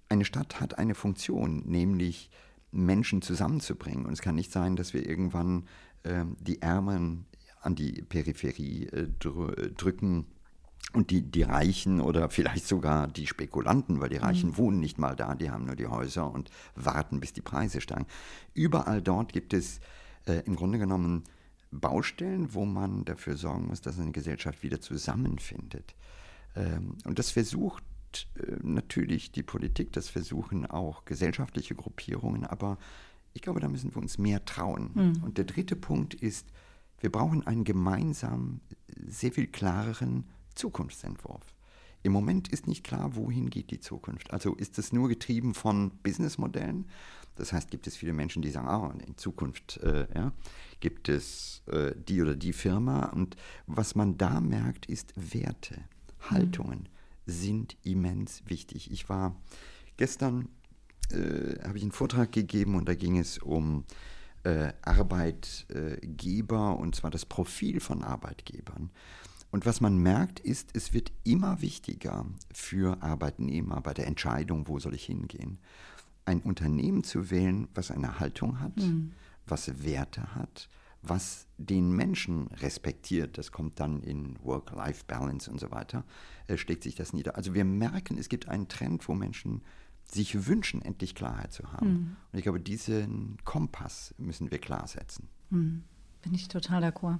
eine 0.08 0.24
Stadt 0.24 0.60
hat 0.60 0.78
eine 0.78 0.94
Funktion, 0.94 1.62
nämlich 1.66 2.30
Menschen 2.72 3.22
zusammenzubringen. 3.22 4.06
Und 4.06 4.12
es 4.12 4.22
kann 4.22 4.34
nicht 4.34 4.52
sein, 4.52 4.76
dass 4.76 4.94
wir 4.94 5.08
irgendwann 5.08 5.66
äh, 6.02 6.24
die 6.40 6.62
Ärmeren 6.62 7.26
an 7.60 7.74
die 7.74 8.02
Peripherie 8.02 8.86
äh, 8.86 9.08
drücken 9.18 10.26
und 10.94 11.10
die, 11.10 11.22
die 11.22 11.42
Reichen 11.42 12.00
oder 12.00 12.30
vielleicht 12.30 12.66
sogar 12.66 13.08
die 13.08 13.26
Spekulanten, 13.26 14.00
weil 14.00 14.08
die 14.08 14.16
Reichen 14.16 14.50
mhm. 14.50 14.56
wohnen 14.56 14.80
nicht 14.80 14.98
mal 14.98 15.16
da, 15.16 15.34
die 15.34 15.50
haben 15.50 15.64
nur 15.64 15.76
die 15.76 15.86
Häuser 15.86 16.30
und 16.32 16.50
warten, 16.74 17.20
bis 17.20 17.32
die 17.32 17.42
Preise 17.42 17.80
steigen. 17.80 18.06
Überall 18.54 19.02
dort 19.02 19.32
gibt 19.32 19.52
es 19.52 19.80
äh, 20.26 20.42
im 20.46 20.56
Grunde 20.56 20.78
genommen 20.78 21.24
Baustellen, 21.70 22.54
wo 22.54 22.64
man 22.64 23.04
dafür 23.04 23.36
sorgen 23.36 23.66
muss, 23.66 23.80
dass 23.80 23.98
eine 23.98 24.12
Gesellschaft 24.12 24.62
wieder 24.62 24.80
zusammenfindet. 24.80 25.94
Ähm, 26.54 26.96
und 27.04 27.18
das 27.18 27.30
versucht 27.30 27.84
äh, 28.36 28.56
natürlich 28.62 29.32
die 29.32 29.42
Politik, 29.42 29.92
das 29.92 30.08
versuchen 30.08 30.66
auch 30.66 31.04
gesellschaftliche 31.04 31.74
Gruppierungen, 31.74 32.46
aber 32.46 32.78
ich 33.32 33.42
glaube, 33.42 33.58
da 33.58 33.68
müssen 33.68 33.92
wir 33.92 34.00
uns 34.00 34.16
mehr 34.18 34.44
trauen. 34.44 34.90
Mhm. 34.94 35.24
Und 35.24 35.38
der 35.38 35.44
dritte 35.44 35.74
Punkt 35.74 36.14
ist, 36.14 36.46
wir 37.00 37.10
brauchen 37.10 37.44
einen 37.46 37.64
gemeinsamen, 37.64 38.60
sehr 39.08 39.32
viel 39.32 39.48
klareren 39.48 40.24
Zukunftsentwurf. 40.54 41.54
Im 42.02 42.12
Moment 42.12 42.48
ist 42.48 42.66
nicht 42.66 42.84
klar, 42.84 43.16
wohin 43.16 43.48
geht 43.48 43.70
die 43.70 43.80
Zukunft. 43.80 44.30
Also 44.30 44.54
ist 44.54 44.78
es 44.78 44.92
nur 44.92 45.08
getrieben 45.08 45.54
von 45.54 45.90
Businessmodellen? 46.02 46.86
Das 47.36 47.52
heißt, 47.52 47.70
gibt 47.70 47.86
es 47.86 47.96
viele 47.96 48.12
Menschen, 48.12 48.42
die 48.42 48.50
sagen, 48.50 48.68
oh, 48.68 48.92
in 49.06 49.16
Zukunft 49.16 49.78
äh, 49.78 50.06
ja, 50.14 50.32
gibt 50.80 51.08
es 51.08 51.62
äh, 51.66 51.92
die 51.96 52.20
oder 52.20 52.36
die 52.36 52.52
Firma. 52.52 53.06
Und 53.06 53.36
was 53.66 53.94
man 53.94 54.18
da 54.18 54.40
merkt, 54.40 54.86
ist 54.86 55.14
Werte, 55.16 55.76
Haltungen 56.30 56.80
mhm. 56.80 57.32
sind 57.32 57.76
immens 57.82 58.42
wichtig. 58.46 58.92
Ich 58.92 59.08
war 59.08 59.34
gestern, 59.96 60.48
äh, 61.10 61.58
habe 61.66 61.78
ich 61.78 61.82
einen 61.82 61.92
Vortrag 61.92 62.32
gegeben 62.32 62.74
und 62.74 62.86
da 62.86 62.94
ging 62.94 63.18
es 63.18 63.38
um 63.38 63.84
äh, 64.44 64.72
Arbeitgeber 64.82 66.78
und 66.78 66.94
zwar 66.94 67.10
das 67.10 67.24
Profil 67.24 67.80
von 67.80 68.04
Arbeitgebern. 68.04 68.90
Und 69.54 69.66
was 69.66 69.80
man 69.80 69.98
merkt, 69.98 70.40
ist, 70.40 70.70
es 70.72 70.92
wird 70.92 71.12
immer 71.22 71.60
wichtiger 71.60 72.26
für 72.52 73.00
Arbeitnehmer 73.04 73.80
bei 73.82 73.94
der 73.94 74.08
Entscheidung, 74.08 74.66
wo 74.66 74.80
soll 74.80 74.96
ich 74.96 75.04
hingehen, 75.04 75.60
ein 76.24 76.40
Unternehmen 76.40 77.04
zu 77.04 77.30
wählen, 77.30 77.68
was 77.72 77.92
eine 77.92 78.18
Haltung 78.18 78.58
hat, 78.58 78.76
mhm. 78.78 79.12
was 79.46 79.84
Werte 79.84 80.34
hat, 80.34 80.68
was 81.02 81.46
den 81.56 81.92
Menschen 81.92 82.48
respektiert. 82.48 83.38
Das 83.38 83.52
kommt 83.52 83.78
dann 83.78 84.02
in 84.02 84.36
Work-Life-Balance 84.42 85.48
und 85.48 85.60
so 85.60 85.70
weiter, 85.70 86.02
äh, 86.48 86.56
schlägt 86.56 86.82
sich 86.82 86.96
das 86.96 87.12
nieder. 87.12 87.36
Also 87.36 87.54
wir 87.54 87.64
merken, 87.64 88.18
es 88.18 88.28
gibt 88.28 88.48
einen 88.48 88.66
Trend, 88.66 89.06
wo 89.06 89.14
Menschen 89.14 89.62
sich 90.10 90.48
wünschen, 90.48 90.82
endlich 90.82 91.14
Klarheit 91.14 91.52
zu 91.52 91.72
haben. 91.72 91.90
Mhm. 91.92 92.16
Und 92.32 92.38
ich 92.38 92.42
glaube, 92.42 92.58
diesen 92.58 93.36
Kompass 93.44 94.16
müssen 94.18 94.50
wir 94.50 94.58
klar 94.58 94.88
setzen. 94.88 95.28
Mhm. 95.50 95.84
Bin 96.24 96.34
ich 96.34 96.48
total 96.48 96.82
d'accord. 96.82 97.18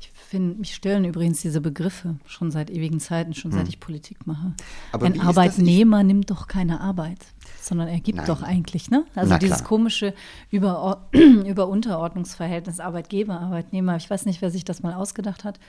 Ich 0.00 0.10
finde, 0.10 0.58
mich 0.58 0.74
stören 0.74 1.04
übrigens 1.04 1.42
diese 1.42 1.60
Begriffe 1.60 2.16
schon 2.24 2.50
seit 2.50 2.70
ewigen 2.70 2.98
Zeiten, 2.98 3.34
schon 3.34 3.50
hm. 3.50 3.58
seit 3.58 3.68
ich 3.68 3.78
Politik 3.78 4.26
mache. 4.26 4.54
Aber 4.92 5.06
Ein 5.06 5.20
Arbeitnehmer 5.20 6.02
nimmt 6.02 6.30
doch 6.30 6.46
keine 6.46 6.80
Arbeit, 6.80 7.18
sondern 7.60 7.88
er 7.88 8.00
gibt 8.00 8.18
Nein. 8.18 8.26
doch 8.26 8.42
eigentlich, 8.42 8.90
ne? 8.90 9.04
Also 9.14 9.30
Na 9.30 9.38
dieses 9.38 9.58
klar. 9.58 9.68
komische 9.68 10.14
Über, 10.50 11.08
Über 11.12 11.68
Unterordnungsverhältnis 11.68 12.80
Arbeitgeber, 12.80 13.38
Arbeitnehmer. 13.38 13.96
Ich 13.96 14.08
weiß 14.08 14.24
nicht, 14.24 14.40
wer 14.40 14.50
sich 14.50 14.64
das 14.64 14.82
mal 14.82 14.94
ausgedacht 14.94 15.44
hat. 15.44 15.60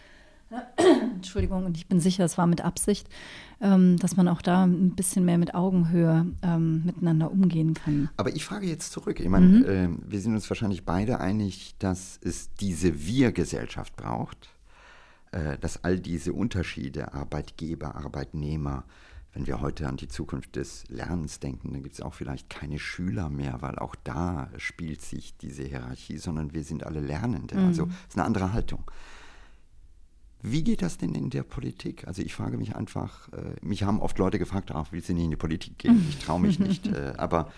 Entschuldigung, 1.15 1.65
und 1.65 1.77
ich 1.77 1.87
bin 1.87 1.99
sicher, 1.99 2.25
es 2.25 2.37
war 2.37 2.47
mit 2.47 2.61
Absicht, 2.61 3.07
ähm, 3.61 3.97
dass 3.97 4.17
man 4.17 4.27
auch 4.27 4.41
da 4.41 4.63
ein 4.65 4.95
bisschen 4.95 5.25
mehr 5.25 5.37
mit 5.37 5.53
Augenhöhe 5.53 6.25
ähm, 6.41 6.85
miteinander 6.85 7.31
umgehen 7.31 7.73
kann. 7.73 8.09
Aber 8.17 8.35
ich 8.35 8.45
frage 8.45 8.67
jetzt 8.67 8.91
zurück. 8.91 9.19
Ich 9.19 9.29
meine, 9.29 9.45
mhm. 9.45 9.65
äh, 9.65 10.11
wir 10.11 10.19
sind 10.19 10.33
uns 10.33 10.49
wahrscheinlich 10.49 10.85
beide 10.85 11.19
einig, 11.19 11.75
dass 11.79 12.19
es 12.23 12.53
diese 12.55 13.05
Wir-Gesellschaft 13.05 13.95
braucht, 13.95 14.49
äh, 15.31 15.57
dass 15.59 15.83
all 15.83 15.99
diese 15.99 16.33
Unterschiede, 16.33 17.13
Arbeitgeber, 17.13 17.95
Arbeitnehmer, 17.95 18.85
wenn 19.33 19.45
wir 19.45 19.61
heute 19.61 19.87
an 19.87 19.97
die 19.97 20.07
Zukunft 20.07 20.55
des 20.55 20.85
Lernens 20.87 21.39
denken, 21.39 21.71
dann 21.73 21.83
gibt 21.83 21.93
es 21.93 22.01
auch 22.01 22.15
vielleicht 22.15 22.49
keine 22.49 22.79
Schüler 22.79 23.29
mehr, 23.29 23.61
weil 23.61 23.77
auch 23.77 23.95
da 24.03 24.49
spielt 24.57 25.01
sich 25.01 25.37
diese 25.37 25.63
Hierarchie, 25.63 26.17
sondern 26.17 26.53
wir 26.53 26.63
sind 26.63 26.83
alle 26.83 26.99
Lernende. 26.99 27.55
Mhm. 27.55 27.65
Also 27.67 27.83
es 27.83 28.09
ist 28.09 28.17
eine 28.17 28.25
andere 28.25 28.53
Haltung. 28.53 28.89
Wie 30.41 30.63
geht 30.63 30.81
das 30.81 30.97
denn 30.97 31.15
in 31.15 31.29
der 31.29 31.43
Politik? 31.43 32.07
Also 32.07 32.21
ich 32.21 32.33
frage 32.33 32.57
mich 32.57 32.75
einfach, 32.75 33.31
äh, 33.33 33.55
mich 33.61 33.83
haben 33.83 33.99
oft 33.99 34.17
Leute 34.17 34.39
gefragt, 34.39 34.71
ach, 34.71 34.87
willst 34.91 35.09
du 35.09 35.13
nicht 35.13 35.25
in 35.25 35.31
die 35.31 35.35
Politik 35.35 35.77
gehen? 35.77 36.05
Ich 36.09 36.19
traue 36.19 36.39
mich 36.39 36.59
nicht. 36.59 36.87
Äh, 36.87 37.13
aber 37.17 37.51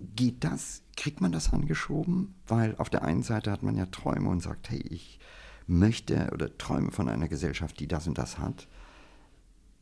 geht 0.00 0.44
das, 0.44 0.82
kriegt 0.96 1.20
man 1.20 1.32
das 1.32 1.52
angeschoben? 1.52 2.34
Weil 2.46 2.74
auf 2.76 2.88
der 2.88 3.02
einen 3.02 3.22
Seite 3.22 3.50
hat 3.50 3.62
man 3.62 3.76
ja 3.76 3.86
Träume 3.86 4.30
und 4.30 4.40
sagt, 4.40 4.70
hey, 4.70 4.80
ich 4.80 5.18
möchte 5.66 6.30
oder 6.32 6.56
träume 6.56 6.90
von 6.90 7.08
einer 7.08 7.28
Gesellschaft, 7.28 7.78
die 7.80 7.86
das 7.86 8.06
und 8.06 8.16
das 8.16 8.38
hat. 8.38 8.66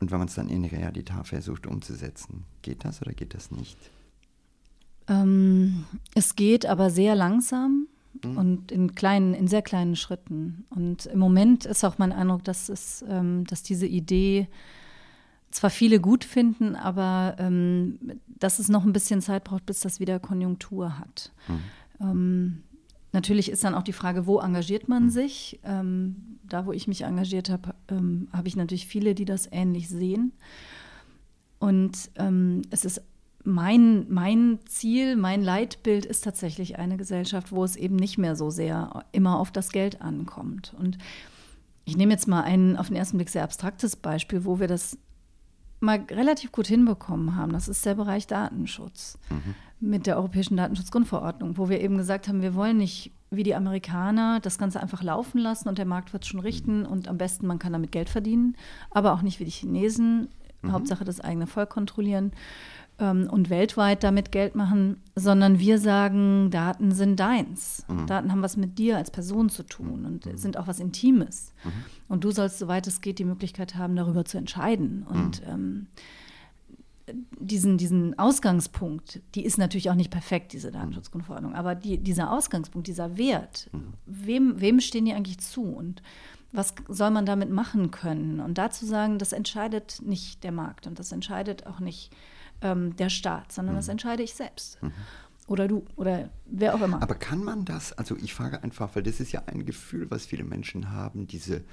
Und 0.01 0.11
wenn 0.11 0.19
man 0.19 0.29
es 0.29 0.35
dann 0.35 0.49
in 0.49 0.65
Realität 0.65 1.27
versucht 1.27 1.67
umzusetzen, 1.67 2.45
geht 2.63 2.85
das 2.85 3.01
oder 3.03 3.13
geht 3.13 3.35
das 3.35 3.53
nicht? 3.53 3.79
Ähm, 5.09 5.85
es 6.15 6.35
geht 6.35 6.67
aber 6.67 6.91
sehr 6.91 7.15
langsam 7.15 7.87
mhm. 8.25 8.37
und 8.37 8.73
in 8.73 8.95
kleinen, 8.95 9.35
in 9.35 9.49
sehr 9.49 9.63
kleinen 9.63 9.97
Schritten. 9.97 10.65
Und 10.71 11.07
im 11.07 11.19
Moment 11.19 11.65
ist 11.65 11.85
auch 11.85 11.99
mein 11.99 12.13
Eindruck, 12.13 12.45
dass 12.45 12.69
es, 12.69 13.05
ähm, 13.09 13.45
dass 13.45 13.63
diese 13.63 13.87
Idee 13.87 14.49
zwar 15.51 15.71
viele 15.71 16.01
gut 16.01 16.25
finden, 16.25 16.77
aber 16.77 17.37
ähm, 17.39 17.99
dass 18.27 18.59
es 18.59 18.69
noch 18.69 18.85
ein 18.85 18.93
bisschen 18.93 19.21
Zeit 19.21 19.45
braucht, 19.45 19.67
bis 19.67 19.81
das 19.81 20.01
wieder 20.01 20.19
Konjunktur 20.19 20.99
hat. 20.99 21.33
Mhm. 21.49 21.61
Ähm, 22.01 22.63
Natürlich 23.13 23.51
ist 23.51 23.63
dann 23.63 23.75
auch 23.75 23.83
die 23.83 23.93
Frage, 23.93 24.27
wo 24.27 24.41
engagiert 24.41 24.89
man 24.89 25.05
hm. 25.05 25.11
sich? 25.11 25.61
Ähm, 25.65 26.39
da, 26.45 26.67
wo 26.67 26.73
ich 26.73 26.89
mich 26.89 27.03
engagiert 27.03 27.51
habe, 27.51 27.75
ähm, 27.89 28.29
habe 28.33 28.49
ich 28.49 28.57
natürlich 28.57 28.87
viele, 28.87 29.15
die 29.15 29.27
das 29.27 29.49
ähnlich 29.53 29.89
sehen. 29.89 30.33
Und 31.59 32.11
ähm, 32.17 32.63
es 32.71 32.85
ist 32.85 33.03
mein, 33.45 34.07
mein 34.09 34.59
Ziel, 34.67 35.17
mein 35.17 35.43
Leitbild 35.43 36.05
ist 36.05 36.25
tatsächlich 36.25 36.79
eine 36.79 36.97
Gesellschaft, 36.97 37.53
wo 37.53 37.65
es 37.65 37.77
eben 37.77 37.97
nicht 37.97 38.19
mehr 38.19 38.37
so 38.37 38.51
sehr 38.51 39.05
immer 39.13 39.39
auf 39.39 39.51
das 39.51 39.73
Geld 39.73 40.01
ankommt. 40.01 40.75
Und 40.79 40.99
ich 41.85 41.97
nehme 41.97 42.13
jetzt 42.13 42.29
mal 42.29 42.43
ein 42.43 42.77
auf 42.77 42.89
den 42.89 42.97
ersten 42.97 43.17
Blick 43.17 43.31
sehr 43.31 43.45
abstraktes 43.45 43.97
Beispiel, 43.97 44.45
wo 44.45 44.61
wir 44.61 44.69
das 44.69 44.97
mal 45.81 46.05
relativ 46.11 46.53
gut 46.53 46.69
hinbekommen 46.69 47.35
haben. 47.35 47.53
Das 47.53 47.69
ist 47.69 47.85
der 47.85 47.95
Bereich 47.95 48.27
Datenschutz. 48.27 49.19
Mhm 49.31 49.55
mit 49.83 50.07
der 50.07 50.17
Europäischen 50.17 50.57
Datenschutzgrundverordnung, 50.57 51.59
wo 51.59 51.69
wir 51.69 51.81
eben 51.81 51.99
gesagt 51.99 52.29
haben, 52.29 52.41
wir 52.41 52.55
wollen 52.55 52.79
nicht 52.79 53.11
wie 53.31 53.43
die 53.43 53.55
Amerikaner 53.55 54.39
das 54.41 54.57
Ganze 54.57 54.81
einfach 54.81 55.03
laufen 55.03 55.39
lassen 55.39 55.69
und 55.69 55.77
der 55.77 55.87
Markt 55.87 56.13
wird 56.13 56.23
es 56.23 56.29
schon 56.29 56.41
richten 56.41 56.87
und 56.87 57.09
am 57.09 57.19
besten 57.19 57.47
man 57.47 57.59
kann 57.59 57.73
damit 57.73 57.91
Geld 57.91 58.09
verdienen, 58.09 58.57
aber 58.91 59.13
auch 59.13 59.23
nicht 59.23 59.41
wie 59.41 59.45
die 59.45 59.51
Chinesen, 59.51 60.29
mhm. 60.63 60.73
Hauptsache 60.73 61.05
das 61.05 61.21
eigene 61.21 61.49
Volk 61.49 61.71
kontrollieren 61.71 62.33
ähm, 63.03 63.29
und 63.29 63.51
weltweit 63.51 64.05
damit 64.05 64.31
Geld 64.31 64.55
machen, 64.55 65.03
sondern 65.17 65.59
wir 65.59 65.79
sagen, 65.79 66.51
Daten 66.51 66.93
sind 66.93 67.19
deins. 67.19 67.85
Mhm. 67.89 68.07
Daten 68.07 68.31
haben 68.31 68.43
was 68.43 68.57
mit 68.57 68.79
dir 68.79 68.97
als 68.97 69.11
Person 69.11 69.49
zu 69.51 69.65
tun 69.65 70.07
und 70.07 70.25
mhm. 70.25 70.37
sind 70.37 70.57
auch 70.57 70.69
was 70.69 70.79
Intimes. 70.79 71.53
Mhm. 71.65 71.71
Und 72.09 72.25
du 72.25 72.31
sollst, 72.31 72.61
soweit 72.61 72.87
es 72.87 73.01
geht, 73.01 73.19
die 73.19 73.25
Möglichkeit 73.25 73.75
haben, 73.75 73.97
darüber 73.97 74.25
zu 74.25 74.39
entscheiden. 74.39 75.03
Und 75.03 75.45
mhm. 75.45 75.53
ähm, 75.53 75.87
diesen, 77.41 77.77
diesen 77.77 78.17
Ausgangspunkt, 78.19 79.21
die 79.35 79.45
ist 79.45 79.59
natürlich 79.59 79.91
auch 79.91 79.97
nicht 79.97 80.13
perfekt, 80.13 80.53
diese 80.53 80.71
Datenschutzgrundverordnung, 80.71 81.55
aber 81.55 81.75
die, 81.75 81.99
dieser 81.99 82.31
Ausgangspunkt, 82.31 82.87
dieser 82.87 83.17
Wert, 83.17 83.69
mhm. 83.73 83.95
wem, 84.07 84.61
wem 84.61 84.81
stehen 84.81 85.07
die 85.07 85.13
eigentlich 85.13 85.41
zu 85.41 85.63
und 85.63 86.03
was 86.53 86.75
soll 86.87 87.11
man 87.11 87.27
damit 87.27 87.51
machen 87.51 87.91
können? 87.91 88.39
Und 88.39 88.59
dazu 88.59 88.85
sagen, 88.85 89.19
das 89.19 89.33
entscheidet 89.33 90.03
nicht 90.03 90.45
der 90.45 90.53
Markt 90.53 90.87
und 90.87 90.99
das 90.99 91.11
entscheidet 91.11 91.67
auch 91.67 91.81
nicht 91.81 92.15
ähm, 92.63 92.97
der 92.97 93.11
Staat, 93.11 93.53
sondern 93.53 93.75
mhm. 93.75 93.79
das 93.79 93.89
entscheide 93.89 94.23
ich 94.23 94.35
selbst. 94.35 94.83
Mhm. 94.83 94.93
Oder 95.49 95.69
du 95.69 95.85
oder 95.97 96.31
wer 96.47 96.75
auch 96.75 96.81
immer. 96.81 97.03
Aber 97.03 97.15
kann 97.15 97.43
man 97.43 97.65
das, 97.65 97.93
also 97.93 98.17
ich 98.17 98.33
frage 98.33 98.63
einfach, 98.63 98.95
weil 98.95 99.03
das 99.03 99.21
ist 99.21 99.33
ja 99.33 99.43
ein 99.47 99.67
Gefühl, 99.67 100.11
was 100.11 100.25
viele 100.25 100.45
Menschen 100.45 100.93
haben, 100.93 101.27
diese 101.27 101.65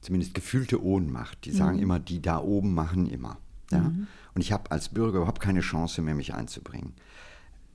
zumindest 0.00 0.34
gefühlte 0.34 0.84
Ohnmacht. 0.84 1.44
Die 1.44 1.52
sagen 1.52 1.76
mhm. 1.76 1.82
immer, 1.82 1.98
die 1.98 2.20
da 2.20 2.38
oben 2.38 2.74
machen 2.74 3.06
immer. 3.06 3.38
Ja? 3.70 3.80
Mhm. 3.80 4.06
Und 4.34 4.40
ich 4.40 4.52
habe 4.52 4.70
als 4.70 4.90
Bürger 4.90 5.18
überhaupt 5.18 5.40
keine 5.40 5.60
Chance 5.60 6.02
mehr, 6.02 6.14
mich 6.14 6.34
einzubringen. 6.34 6.94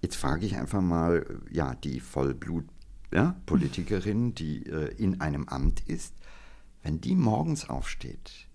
Jetzt 0.02 0.18
frage 0.18 0.46
ich 0.46 0.58
einfach 0.58 0.82
mal, 0.82 1.26
ja, 1.50 1.74
die 1.76 2.00
Vollblut-Politikerin, 2.00 4.28
ja, 4.28 4.34
die 4.38 4.66
äh, 4.68 4.94
in 4.96 5.22
einem 5.22 5.48
Amt 5.48 5.82
ist, 5.88 6.14
wenn 6.84 7.02
die 7.02 7.16
morgens 7.16 7.68
aufsteht, 7.70 8.47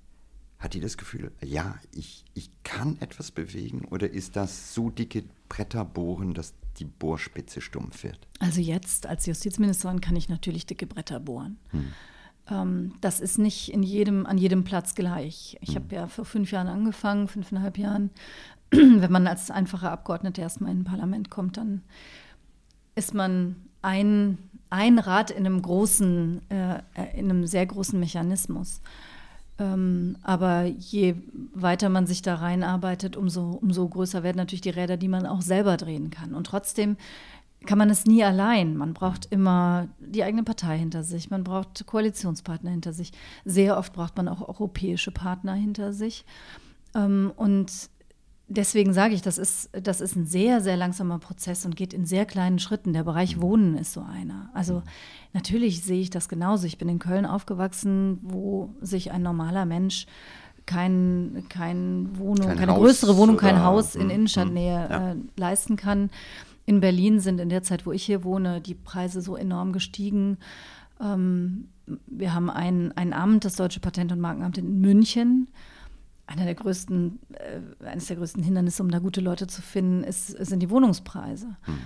hat 0.63 0.75
die 0.75 0.81
das 0.81 0.97
Gefühl, 0.97 1.33
ja, 1.43 1.75
ich, 1.93 2.25
ich 2.35 2.51
kann 2.63 2.97
etwas 3.01 3.33
bewegen 3.33 3.85
oder 3.91 4.09
ist 4.09 4.37
das 4.37 4.75
so 4.75 4.91
dicke 4.91 5.25
Bretter 5.49 5.85
bohren, 5.85 6.35
dass 6.35 6.55
die 6.79 6.85
Bohrspitze 6.85 7.61
stumpf 7.61 8.05
wird? 8.05 8.29
Also 8.39 8.61
jetzt 8.61 9.07
als 9.07 9.27
Justizministerin 9.27 10.01
kann 10.01 10.15
ich 10.15 10.29
natürlich 10.29 10.65
dicke 10.65 10.87
Bretter 10.87 11.19
bohren. 11.19 11.59
Hm. 11.71 11.93
Ähm, 12.49 12.95
das 13.01 13.21
ist 13.21 13.39
nicht 13.39 13.73
in 13.73 13.83
jedem, 13.83 14.25
an 14.25 14.39
jedem 14.39 14.63
Platz 14.63 14.95
gleich. 14.95 15.59
Ich 15.61 15.75
habe 15.75 15.87
mhm. 15.87 15.93
ja 15.93 16.07
vor 16.07 16.25
fünf 16.25 16.53
Jahren 16.53 16.69
angefangen, 16.69 17.27
fünfeinhalb 17.27 17.77
Jahren. 17.77 18.11
Wenn 18.71 19.13
man 19.13 19.27
als 19.27 19.51
einfacher 19.51 19.91
Abgeordneter 19.91 20.43
erstmal 20.43 20.71
in 20.71 20.81
ein 20.81 20.85
Parlament 20.85 21.29
kommt, 21.29 21.57
dann 21.57 21.83
ist 22.95 23.15
man 23.15 23.57
ein, 23.83 24.39
ein 24.71 24.99
Rad 24.99 25.31
in 25.31 25.45
einem 25.45 25.61
großen, 25.61 26.41
äh, 26.51 26.83
in 27.17 27.31
einem 27.31 27.47
sehr 27.47 27.67
großen 27.67 27.99
Mechanismus. 27.99 28.81
Ähm, 29.59 30.17
aber 30.23 30.65
je 30.65 31.15
weiter 31.55 31.89
man 31.89 32.07
sich 32.07 32.23
da 32.23 32.37
reinarbeitet, 32.37 33.17
umso, 33.17 33.51
umso 33.51 33.89
größer 33.89 34.23
werden 34.23 34.39
natürlich 34.39 34.63
die 34.63 34.71
Räder, 34.71 34.97
die 34.97 35.09
man 35.09 35.27
auch 35.27 35.43
selber 35.43 35.77
drehen 35.77 36.11
kann. 36.11 36.35
Und 36.35 36.47
trotzdem 36.47 36.97
kann 37.67 37.79
man 37.79 37.91
es 37.91 38.07
nie 38.07 38.25
allein. 38.25 38.77
Man 38.77 38.95
braucht 38.95 39.27
immer 39.31 39.89
die 40.01 40.25
eigene 40.25 40.43
Partei 40.43 40.79
hinter 40.79 41.03
sich, 41.05 41.31
man 41.31 41.45
braucht 41.45 41.87
Koalitionspartner 41.87 42.71
hinter 42.71 42.93
sich. 42.93 43.13
Sehr 43.45 43.77
oft 43.77 43.93
braucht 43.93 44.17
man 44.17 44.29
auch 44.29 44.47
europäische 44.47 45.11
Partner 45.11 45.55
hinter 45.55 45.93
sich. 45.93 46.25
Ähm, 46.95 47.33
und 47.37 47.91
deswegen 48.53 48.93
sage 48.93 49.15
ich, 49.15 49.23
das 49.23 49.39
ist, 49.39 49.71
das 49.73 50.01
ist 50.01 50.17
ein 50.17 50.27
sehr, 50.27 50.61
sehr 50.61 50.77
langsamer 50.77 51.19
Prozess 51.19 51.65
und 51.65 51.77
geht 51.77 51.93
in 51.93 52.05
sehr 52.07 52.27
kleinen 52.27 52.59
Schritten. 52.59 52.93
Der 52.93 53.05
Bereich 53.05 53.41
Wohnen 53.41 53.77
ist 53.77 53.93
so 53.93 54.03
einer. 54.03 54.51
Also 54.55 54.83
natürlich 55.33 55.83
sehe 55.83 56.01
ich 56.01 56.11
das 56.11 56.29
genauso. 56.29 56.67
Ich 56.67 56.79
bin 56.79 56.89
in 56.89 56.99
Köln 56.99 57.27
aufgewachsen, 57.27 58.19
wo 58.23 58.75
sich 58.81 59.13
ein 59.13 59.23
normaler 59.23 59.65
Mensch 59.65 60.07
kein, 60.67 61.45
kein 61.49 62.17
Wohnung, 62.19 62.47
kein 62.47 62.59
keine 62.59 62.73
Haus 62.73 62.81
größere 62.81 63.17
Wohnung, 63.17 63.37
kein 63.37 63.63
Haus 63.63 63.95
in 63.95 64.03
hm, 64.03 64.11
Innenstadtnähe 64.11 64.87
ja. 64.89 65.11
äh, 65.13 65.17
leisten 65.37 65.77
kann. 65.77 66.11
In 66.65 66.81
Berlin 66.81 67.19
sind 67.19 67.41
in 67.41 67.49
der 67.49 67.63
Zeit, 67.63 67.87
wo 67.87 67.93
ich 67.93 68.05
hier 68.05 68.23
wohne, 68.23 68.61
die 68.61 68.75
Preise 68.75 69.21
so 69.21 69.35
enorm 69.37 69.73
gestiegen. 69.73 70.39
Ähm, 71.01 71.69
wir 72.07 72.33
haben 72.33 72.49
ein, 72.49 72.93
ein 72.97 73.13
Amt, 73.13 73.45
das 73.45 73.57
Deutsche 73.57 73.81
Patent- 73.81 74.13
und 74.13 74.21
Markenamt 74.21 74.59
in 74.59 74.81
München. 74.81 75.49
Einer 76.27 76.45
der 76.45 76.55
größten, 76.55 77.19
äh, 77.33 77.85
eines 77.85 78.07
der 78.07 78.17
größten 78.17 78.43
Hindernisse, 78.43 78.83
um 78.83 78.91
da 78.91 78.99
gute 78.99 79.21
Leute 79.21 79.47
zu 79.47 79.61
finden, 79.61 80.05
ist, 80.05 80.29
sind 80.29 80.61
die 80.61 80.71
Wohnungspreise. 80.71 81.57
Hm. 81.63 81.79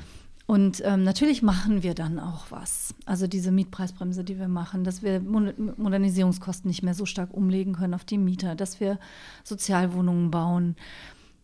Und 0.46 0.80
ähm, 0.84 1.02
natürlich 1.02 1.42
machen 1.42 1.82
wir 1.82 1.94
dann 1.94 2.20
auch 2.20 2.46
was. 2.50 2.94
Also 3.04 3.26
diese 3.26 3.50
Mietpreisbremse, 3.50 4.22
die 4.22 4.38
wir 4.38 4.46
machen, 4.46 4.84
dass 4.84 5.02
wir 5.02 5.20
Modernisierungskosten 5.20 6.68
nicht 6.68 6.84
mehr 6.84 6.94
so 6.94 7.04
stark 7.04 7.34
umlegen 7.34 7.74
können 7.74 7.94
auf 7.94 8.04
die 8.04 8.18
Mieter, 8.18 8.54
dass 8.54 8.78
wir 8.78 9.00
Sozialwohnungen 9.42 10.30
bauen. 10.30 10.76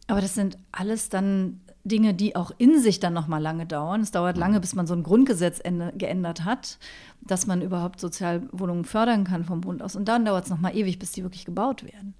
Aber 0.06 0.20
das 0.20 0.34
sind 0.34 0.56
alles 0.70 1.08
dann 1.08 1.60
Dinge, 1.84 2.14
die 2.14 2.36
auch 2.36 2.52
in 2.58 2.80
sich 2.80 3.00
dann 3.00 3.12
noch 3.12 3.26
mal 3.26 3.38
lange 3.38 3.66
dauern. 3.66 4.02
Es 4.02 4.12
dauert 4.12 4.36
lange, 4.36 4.60
bis 4.60 4.74
man 4.76 4.86
so 4.86 4.94
ein 4.94 5.02
Grundgesetz 5.02 5.60
geändert 5.96 6.44
hat, 6.44 6.78
dass 7.22 7.48
man 7.48 7.60
überhaupt 7.60 7.98
Sozialwohnungen 7.98 8.84
fördern 8.84 9.24
kann 9.24 9.44
vom 9.44 9.62
Bund 9.62 9.82
aus. 9.82 9.96
Und 9.96 10.06
dann 10.06 10.24
dauert 10.24 10.44
es 10.44 10.50
noch 10.50 10.60
mal 10.60 10.76
ewig, 10.76 11.00
bis 11.00 11.10
die 11.10 11.24
wirklich 11.24 11.44
gebaut 11.44 11.82
werden. 11.82 12.14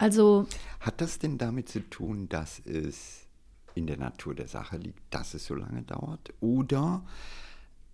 Also 0.00 0.46
hat 0.80 1.02
das 1.02 1.18
denn 1.18 1.36
damit 1.36 1.68
zu 1.68 1.80
tun, 1.90 2.28
dass 2.30 2.58
es 2.60 3.26
in 3.74 3.86
der 3.86 3.98
Natur 3.98 4.34
der 4.34 4.48
Sache 4.48 4.78
liegt, 4.78 5.02
dass 5.10 5.34
es 5.34 5.44
so 5.44 5.54
lange 5.54 5.82
dauert? 5.82 6.32
Oder 6.40 7.04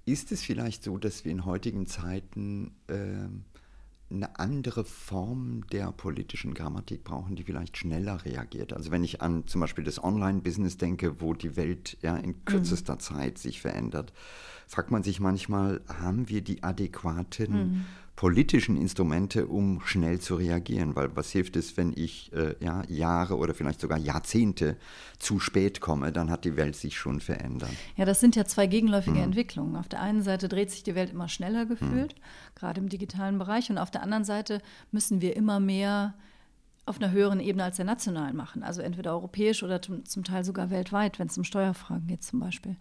ist 0.05 0.31
es 0.31 0.43
vielleicht 0.43 0.85
so, 0.85 0.99
dass 0.99 1.25
wir 1.25 1.33
in 1.33 1.45
heutigen 1.45 1.87
Zeiten 1.87 2.77
äh, 2.87 3.29
eine 4.09 4.39
andere 4.39 4.85
Form 4.85 5.67
der 5.73 5.91
politischen 5.91 6.55
Grammatik 6.55 7.03
brauchen, 7.03 7.35
die 7.35 7.43
vielleicht 7.43 7.77
schneller 7.77 8.25
reagiert. 8.25 8.73
Also 8.73 8.93
wenn 8.93 9.03
ich 9.03 9.21
an 9.21 9.49
zum 9.49 9.61
Beispiel 9.61 9.83
das 9.83 10.03
Online-Business 10.03 10.77
denke, 10.77 11.21
wo 11.21 11.35
die 11.35 11.57
Welt 11.57 11.99
ja 12.03 12.17
in 12.17 12.45
kürzester 12.45 12.95
mhm. 12.95 13.01
Zeit 13.01 13.39
sich 13.39 13.61
verändert, 13.61 14.13
fragt 14.69 14.93
man 14.93 15.03
sich 15.03 15.19
manchmal, 15.19 15.81
haben 15.89 16.29
wir 16.29 16.43
die 16.43 16.63
adäquaten 16.63 17.53
mhm. 17.53 17.85
Politischen 18.17 18.79
Instrumente, 18.79 19.47
um 19.47 19.83
schnell 19.85 20.19
zu 20.21 20.37
reagieren. 20.37 20.97
Weil 20.97 21.15
was 21.15 21.31
hilft 21.31 21.55
es, 21.57 21.77
wenn 21.77 21.93
ich 21.95 22.33
äh, 22.33 22.55
ja, 22.61 22.83
Jahre 22.89 23.37
oder 23.37 23.55
vielleicht 23.55 23.81
sogar 23.81 23.99
Jahrzehnte 23.99 24.77
zu 25.19 25.39
spät 25.39 25.81
komme, 25.81 26.13
dann 26.13 26.31
hat 26.31 26.47
die 26.47 26.57
Welt 26.57 26.77
sich 26.77 26.97
schon 26.97 27.21
verändert. 27.21 27.71
Ja, 27.97 28.07
das 28.07 28.21
sind 28.21 28.35
ja 28.35 28.47
zwei 28.47 28.67
gegenläufige 28.67 29.19
mhm. 29.19 29.25
Entwicklungen. 29.25 29.77
Auf 29.77 29.89
der 29.89 30.01
einen 30.01 30.23
Seite 30.23 30.49
dreht 30.49 30.71
sich 30.71 30.83
die 30.83 30.95
Welt 30.95 31.11
immer 31.11 31.29
schneller 31.29 31.67
gefühlt, 31.67 32.15
mhm. 32.15 32.55
gerade 32.55 32.81
im 32.81 32.89
digitalen 32.89 33.39
Bereich, 33.39 33.71
und 33.71 33.79
auf 33.79 33.91
der 33.91 34.03
anderen 34.03 34.25
Seite 34.25 34.63
müssen 34.91 35.21
wir 35.21 35.37
immer 35.37 35.61
mehr 35.61 36.15
auf 36.87 37.01
einer 37.01 37.11
höheren 37.11 37.41
Ebene 37.41 37.65
als 37.65 37.77
der 37.77 37.85
nationalen 37.85 38.37
machen. 38.37 38.63
Also 38.63 38.81
entweder 38.81 39.13
europäisch 39.13 39.63
oder 39.63 39.83
zum 39.83 40.25
Teil 40.25 40.45
sogar 40.45 40.71
weltweit, 40.71 41.19
wenn 41.19 41.27
es 41.27 41.37
um 41.37 41.45
Steuerfragen 41.45 42.07
geht 42.07 42.23
zum 42.23 42.39
Beispiel. 42.39 42.77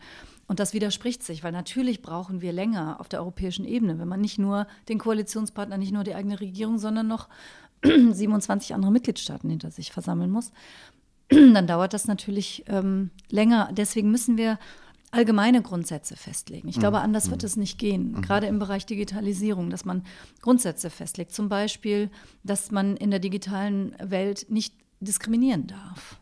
Und 0.48 0.60
das 0.60 0.74
widerspricht 0.74 1.24
sich, 1.24 1.44
weil 1.44 1.52
natürlich 1.52 2.02
brauchen 2.02 2.42
wir 2.42 2.54
länger 2.54 3.00
auf 3.00 3.10
der 3.10 3.20
europäischen 3.20 3.66
Ebene, 3.66 3.98
wenn 3.98 4.08
man 4.08 4.22
nicht 4.22 4.38
nur 4.38 4.68
den 4.90 5.00
Koalitionspartner, 5.00 5.78
nicht 5.78 5.92
nur 5.92 6.04
die 6.04 6.14
eigene 6.14 6.40
Regierung, 6.40 6.78
sondern 6.78 7.08
noch 7.08 7.30
27 7.84 8.74
andere 8.76 8.92
Mitgliedstaaten 8.92 9.50
hinter 9.50 9.72
sich 9.72 9.92
versammeln 9.92 10.30
muss, 10.30 10.52
dann 11.30 11.68
dauert 11.68 11.94
das 11.94 12.08
natürlich 12.08 12.64
ähm, 12.68 13.10
länger. 13.30 13.70
Deswegen 13.74 14.12
müssen 14.12 14.38
wir 14.38 14.60
allgemeine 15.12 15.62
Grundsätze 15.62 16.16
festlegen. 16.16 16.68
Ich 16.68 16.78
glaube, 16.78 16.98
mhm. 16.98 17.04
anders 17.04 17.32
wird 17.32 17.42
mhm. 17.42 17.48
es 17.48 17.56
nicht 17.56 17.80
gehen, 17.80 18.12
mhm. 18.12 18.22
gerade 18.22 18.48
im 18.48 18.60
Bereich 18.60 18.86
Digitalisierung, 18.86 19.70
dass 19.70 19.86
man 19.86 20.04
Grundsätze 20.42 20.90
festlegt. 20.90 21.32
Zum 21.32 21.50
Beispiel, 21.50 22.12
dass 22.44 22.70
man 22.70 22.98
in 22.98 23.12
der 23.12 23.20
digitalen 23.20 23.96
Welt 24.00 24.46
nicht 24.50 24.76
diskriminieren 25.00 25.68
darf. 25.68 26.20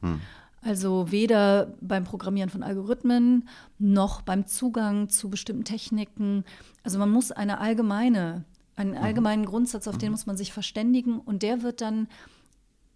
Also 0.63 1.11
weder 1.11 1.73
beim 1.81 2.03
Programmieren 2.03 2.49
von 2.49 2.63
Algorithmen 2.63 3.47
noch 3.79 4.21
beim 4.21 4.45
Zugang 4.47 5.09
zu 5.09 5.29
bestimmten 5.29 5.65
Techniken. 5.65 6.45
Also 6.83 6.99
man 6.99 7.11
muss 7.11 7.31
eine 7.31 7.59
allgemeine, 7.59 8.45
einen 8.75 8.95
allgemeinen 8.95 9.45
Grundsatz, 9.45 9.87
auf 9.87 9.97
den 9.97 10.11
muss 10.11 10.25
man 10.25 10.37
sich 10.37 10.53
verständigen 10.53 11.19
und 11.19 11.43
der 11.43 11.61
wird 11.63 11.81
dann 11.81 12.07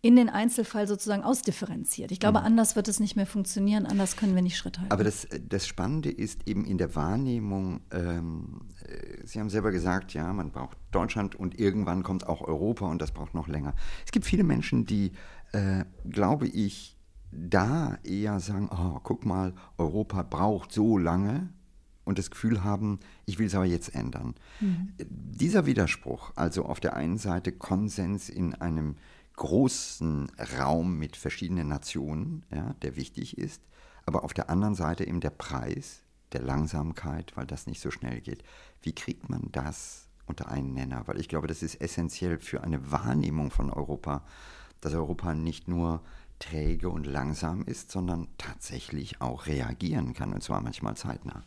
in 0.02 0.16
den 0.16 0.30
Einzelfall 0.30 0.88
sozusagen 0.88 1.24
ausdifferenziert. 1.24 2.12
Ich 2.12 2.20
glaube, 2.20 2.40
mhm. 2.40 2.46
anders 2.46 2.76
wird 2.76 2.88
es 2.88 3.00
nicht 3.00 3.16
mehr 3.16 3.26
funktionieren, 3.26 3.86
anders 3.86 4.16
können 4.16 4.36
wir 4.36 4.42
nicht 4.42 4.58
Schritt 4.58 4.78
halten. 4.78 4.92
Aber 4.92 5.04
das, 5.04 5.28
das 5.50 5.66
Spannende 5.66 6.12
ist 6.12 6.48
eben 6.48 6.66
in 6.66 6.78
der 6.78 6.96
Wahrnehmung, 6.96 7.82
ähm, 7.92 8.62
äh, 8.86 9.26
Sie 9.26 9.40
haben 9.40 9.50
selber 9.50 9.72
gesagt, 9.72 10.14
ja, 10.14 10.32
man 10.34 10.52
braucht 10.52 10.78
Deutschland 10.92 11.36
und 11.36 11.60
irgendwann 11.60 12.04
kommt 12.04 12.28
auch 12.28 12.42
Europa 12.42 12.86
und 12.86 13.02
das 13.02 13.12
braucht 13.12 13.34
noch 13.34 13.48
länger. 13.48 13.74
Es 14.06 14.12
gibt 14.12 14.26
viele 14.26 14.44
Menschen, 14.44 14.86
die, 14.86 15.12
äh, 15.52 15.84
glaube 16.10 16.48
ich, 16.48 16.97
da 17.32 17.98
eher 18.04 18.40
sagen, 18.40 18.70
oh, 18.72 19.00
guck 19.04 19.26
mal, 19.26 19.54
Europa 19.78 20.24
braucht 20.24 20.72
so 20.72 20.98
lange 20.98 21.50
und 22.06 22.18
das 22.18 22.32
Gefühl 22.32 22.64
haben, 22.64 23.00
ich 23.26 23.38
will 23.38 23.48
es 23.48 23.56
aber 23.56 23.66
jetzt 23.66 23.94
ändern. 23.94 24.36
Mhm. 24.62 24.94
Dieser 25.00 25.66
Widerspruch, 25.66 26.32
also 26.36 26.66
auf 26.66 26.80
der 26.80 26.96
einen 26.96 27.18
Seite 27.18 27.52
Konsens 27.52 28.30
in 28.30 28.56
einem 28.56 28.96
großen 29.36 30.32
Raum 30.58 30.98
mit 30.98 31.16
verschiedenen 31.16 31.68
Nationen, 31.68 32.44
ja, 32.50 32.74
der 32.82 32.96
wichtig 32.96 33.38
ist, 33.38 33.62
aber 34.06 34.24
auf 34.24 34.34
der 34.34 34.50
anderen 34.50 34.74
Seite 34.74 35.06
eben 35.06 35.20
der 35.20 35.30
Preis 35.32 36.04
der 36.32 36.42
Langsamkeit, 36.42 37.34
weil 37.36 37.46
das 37.46 37.68
nicht 37.68 37.82
so 37.82 37.92
schnell 37.92 38.22
geht. 38.22 38.44
Wie 38.82 38.94
kriegt 38.94 39.30
man 39.30 39.50
das 39.52 40.08
unter 40.26 40.50
einen 40.50 40.74
Nenner? 40.74 41.04
Weil 41.08 41.20
ich 41.20 41.30
glaube, 41.30 41.48
das 41.48 41.62
ist 41.62 41.80
essentiell 41.82 42.40
für 42.40 42.64
eine 42.64 42.92
Wahrnehmung 42.92 43.52
von 43.52 43.70
Europa, 43.70 44.24
dass 44.82 44.94
Europa 44.94 45.34
nicht 45.34 45.68
nur 45.68 46.02
träge 46.40 46.90
und 46.90 47.06
langsam 47.06 47.64
ist, 47.64 47.92
sondern 47.92 48.28
tatsächlich 48.38 49.22
auch 49.22 49.48
reagieren 49.48 50.14
kann, 50.14 50.34
und 50.34 50.44
zwar 50.44 50.62
manchmal 50.62 50.96
zeitnah. 50.96 51.44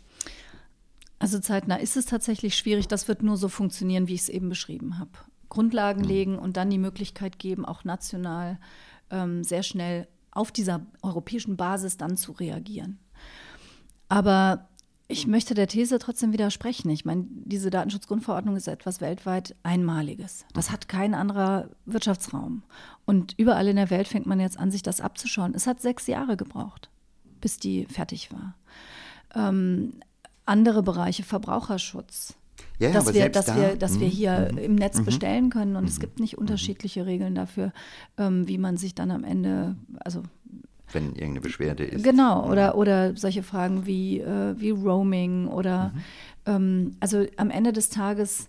Also 1.19 1.39
zeitnah 1.39 1.77
ist 1.77 1.97
es 1.97 2.07
tatsächlich 2.07 2.57
schwierig. 2.57 2.89
Das 2.89 3.07
wird 3.07 3.23
nur 3.23 3.37
so 3.37 3.49
funktionieren, 3.49 4.09
wie 4.09 4.15
ich 4.15 4.23
es 4.23 4.29
eben 4.29 4.49
beschrieben 4.49 4.99
habe. 4.99 5.11
Grundlagen 5.51 6.03
mhm. 6.03 6.09
legen 6.09 6.39
und 6.39 6.57
dann 6.57 6.71
die 6.71 6.79
Möglichkeit 6.79 7.39
geben, 7.39 7.65
auch 7.65 7.85
national 7.85 8.59
ähm, 9.11 9.45
sehr 9.45 9.63
schnell 9.63 10.09
auf 10.31 10.51
dieser 10.51 10.87
europäischen 11.03 11.57
Basis 11.57 11.97
dann 11.97 12.17
zu 12.17 12.33
reagieren. 12.33 12.99
Aber 14.09 14.69
ich 15.11 15.27
möchte 15.27 15.55
der 15.55 15.67
These 15.67 15.99
trotzdem 15.99 16.33
widersprechen. 16.33 16.89
Ich 16.91 17.05
meine, 17.05 17.27
diese 17.29 17.71
Datenschutzgrundverordnung 17.71 18.57
ist 18.57 18.69
etwas 18.69 19.01
weltweit 19.01 19.57
Einmaliges. 19.63 20.45
Das 20.55 20.71
hat 20.71 20.89
kein 20.89 21.15
anderer 21.15 21.69
Wirtschaftsraum. 21.85 22.63
Und 23.05 23.35
überall 23.37 23.69
in 23.69 23.77
der 23.77 23.91
Welt 23.91 24.09
fängt 24.09 24.27
man 24.27 24.41
jetzt 24.41 24.59
an, 24.59 24.71
sich 24.71 24.83
das 24.83 25.01
abzuschauen. 25.01 25.55
Es 25.55 25.67
hat 25.67 25.81
sechs 25.81 26.07
Jahre 26.07 26.37
gebraucht, 26.37 26.91
bis 27.41 27.59
die 27.59 27.87
fertig 27.87 28.31
war. 28.33 28.55
Ähm, 29.35 29.95
andere 30.47 30.83
Bereiche, 30.83 31.23
Verbraucherschutz, 31.23 32.35
ja, 32.79 32.91
dass, 32.93 33.13
wir, 33.13 33.29
dass, 33.29 33.47
da, 33.47 33.57
wir, 33.57 33.77
dass 33.77 34.01
wir 34.01 34.07
mhm, 34.07 34.13
hier 34.13 34.49
mhm, 34.53 34.59
im 34.59 34.75
Netz 34.75 34.99
mhm. 34.99 35.05
bestellen 35.05 35.51
können. 35.51 35.77
Und 35.77 35.89
es 35.89 36.01
gibt 36.01 36.21
nicht 36.21 36.39
unterschiedliche 36.39 37.07
Regeln 37.07 37.35
dafür, 37.35 37.73
ähm, 38.17 38.49
wie 38.49 38.59
man 38.59 38.77
sich 38.77 38.95
dann 38.95 39.11
am 39.11 39.25
Ende, 39.25 39.77
also 39.99 40.23
wenn 40.93 41.11
irgendeine 41.11 41.41
Beschwerde 41.41 41.85
ist. 41.85 42.05
Genau, 42.05 42.49
oder, 42.49 42.77
oder 42.77 43.17
solche 43.17 43.43
Fragen 43.43 43.87
wie, 43.87 44.21
äh, 44.21 44.55
wie 44.59 44.71
Roaming 44.71 45.49
oder 45.49 45.93
mhm. 45.95 46.01
ähm, 46.47 46.97
also 47.01 47.27
am 47.37 47.51
Ende 47.51 47.73
des 47.73 47.91
Tages 47.91 48.49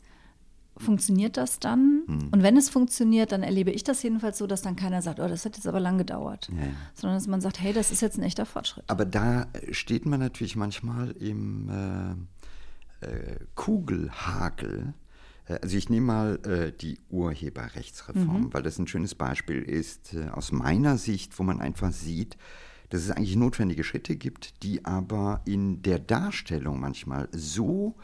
funktioniert 0.78 1.38
das 1.38 1.60
dann? 1.60 2.04
Mhm. 2.08 2.30
Und 2.32 2.44
wenn 2.44 2.58
es 2.58 2.70
funktioniert, 2.70 3.32
dann 3.32 3.44
erlebe 3.44 3.72
ich 3.72 3.84
das 3.84 4.04
jedenfalls 4.04 4.38
so, 4.38 4.48
dass 4.48 4.62
dann 4.62 4.76
keiner 4.76 5.02
sagt, 5.02 5.20
oh, 5.20 5.28
das 5.28 5.46
hat 5.46 5.56
jetzt 5.56 5.68
aber 5.68 5.80
lang 5.80 5.98
gedauert. 5.98 6.50
Ja. 6.50 6.68
Sondern 6.94 7.18
dass 7.18 7.28
man 7.28 7.42
sagt, 7.42 7.62
hey, 7.62 7.74
das 7.74 7.92
ist 7.92 8.02
jetzt 8.02 8.18
ein 8.18 8.24
echter 8.24 8.46
Fortschritt. 8.46 8.84
Aber 8.88 9.06
da 9.06 9.48
steht 9.72 10.06
man 10.06 10.20
natürlich 10.20 10.56
manchmal 10.56 11.12
im 11.12 11.70
äh, 11.70 13.06
äh, 13.06 13.38
Kugelhagel. 13.56 14.94
Äh, 15.48 15.60
also 15.62 15.78
ich 15.78 15.89
nehme 15.89 16.08
mal 16.08 16.39
äh, 16.46 16.72
die 16.72 17.00
Urheberrechtsreform, 17.10 18.46
mhm. 18.46 18.54
weil 18.54 18.64
das 18.64 18.80
ein 18.80 18.88
schönes 18.88 19.16
Beispiel 19.16 19.62
ist 19.62 20.14
äh, 20.14 20.30
aus 20.30 20.52
meiner 20.52 20.98
Sicht, 20.98 21.38
wo 21.39 21.44
man 21.44 21.62
einfach 21.62 21.92
sieht, 21.92 22.38
dass 22.89 23.02
es 23.02 23.12
eigentlich 23.12 23.36
notwendige 23.36 23.84
Schritte 23.84 24.16
gibt, 24.16 24.64
die 24.64 24.86
aber 24.86 25.42
in 25.46 25.82
der 25.82 26.00
Darstellung 26.00 26.80
manchmal 26.80 27.30
so 27.32 27.96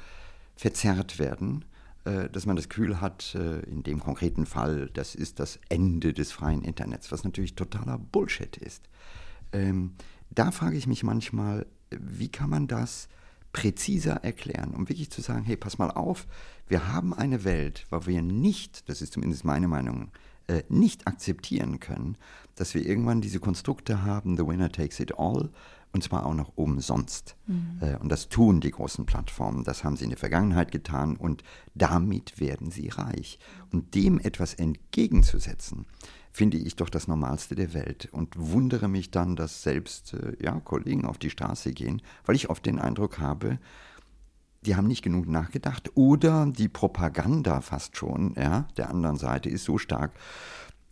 verzerrt 0.55 1.19
werden, 1.19 1.65
äh, 2.05 2.29
dass 2.29 2.45
man 2.45 2.55
das 2.55 2.69
Gefühl 2.69 3.01
hat, 3.01 3.35
äh, 3.35 3.59
in 3.69 3.83
dem 3.83 3.99
konkreten 3.99 4.45
Fall, 4.45 4.89
das 4.93 5.13
ist 5.13 5.39
das 5.39 5.59
Ende 5.69 6.13
des 6.13 6.31
freien 6.31 6.63
Internets, 6.63 7.11
was 7.11 7.23
natürlich 7.23 7.55
totaler 7.55 7.97
Bullshit 7.97 8.55
ist. 8.57 8.83
Ähm, 9.51 9.93
da 10.29 10.51
frage 10.51 10.77
ich 10.77 10.87
mich 10.87 11.03
manchmal, 11.03 11.65
wie 11.89 12.29
kann 12.29 12.49
man 12.49 12.67
das 12.67 13.09
präziser 13.57 14.23
erklären, 14.23 14.75
um 14.75 14.87
wirklich 14.87 15.09
zu 15.09 15.21
sagen, 15.21 15.43
hey, 15.43 15.57
pass 15.57 15.79
mal 15.79 15.89
auf, 15.89 16.27
wir 16.67 16.93
haben 16.93 17.11
eine 17.11 17.43
Welt, 17.43 17.87
wo 17.89 18.05
wir 18.05 18.21
nicht, 18.21 18.87
das 18.87 19.01
ist 19.01 19.13
zumindest 19.13 19.45
meine 19.45 19.67
Meinung, 19.67 20.11
äh, 20.45 20.61
nicht 20.69 21.07
akzeptieren 21.07 21.79
können, 21.79 22.17
dass 22.53 22.75
wir 22.75 22.85
irgendwann 22.85 23.19
diese 23.19 23.39
Konstrukte 23.39 24.03
haben, 24.03 24.37
the 24.37 24.45
winner 24.45 24.71
takes 24.71 24.99
it 24.99 25.17
all, 25.17 25.49
und 25.93 26.03
zwar 26.03 26.25
auch 26.25 26.33
noch 26.33 26.51
umsonst. 26.55 27.35
Mhm. 27.47 27.79
Äh, 27.81 27.95
und 27.97 28.09
das 28.09 28.29
tun 28.29 28.61
die 28.61 28.71
großen 28.71 29.05
Plattformen, 29.05 29.63
das 29.63 29.83
haben 29.83 29.95
sie 29.95 30.03
in 30.03 30.11
der 30.11 30.19
Vergangenheit 30.19 30.71
getan 30.71 31.15
und 31.15 31.43
damit 31.75 32.39
werden 32.39 32.71
sie 32.71 32.89
reich. 32.89 33.39
Und 33.71 33.95
dem 33.95 34.19
etwas 34.19 34.53
entgegenzusetzen, 34.53 35.85
finde 36.31 36.57
ich 36.57 36.75
doch 36.75 36.89
das 36.89 37.07
Normalste 37.07 37.55
der 37.55 37.73
Welt 37.73 38.09
und 38.11 38.35
wundere 38.37 38.87
mich 38.87 39.09
dann, 39.09 39.35
dass 39.35 39.63
selbst 39.63 40.13
äh, 40.13 40.35
ja, 40.39 40.59
Kollegen 40.59 41.05
auf 41.05 41.17
die 41.17 41.31
Straße 41.31 41.73
gehen, 41.73 42.01
weil 42.25 42.35
ich 42.35 42.49
oft 42.49 42.65
den 42.65 42.79
Eindruck 42.79 43.19
habe, 43.19 43.57
die 44.61 44.75
haben 44.75 44.87
nicht 44.87 45.03
genug 45.03 45.27
nachgedacht 45.27 45.91
oder 45.95 46.45
die 46.45 46.67
Propaganda 46.67 47.61
fast 47.61 47.97
schon 47.97 48.35
ja, 48.37 48.67
der 48.77 48.89
anderen 48.89 49.17
Seite 49.17 49.49
ist 49.49 49.63
so 49.63 49.77
stark, 49.77 50.11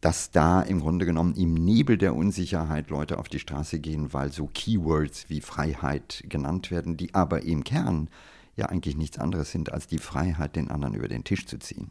dass 0.05 0.29
da 0.29 0.61
im 0.61 0.81
Grunde 0.81 1.03
genommen 1.07 1.33
im 1.33 1.55
Nebel 1.55 1.97
der 1.97 2.15
Unsicherheit 2.15 2.91
Leute 2.91 3.17
auf 3.17 3.27
die 3.27 3.39
Straße 3.39 3.79
gehen, 3.79 4.13
weil 4.13 4.31
so 4.31 4.45
Keywords 4.45 5.31
wie 5.31 5.41
Freiheit 5.41 6.23
genannt 6.29 6.69
werden, 6.69 6.95
die 6.95 7.15
aber 7.15 7.41
im 7.41 7.63
Kern 7.63 8.09
ja 8.55 8.67
eigentlich 8.67 8.95
nichts 8.95 9.17
anderes 9.17 9.49
sind 9.49 9.73
als 9.73 9.87
die 9.87 9.97
Freiheit, 9.97 10.57
den 10.57 10.69
anderen 10.69 10.93
über 10.93 11.07
den 11.07 11.23
Tisch 11.23 11.47
zu 11.47 11.57
ziehen. 11.57 11.89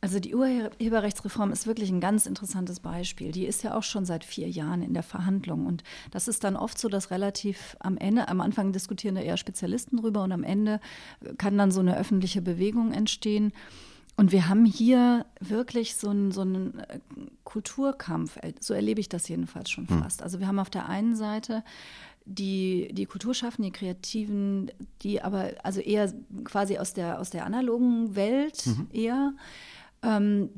Also 0.00 0.18
die 0.18 0.34
Urheberrechtsreform 0.34 1.52
ist 1.52 1.68
wirklich 1.68 1.88
ein 1.88 2.00
ganz 2.00 2.26
interessantes 2.26 2.80
Beispiel. 2.80 3.30
Die 3.30 3.46
ist 3.46 3.62
ja 3.62 3.76
auch 3.76 3.84
schon 3.84 4.04
seit 4.04 4.24
vier 4.24 4.48
Jahren 4.48 4.82
in 4.82 4.92
der 4.92 5.04
Verhandlung. 5.04 5.66
Und 5.66 5.84
das 6.10 6.26
ist 6.26 6.42
dann 6.42 6.56
oft 6.56 6.76
so, 6.76 6.88
dass 6.88 7.12
relativ 7.12 7.76
am 7.78 7.96
Ende, 7.96 8.26
am 8.26 8.40
Anfang 8.40 8.72
diskutieren 8.72 9.14
da 9.14 9.20
eher 9.20 9.36
Spezialisten 9.36 9.98
drüber 9.98 10.24
und 10.24 10.32
am 10.32 10.42
Ende 10.42 10.80
kann 11.38 11.56
dann 11.56 11.70
so 11.70 11.78
eine 11.78 11.96
öffentliche 11.96 12.42
Bewegung 12.42 12.92
entstehen. 12.92 13.52
Und 14.16 14.32
wir 14.32 14.48
haben 14.48 14.64
hier 14.64 15.26
wirklich 15.40 15.96
so 15.96 16.08
einen, 16.08 16.32
so 16.32 16.40
einen 16.40 16.78
äh, 16.78 17.00
Kulturkampf, 17.44 18.38
so 18.60 18.72
erlebe 18.72 19.00
ich 19.00 19.08
das 19.08 19.28
jedenfalls 19.28 19.70
schon 19.70 19.88
hm. 19.88 20.02
fast. 20.02 20.22
Also 20.22 20.40
wir 20.40 20.46
haben 20.46 20.58
auf 20.58 20.70
der 20.70 20.88
einen 20.88 21.14
Seite 21.16 21.62
die, 22.26 22.88
die 22.92 23.06
Kulturschaffenden, 23.06 23.72
die 23.72 23.78
Kreativen, 23.78 24.70
die 25.02 25.22
aber 25.22 25.52
also 25.62 25.80
eher 25.80 26.12
quasi 26.44 26.78
aus 26.78 26.92
der, 26.92 27.20
aus 27.20 27.30
der 27.30 27.46
analogen 27.46 28.16
Welt 28.16 28.66
mhm. 28.66 28.88
eher, 28.92 29.32
ähm, 30.02 30.50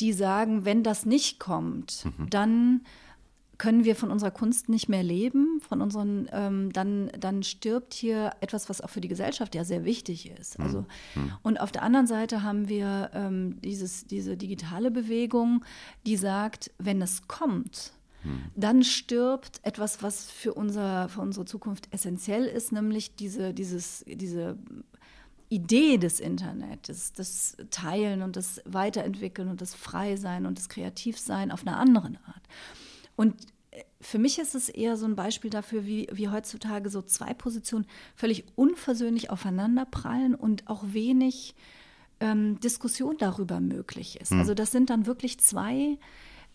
die 0.00 0.12
sagen, 0.12 0.64
wenn 0.64 0.82
das 0.82 1.06
nicht 1.06 1.38
kommt, 1.38 2.04
mhm. 2.04 2.30
dann 2.30 2.80
können 3.62 3.84
wir 3.84 3.94
von 3.94 4.10
unserer 4.10 4.32
Kunst 4.32 4.68
nicht 4.68 4.88
mehr 4.88 5.04
leben, 5.04 5.60
von 5.60 5.82
unseren, 5.82 6.28
ähm, 6.32 6.72
dann, 6.72 7.12
dann 7.16 7.44
stirbt 7.44 7.94
hier 7.94 8.32
etwas, 8.40 8.68
was 8.68 8.80
auch 8.80 8.90
für 8.90 9.00
die 9.00 9.06
Gesellschaft 9.06 9.54
ja 9.54 9.62
sehr 9.62 9.84
wichtig 9.84 10.28
ist. 10.28 10.58
Also, 10.58 10.84
mhm. 11.14 11.32
Und 11.44 11.60
auf 11.60 11.70
der 11.70 11.84
anderen 11.84 12.08
Seite 12.08 12.42
haben 12.42 12.68
wir 12.68 13.12
ähm, 13.14 13.60
dieses, 13.60 14.04
diese 14.08 14.36
digitale 14.36 14.90
Bewegung, 14.90 15.64
die 16.06 16.16
sagt, 16.16 16.72
wenn 16.78 17.00
es 17.02 17.28
kommt, 17.28 17.92
mhm. 18.24 18.46
dann 18.56 18.82
stirbt 18.82 19.60
etwas, 19.62 20.02
was 20.02 20.28
für, 20.28 20.54
unser, 20.54 21.08
für 21.08 21.20
unsere 21.20 21.44
Zukunft 21.44 21.86
essentiell 21.92 22.46
ist, 22.46 22.72
nämlich 22.72 23.14
diese, 23.14 23.54
dieses, 23.54 24.04
diese 24.08 24.58
Idee 25.50 25.98
des 25.98 26.18
Internets, 26.18 27.12
das 27.12 27.56
Teilen 27.70 28.22
und 28.22 28.34
das 28.34 28.60
Weiterentwickeln 28.64 29.46
und 29.46 29.60
das 29.60 29.72
Freisein 29.72 30.46
und 30.46 30.58
das 30.58 30.68
Kreativsein 30.68 31.52
auf 31.52 31.64
einer 31.64 31.78
anderen 31.78 32.18
Art. 32.26 32.42
Und 33.16 33.34
äh, 33.70 33.82
für 34.00 34.18
mich 34.18 34.38
ist 34.38 34.54
es 34.54 34.68
eher 34.68 34.96
so 34.96 35.06
ein 35.06 35.16
Beispiel 35.16 35.50
dafür, 35.50 35.84
wie, 35.84 36.08
wie 36.12 36.28
heutzutage 36.28 36.90
so 36.90 37.02
zwei 37.02 37.34
Positionen 37.34 37.86
völlig 38.14 38.44
unversöhnlich 38.56 39.30
aufeinander 39.30 39.84
prallen 39.84 40.34
und 40.34 40.68
auch 40.68 40.84
wenig 40.86 41.54
ähm, 42.20 42.60
Diskussion 42.60 43.16
darüber 43.18 43.60
möglich 43.60 44.20
ist. 44.20 44.30
Hm. 44.30 44.38
Also 44.38 44.54
das 44.54 44.70
sind 44.70 44.90
dann 44.90 45.06
wirklich 45.06 45.40
zwei, 45.40 45.98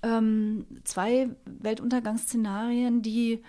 ähm, 0.01 0.65
zwei 0.83 1.29
Weltuntergangsszenarien, 1.45 3.01
die 3.01 3.43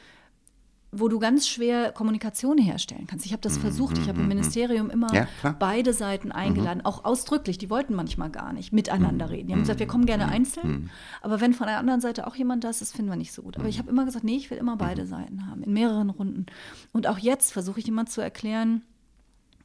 wo 0.91 1.09
du 1.09 1.19
ganz 1.19 1.47
schwer 1.47 1.93
Kommunikation 1.93 2.57
herstellen 2.57 3.07
kannst. 3.07 3.27
Ich 3.27 3.33
habe 3.33 3.43
das 3.43 3.57
mhm, 3.57 3.61
versucht. 3.61 3.99
Ich 3.99 4.09
habe 4.09 4.13
im 4.13 4.17
mhm, 4.17 4.23
mhm. 4.23 4.29
Ministerium 4.29 4.91
immer 4.91 5.13
ja, 5.15 5.29
beide 5.59 5.93
Seiten 5.93 6.33
eingeladen, 6.33 6.85
auch 6.85 7.05
ausdrücklich. 7.05 7.59
Die 7.59 7.69
wollten 7.69 7.95
manchmal 7.95 8.31
gar 8.31 8.53
nicht 8.53 8.73
miteinander 8.73 9.29
reden. 9.29 9.49
Die 9.49 9.53
haben 9.53 9.61
gesagt, 9.61 9.81
wir 9.81 9.87
kommen 9.87 10.07
gerne 10.07 10.29
einzeln, 10.29 10.91
aber 11.21 11.41
wenn 11.41 11.53
von 11.53 11.67
der 11.67 11.79
anderen 11.79 12.01
Seite 12.01 12.27
auch 12.27 12.37
jemand 12.37 12.65
da 12.65 12.71
ist, 12.71 12.81
das 12.81 12.93
finden 12.93 13.11
wir 13.11 13.17
nicht 13.17 13.33
so 13.33 13.43
gut. 13.43 13.59
Aber 13.59 13.69
ich 13.69 13.79
habe 13.79 13.91
immer 13.91 14.05
gesagt, 14.07 14.25
nee, 14.25 14.37
ich 14.37 14.51
will 14.51 14.59
immer 14.59 14.77
beide 14.77 15.07
Seiten 15.07 15.47
haben, 15.47 15.63
in 15.63 15.73
mehreren 15.73 16.11
Runden. 16.11 16.47
Und 16.93 17.07
auch 17.07 17.19
jetzt 17.19 17.53
versuche 17.53 17.81
ich 17.81 17.87
jemand 17.87 18.11
zu 18.11 18.21
erklären, 18.21 18.83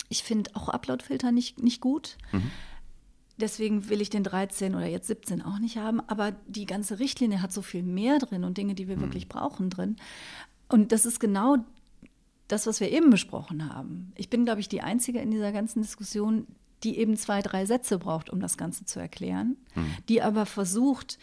ich 0.09 0.23
finde 0.23 0.51
auch 0.53 0.69
Uploadfilter 0.69 1.31
nicht, 1.31 1.61
nicht 1.63 1.81
gut. 1.81 2.17
Mhm. 2.31 2.51
Deswegen 3.37 3.89
will 3.89 3.99
ich 3.99 4.11
den 4.11 4.23
13 4.23 4.75
oder 4.75 4.85
jetzt 4.85 5.07
17 5.07 5.41
auch 5.41 5.57
nicht 5.57 5.77
haben. 5.77 6.01
Aber 6.07 6.33
die 6.47 6.65
ganze 6.65 6.99
Richtlinie 6.99 7.41
hat 7.41 7.51
so 7.51 7.61
viel 7.63 7.81
mehr 7.81 8.19
drin 8.19 8.43
und 8.43 8.57
Dinge, 8.57 8.75
die 8.75 8.87
wir 8.87 8.97
mhm. 8.97 9.01
wirklich 9.01 9.27
brauchen 9.27 9.69
drin. 9.69 9.95
Und 10.73 10.91
das 10.91 11.05
ist 11.05 11.19
genau 11.19 11.57
das, 12.47 12.65
was 12.65 12.79
wir 12.79 12.91
eben 12.91 13.11
besprochen 13.11 13.71
haben. 13.71 14.11
Ich 14.15 14.31
bin, 14.31 14.43
glaube 14.43 14.59
ich, 14.59 14.67
die 14.67 14.81
Einzige 14.81 15.19
in 15.19 15.29
dieser 15.29 15.51
ganzen 15.51 15.83
Diskussion, 15.83 16.47
die 16.83 16.97
eben 16.97 17.15
zwei, 17.15 17.43
drei 17.43 17.67
Sätze 17.67 17.99
braucht, 17.99 18.31
um 18.31 18.39
das 18.39 18.57
Ganze 18.57 18.83
zu 18.83 18.99
erklären, 18.99 19.55
mhm. 19.75 19.93
die 20.09 20.23
aber 20.23 20.47
versucht, 20.47 21.19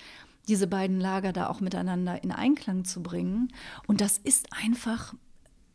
diese 0.47 0.69
beiden 0.69 1.01
Lager 1.01 1.33
da 1.33 1.49
auch 1.49 1.61
miteinander 1.61 2.23
in 2.23 2.31
Einklang 2.31 2.85
zu 2.85 3.03
bringen. 3.03 3.53
Und 3.89 4.01
das 4.01 4.19
ist 4.19 4.47
einfach 4.53 5.15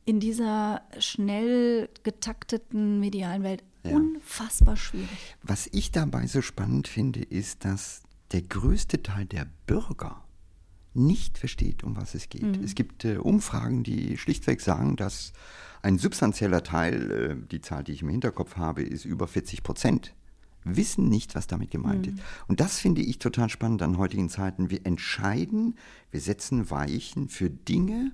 in 0.05 0.21
dieser 0.21 0.82
schnell 0.99 1.89
getakteten 2.03 3.01
medialen 3.01 3.43
Welt 3.43 3.61
ja. 3.84 3.93
unfassbar 3.93 4.78
schwierig. 4.78 5.36
Was 5.43 5.67
ich 5.73 5.91
dabei 5.91 6.28
so 6.28 6.41
spannend 6.41 6.88
finde, 6.88 7.23
ist, 7.23 7.65
dass 7.65 8.03
der 8.32 8.43
größte 8.43 9.03
Teil 9.03 9.26
der 9.26 9.47
Bürger 9.67 10.24
nicht 10.95 11.37
versteht, 11.37 11.83
um 11.83 11.95
was 11.95 12.15
es 12.15 12.29
geht. 12.29 12.57
Mhm. 12.57 12.63
Es 12.63 12.75
gibt 12.75 13.05
äh, 13.05 13.17
Umfragen, 13.17 13.83
die 13.83 14.17
schlichtweg 14.17 14.61
sagen, 14.61 14.95
dass 14.95 15.33
ein 15.81 15.97
substanzieller 15.97 16.63
Teil, 16.63 17.11
äh, 17.11 17.47
die 17.51 17.61
Zahl, 17.61 17.83
die 17.83 17.91
ich 17.91 18.01
im 18.01 18.09
Hinterkopf 18.09 18.57
habe, 18.57 18.81
ist 18.81 19.05
über 19.05 19.27
40 19.27 19.63
Prozent, 19.63 20.15
wissen 20.63 21.09
nicht, 21.09 21.35
was 21.35 21.47
damit 21.47 21.71
gemeint 21.71 22.07
mhm. 22.07 22.13
ist. 22.15 22.23
Und 22.47 22.59
das 22.59 22.79
finde 22.79 23.01
ich 23.01 23.19
total 23.19 23.49
spannend 23.49 23.81
an 23.81 23.97
heutigen 23.97 24.29
Zeiten. 24.29 24.69
Wir 24.69 24.85
entscheiden, 24.85 25.77
wir 26.11 26.19
setzen 26.19 26.69
Weichen 26.71 27.29
für 27.29 27.49
Dinge, 27.49 28.11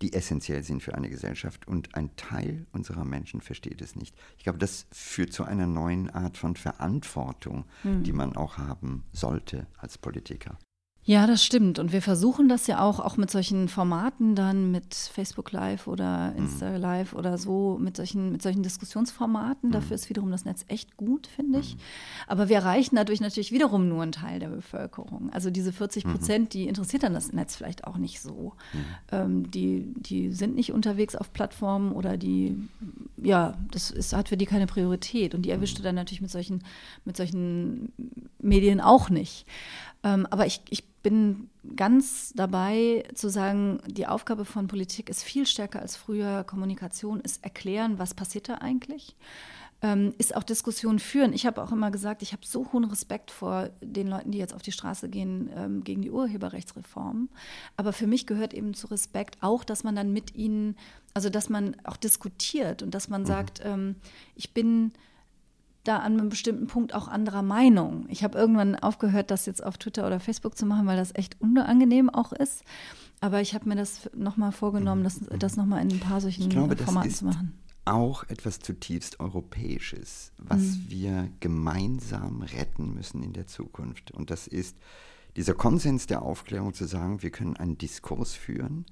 die 0.00 0.12
essentiell 0.12 0.62
sind 0.64 0.82
für 0.82 0.94
eine 0.94 1.08
Gesellschaft 1.08 1.66
und 1.68 1.94
ein 1.94 2.14
Teil 2.16 2.66
unserer 2.72 3.04
Menschen 3.04 3.40
versteht 3.40 3.80
es 3.80 3.94
nicht. 3.94 4.16
Ich 4.36 4.44
glaube, 4.44 4.58
das 4.58 4.86
führt 4.90 5.32
zu 5.32 5.44
einer 5.44 5.66
neuen 5.66 6.10
Art 6.10 6.36
von 6.36 6.56
Verantwortung, 6.56 7.64
mhm. 7.84 8.02
die 8.02 8.12
man 8.12 8.36
auch 8.36 8.58
haben 8.58 9.04
sollte 9.12 9.66
als 9.78 9.98
Politiker. 9.98 10.58
Ja, 11.04 11.26
das 11.26 11.44
stimmt. 11.44 11.80
Und 11.80 11.92
wir 11.92 12.00
versuchen 12.00 12.48
das 12.48 12.68
ja 12.68 12.80
auch, 12.80 13.00
auch 13.00 13.16
mit 13.16 13.28
solchen 13.28 13.68
Formaten 13.68 14.36
dann, 14.36 14.70
mit 14.70 14.94
Facebook 14.94 15.50
Live 15.50 15.88
oder 15.88 16.30
mhm. 16.30 16.38
Insta 16.38 16.76
Live 16.76 17.12
oder 17.12 17.38
so, 17.38 17.76
mit 17.80 17.96
solchen, 17.96 18.30
mit 18.30 18.40
solchen 18.40 18.62
Diskussionsformaten. 18.62 19.70
Mhm. 19.70 19.72
Dafür 19.72 19.96
ist 19.96 20.08
wiederum 20.08 20.30
das 20.30 20.44
Netz 20.44 20.64
echt 20.68 20.96
gut, 20.96 21.26
finde 21.26 21.58
ich. 21.58 21.74
Mhm. 21.74 21.80
Aber 22.28 22.48
wir 22.48 22.56
erreichen 22.56 22.94
dadurch 22.94 23.20
natürlich 23.20 23.50
wiederum 23.50 23.88
nur 23.88 24.02
einen 24.02 24.12
Teil 24.12 24.38
der 24.38 24.50
Bevölkerung. 24.50 25.28
Also 25.32 25.50
diese 25.50 25.72
40 25.72 26.04
Prozent, 26.04 26.54
die 26.54 26.68
interessiert 26.68 27.02
dann 27.02 27.14
das 27.14 27.32
Netz 27.32 27.56
vielleicht 27.56 27.84
auch 27.84 27.96
nicht 27.96 28.20
so. 28.20 28.52
Ähm, 29.10 29.50
die, 29.50 29.92
die 29.96 30.30
sind 30.30 30.54
nicht 30.54 30.72
unterwegs 30.72 31.16
auf 31.16 31.32
Plattformen 31.32 31.90
oder 31.90 32.16
die, 32.16 32.56
ja, 33.16 33.58
das 33.72 33.90
ist, 33.90 34.12
hat 34.12 34.28
für 34.28 34.36
die 34.36 34.46
keine 34.46 34.68
Priorität. 34.68 35.34
Und 35.34 35.42
die 35.42 35.50
erwischte 35.50 35.82
dann 35.82 35.96
natürlich 35.96 36.22
mit 36.22 36.30
solchen, 36.30 36.62
mit 37.04 37.16
solchen 37.16 37.90
Medien 38.38 38.80
auch 38.80 39.10
nicht. 39.10 39.46
Ähm, 40.04 40.26
aber 40.30 40.46
ich, 40.46 40.60
ich 40.70 40.84
bin 41.02 41.48
ganz 41.76 42.32
dabei 42.34 43.04
zu 43.14 43.28
sagen, 43.28 43.80
die 43.86 44.06
Aufgabe 44.06 44.44
von 44.44 44.66
Politik 44.66 45.08
ist 45.08 45.22
viel 45.22 45.46
stärker 45.46 45.80
als 45.80 45.96
früher. 45.96 46.44
Kommunikation 46.44 47.20
ist 47.20 47.44
erklären, 47.44 47.98
was 47.98 48.14
passiert 48.14 48.48
da 48.48 48.56
eigentlich. 48.56 49.16
Ähm, 49.84 50.14
ist 50.18 50.36
auch 50.36 50.44
Diskussionen 50.44 51.00
führen. 51.00 51.32
Ich 51.32 51.44
habe 51.44 51.60
auch 51.60 51.72
immer 51.72 51.90
gesagt, 51.90 52.22
ich 52.22 52.32
habe 52.32 52.46
so 52.46 52.72
hohen 52.72 52.84
Respekt 52.84 53.32
vor 53.32 53.70
den 53.80 54.06
Leuten, 54.06 54.30
die 54.30 54.38
jetzt 54.38 54.54
auf 54.54 54.62
die 54.62 54.70
Straße 54.70 55.08
gehen 55.08 55.50
ähm, 55.56 55.82
gegen 55.82 56.02
die 56.02 56.10
Urheberrechtsreform. 56.12 57.28
Aber 57.76 57.92
für 57.92 58.06
mich 58.06 58.26
gehört 58.26 58.54
eben 58.54 58.74
zu 58.74 58.86
Respekt 58.88 59.38
auch, 59.40 59.64
dass 59.64 59.82
man 59.82 59.96
dann 59.96 60.12
mit 60.12 60.36
ihnen, 60.36 60.76
also 61.14 61.30
dass 61.30 61.48
man 61.48 61.76
auch 61.82 61.96
diskutiert 61.96 62.82
und 62.84 62.94
dass 62.94 63.08
man 63.08 63.22
mhm. 63.22 63.26
sagt, 63.26 63.60
ähm, 63.64 63.96
ich 64.36 64.54
bin 64.54 64.92
da 65.84 65.98
an 65.98 66.18
einem 66.18 66.28
bestimmten 66.28 66.66
Punkt 66.66 66.94
auch 66.94 67.08
anderer 67.08 67.42
Meinung. 67.42 68.06
Ich 68.08 68.22
habe 68.22 68.38
irgendwann 68.38 68.76
aufgehört, 68.76 69.30
das 69.30 69.46
jetzt 69.46 69.64
auf 69.64 69.78
Twitter 69.78 70.06
oder 70.06 70.20
Facebook 70.20 70.56
zu 70.56 70.66
machen, 70.66 70.86
weil 70.86 70.96
das 70.96 71.14
echt 71.14 71.40
unangenehm 71.40 72.08
auch 72.10 72.32
ist. 72.32 72.64
Aber 73.20 73.40
ich 73.40 73.54
habe 73.54 73.68
mir 73.68 73.76
das 73.76 74.10
nochmal 74.14 74.52
vorgenommen, 74.52 75.04
das, 75.04 75.20
das 75.38 75.56
nochmal 75.56 75.82
in 75.82 75.92
ein 75.92 76.00
paar 76.00 76.20
solchen 76.20 76.48
glaube, 76.48 76.76
Formaten 76.76 77.10
zu 77.10 77.24
machen. 77.24 77.58
Auch 77.84 78.24
etwas 78.28 78.60
zutiefst 78.60 79.20
Europäisches, 79.20 80.32
was 80.38 80.60
mhm. 80.60 80.84
wir 80.88 81.28
gemeinsam 81.40 82.42
retten 82.42 82.94
müssen 82.94 83.22
in 83.22 83.32
der 83.32 83.46
Zukunft. 83.46 84.12
Und 84.12 84.30
das 84.30 84.46
ist 84.46 84.76
dieser 85.36 85.54
Konsens 85.54 86.06
der 86.06 86.22
Aufklärung 86.22 86.74
zu 86.74 86.84
sagen, 86.84 87.22
wir 87.22 87.30
können 87.30 87.56
einen 87.56 87.78
Diskurs 87.78 88.34
führen, 88.34 88.86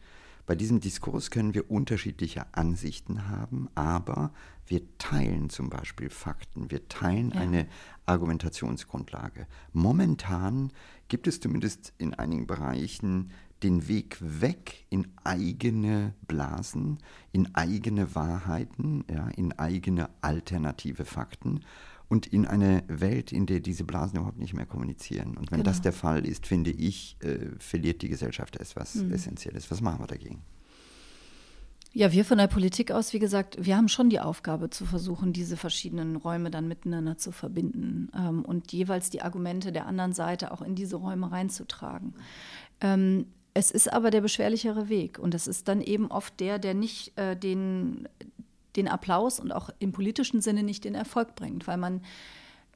bei 0.50 0.56
diesem 0.56 0.80
Diskurs 0.80 1.30
können 1.30 1.54
wir 1.54 1.70
unterschiedliche 1.70 2.44
Ansichten 2.56 3.28
haben, 3.28 3.68
aber 3.76 4.32
wir 4.66 4.82
teilen 4.98 5.48
zum 5.48 5.70
Beispiel 5.70 6.10
Fakten, 6.10 6.72
wir 6.72 6.88
teilen 6.88 7.30
ja. 7.32 7.40
eine 7.40 7.68
Argumentationsgrundlage. 8.04 9.46
Momentan 9.72 10.72
gibt 11.06 11.28
es 11.28 11.38
zumindest 11.38 11.92
in 11.98 12.14
einigen 12.14 12.48
Bereichen 12.48 13.30
den 13.62 13.86
Weg 13.86 14.16
weg 14.20 14.86
in 14.90 15.06
eigene 15.22 16.14
Blasen, 16.26 16.98
in 17.30 17.54
eigene 17.54 18.16
Wahrheiten, 18.16 19.04
ja, 19.08 19.28
in 19.28 19.56
eigene 19.56 20.10
alternative 20.20 21.04
Fakten 21.04 21.60
und 22.10 22.26
in 22.26 22.44
eine 22.44 22.82
Welt, 22.88 23.30
in 23.30 23.46
der 23.46 23.60
diese 23.60 23.84
Blasen 23.84 24.16
überhaupt 24.18 24.40
nicht 24.40 24.52
mehr 24.52 24.66
kommunizieren. 24.66 25.36
Und 25.36 25.52
wenn 25.52 25.60
genau. 25.60 25.70
das 25.70 25.80
der 25.80 25.92
Fall 25.92 26.26
ist, 26.26 26.44
finde 26.44 26.72
ich, 26.72 27.16
äh, 27.20 27.50
verliert 27.60 28.02
die 28.02 28.08
Gesellschaft 28.08 28.56
etwas 28.56 28.96
mhm. 28.96 29.12
Essentielles. 29.12 29.70
Was 29.70 29.80
machen 29.80 30.00
wir 30.00 30.08
dagegen? 30.08 30.42
Ja, 31.92 32.10
wir 32.10 32.24
von 32.24 32.38
der 32.38 32.48
Politik 32.48 32.90
aus, 32.90 33.12
wie 33.12 33.20
gesagt, 33.20 33.64
wir 33.64 33.76
haben 33.76 33.88
schon 33.88 34.10
die 34.10 34.18
Aufgabe 34.18 34.70
zu 34.70 34.86
versuchen, 34.86 35.32
diese 35.32 35.56
verschiedenen 35.56 36.16
Räume 36.16 36.50
dann 36.50 36.66
miteinander 36.66 37.16
zu 37.16 37.30
verbinden 37.30 38.10
ähm, 38.16 38.44
und 38.44 38.72
jeweils 38.72 39.10
die 39.10 39.22
Argumente 39.22 39.70
der 39.70 39.86
anderen 39.86 40.12
Seite 40.12 40.50
auch 40.50 40.62
in 40.62 40.74
diese 40.74 40.96
Räume 40.96 41.30
reinzutragen. 41.30 42.14
Ähm, 42.80 43.26
es 43.54 43.70
ist 43.70 43.92
aber 43.92 44.10
der 44.10 44.20
beschwerlichere 44.20 44.88
Weg 44.88 45.20
und 45.20 45.34
es 45.34 45.46
ist 45.46 45.68
dann 45.68 45.80
eben 45.80 46.10
oft 46.10 46.38
der, 46.40 46.58
der 46.58 46.74
nicht 46.74 47.16
äh, 47.16 47.36
den, 47.36 48.08
den 48.76 48.88
Applaus 48.88 49.40
und 49.40 49.52
auch 49.52 49.70
im 49.78 49.92
politischen 49.92 50.40
Sinne 50.40 50.62
nicht 50.62 50.84
den 50.84 50.94
Erfolg 50.94 51.34
bringt, 51.34 51.66
weil 51.66 51.76
man 51.76 52.02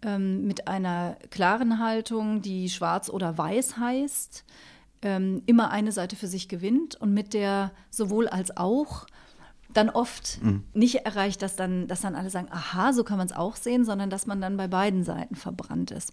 ähm, 0.02 0.46
mit 0.46 0.68
einer 0.68 1.16
klaren 1.30 1.78
Haltung, 1.78 2.42
die 2.42 2.68
schwarz 2.68 3.08
oder 3.08 3.36
weiß 3.36 3.78
heißt, 3.78 4.44
ähm, 5.02 5.42
immer 5.46 5.70
eine 5.70 5.92
Seite 5.92 6.16
für 6.16 6.26
sich 6.26 6.48
gewinnt 6.48 6.96
und 6.96 7.12
mit 7.12 7.34
der 7.34 7.72
sowohl 7.90 8.28
als 8.28 8.56
auch 8.56 9.06
dann 9.72 9.90
oft 9.90 10.42
mhm. 10.42 10.62
nicht 10.72 11.04
erreicht, 11.04 11.42
dass 11.42 11.56
dann, 11.56 11.88
dass 11.88 12.00
dann 12.00 12.14
alle 12.14 12.30
sagen, 12.30 12.48
aha, 12.50 12.92
so 12.92 13.02
kann 13.02 13.18
man 13.18 13.26
es 13.26 13.32
auch 13.32 13.56
sehen, 13.56 13.84
sondern 13.84 14.08
dass 14.08 14.26
man 14.26 14.40
dann 14.40 14.56
bei 14.56 14.68
beiden 14.68 15.02
Seiten 15.02 15.34
verbrannt 15.34 15.90
ist. 15.90 16.12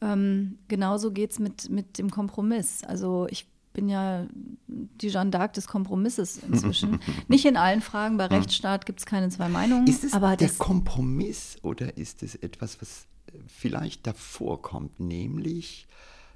Ähm, 0.00 0.58
genauso 0.68 1.10
geht 1.10 1.32
es 1.32 1.38
mit, 1.38 1.70
mit 1.70 1.98
dem 1.98 2.10
Kompromiss. 2.10 2.84
Also 2.84 3.26
ich 3.30 3.48
bin 3.78 3.88
ja 3.88 4.26
die 4.66 5.06
Jeanne 5.08 5.30
d'Arc 5.30 5.52
des 5.52 5.68
Kompromisses 5.68 6.38
inzwischen. 6.38 6.98
Nicht 7.28 7.44
in 7.44 7.56
allen 7.56 7.80
Fragen, 7.80 8.16
bei 8.16 8.26
Rechtsstaat 8.26 8.86
gibt 8.86 8.98
es 8.98 9.06
keine 9.06 9.28
zwei 9.28 9.48
Meinungen. 9.48 9.86
Ist 9.86 10.02
es 10.02 10.14
aber 10.14 10.36
der 10.36 10.48
Kompromiss 10.48 11.58
oder 11.62 11.96
ist 11.96 12.24
es 12.24 12.34
etwas, 12.34 12.82
was 12.82 13.06
vielleicht 13.46 14.04
davor 14.08 14.62
kommt, 14.62 14.98
nämlich 14.98 15.86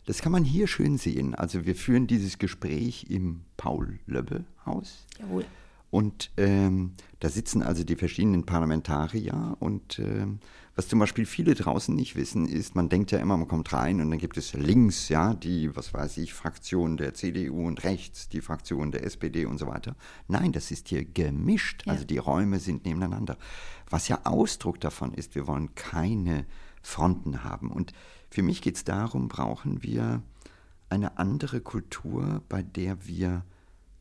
Das 0.04 0.22
kann 0.22 0.30
man 0.30 0.44
hier 0.44 0.68
schön 0.68 0.98
sehen. 0.98 1.34
Also 1.34 1.66
wir 1.66 1.74
führen 1.74 2.06
dieses 2.06 2.38
Gespräch 2.38 3.06
im 3.08 3.40
Paul-Löbbe-Haus. 3.56 5.04
Jawohl. 5.18 5.44
Und 5.90 6.30
ähm, 6.36 6.92
da 7.18 7.28
sitzen 7.28 7.60
also 7.60 7.82
die 7.82 7.96
verschiedenen 7.96 8.46
Parlamentarier. 8.46 9.56
Und 9.58 9.98
ähm, 9.98 10.38
was 10.74 10.88
zum 10.88 10.98
Beispiel 10.98 11.26
viele 11.26 11.54
draußen 11.54 11.94
nicht 11.94 12.16
wissen, 12.16 12.46
ist, 12.46 12.74
man 12.74 12.88
denkt 12.88 13.10
ja 13.10 13.18
immer, 13.18 13.36
man 13.36 13.48
kommt 13.48 13.72
rein 13.72 14.00
und 14.00 14.10
dann 14.10 14.18
gibt 14.18 14.38
es 14.38 14.54
links, 14.54 15.10
ja, 15.10 15.34
die, 15.34 15.74
was 15.76 15.92
weiß 15.92 16.16
ich, 16.16 16.32
Fraktion 16.32 16.96
der 16.96 17.12
CDU 17.12 17.66
und 17.66 17.84
rechts 17.84 18.28
die 18.30 18.40
Fraktion 18.40 18.90
der 18.90 19.04
SPD 19.04 19.44
und 19.44 19.58
so 19.58 19.66
weiter. 19.66 19.96
Nein, 20.28 20.52
das 20.52 20.70
ist 20.70 20.88
hier 20.88 21.04
gemischt. 21.04 21.84
Ja. 21.86 21.92
Also 21.92 22.04
die 22.04 22.18
Räume 22.18 22.58
sind 22.58 22.86
nebeneinander. 22.86 23.36
Was 23.90 24.08
ja 24.08 24.20
Ausdruck 24.24 24.80
davon 24.80 25.12
ist, 25.12 25.34
wir 25.34 25.46
wollen 25.46 25.74
keine 25.74 26.46
Fronten 26.80 27.44
haben. 27.44 27.70
Und 27.70 27.92
für 28.30 28.42
mich 28.42 28.62
geht 28.62 28.76
es 28.76 28.84
darum, 28.84 29.28
brauchen 29.28 29.82
wir 29.82 30.22
eine 30.88 31.18
andere 31.18 31.60
Kultur, 31.60 32.42
bei 32.48 32.62
der 32.62 33.06
wir 33.06 33.44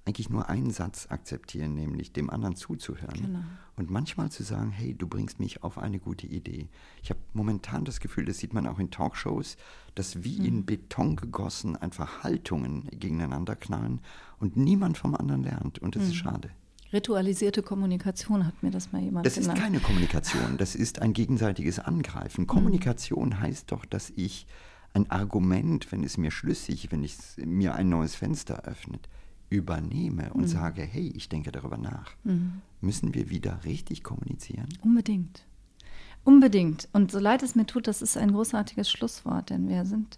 eigentlich 0.06 0.30
nur 0.30 0.49
einen 0.49 0.72
Satz 0.72 1.08
akzeptieren, 1.10 1.76
nämlich 1.76 2.12
dem 2.12 2.30
anderen 2.30 2.56
zuzuhören. 2.56 3.22
Genau. 3.22 3.39
Und 3.76 3.91
manchmal 3.91 4.32
zu 4.32 4.43
sagen, 4.43 4.72
hey, 4.72 4.95
du 4.95 5.08
bringst 5.08 5.39
mich 5.39 5.64
auf 5.64 5.78
eine 5.78 5.99
gute 5.99 6.26
Idee. 6.28 6.70
Ich 7.04 7.10
habe 7.12 7.20
momentan 7.34 7.86
das 7.86 7.99
Gefühl, 7.99 8.26
das 8.26 8.39
sieht 8.39 8.54
man 8.54 8.66
auch 8.66 8.80
in 8.80 8.89
Talkshows, 8.89 9.58
dass 9.95 10.24
wie 10.24 10.38
in 10.47 10.66
Beton 10.66 11.16
gegossen 11.16 11.76
einfach 11.76 12.24
Haltungen 12.24 12.88
gegeneinander 12.91 13.56
knallen 13.56 14.02
und 14.39 14.58
niemand 14.58 14.97
vom 14.97 15.16
anderen 15.16 15.43
lernt. 15.43 15.80
Und 15.80 15.95
das 15.95 16.04
ist 16.04 16.16
schade. 16.16 16.49
Ritualisierte 16.91 17.62
Kommunikation 17.62 18.45
hat 18.45 18.64
mir 18.64 18.72
das 18.72 18.91
mal 18.91 19.02
jemand 19.02 19.26
Das 19.26 19.38
ist 19.38 19.43
genannt. 19.43 19.62
keine 19.62 19.80
Kommunikation, 19.80 20.58
das 20.58 20.76
ist 20.76 21.02
ein 21.02 21.14
gegenseitiges 21.14 21.80
Angreifen. 21.80 22.47
Kommunikation 22.47 23.39
heißt 23.39 23.72
doch, 23.72 23.86
dass 23.86 24.12
ich 24.16 24.45
ein 24.93 25.10
Argument, 25.10 25.89
wenn 25.91 26.04
es 26.04 26.18
mir 26.18 26.32
schlüssig, 26.32 26.91
wenn 26.91 27.04
es 27.04 27.38
mir 27.38 27.76
ein 27.76 27.88
neues 27.88 28.16
Fenster 28.16 28.66
öffnet, 28.66 29.08
übernehme 29.52 30.34
und 30.34 30.47
sage, 30.47 30.82
hey, 30.82 31.12
ich 31.16 31.30
denke 31.30 31.52
darüber 31.52 31.78
nach. 31.78 32.12
Müssen 32.80 33.14
wir 33.14 33.30
wieder 33.30 33.60
richtig 33.66 34.04
kommunizieren? 34.04 34.70
Unbedingt. 34.82 35.43
Unbedingt. 36.24 36.88
Und 36.93 37.12
so 37.12 37.20
leid 37.20 37.43
es 37.43 37.54
mir 37.56 37.66
tut, 37.66 37.88
das 37.88 38.02
ist 38.02 38.18
ein 38.18 38.32
großartiges 38.32 38.89
Schlusswort, 38.89 39.49
denn 39.49 39.68
wir 39.68 39.86
sind 39.86 40.18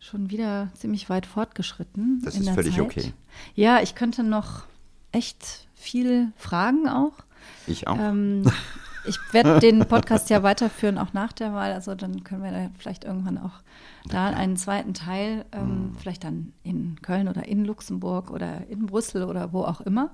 schon 0.00 0.30
wieder 0.30 0.70
ziemlich 0.74 1.10
weit 1.10 1.26
fortgeschritten. 1.26 2.20
Das 2.24 2.34
in 2.34 2.40
ist 2.40 2.46
der 2.46 2.54
völlig 2.54 2.76
Zeit. 2.76 2.84
okay. 2.84 3.12
Ja, 3.54 3.80
ich 3.82 3.94
könnte 3.94 4.22
noch 4.22 4.64
echt 5.10 5.66
viel 5.74 6.32
fragen 6.36 6.88
auch. 6.88 7.14
Ich 7.66 7.88
auch. 7.88 7.98
Ähm, 7.98 8.44
ich 9.08 9.18
werde 9.32 9.58
den 9.60 9.80
Podcast 9.86 10.30
ja 10.30 10.42
weiterführen, 10.42 10.98
auch 10.98 11.12
nach 11.12 11.32
der 11.32 11.52
Wahl. 11.52 11.72
Also 11.72 11.94
dann 11.94 12.22
können 12.24 12.42
wir 12.42 12.50
da 12.52 12.70
vielleicht 12.78 13.04
irgendwann 13.04 13.38
auch 13.38 13.62
da 14.06 14.26
einen 14.28 14.56
zweiten 14.56 14.94
Teil, 14.94 15.44
Mhm. 15.54 15.60
ähm, 15.60 15.92
vielleicht 15.98 16.24
dann 16.24 16.52
in 16.62 17.00
Köln 17.02 17.28
oder 17.28 17.46
in 17.48 17.64
Luxemburg 17.64 18.30
oder 18.30 18.66
in 18.68 18.86
Brüssel 18.86 19.24
oder 19.24 19.52
wo 19.52 19.62
auch 19.64 19.80
immer. 19.80 20.10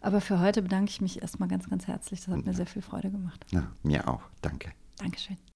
Aber 0.00 0.20
für 0.20 0.40
heute 0.40 0.62
bedanke 0.62 0.90
ich 0.90 1.00
mich 1.00 1.22
erstmal 1.22 1.48
ganz, 1.48 1.68
ganz 1.70 1.86
herzlich. 1.86 2.24
Das 2.24 2.34
hat 2.34 2.44
mir 2.44 2.54
sehr 2.54 2.66
viel 2.66 2.82
Freude 2.82 3.10
gemacht. 3.10 3.44
Na, 3.52 3.70
mir 3.82 4.08
auch. 4.08 4.22
Danke. 4.40 4.70
Dankeschön. 4.98 5.51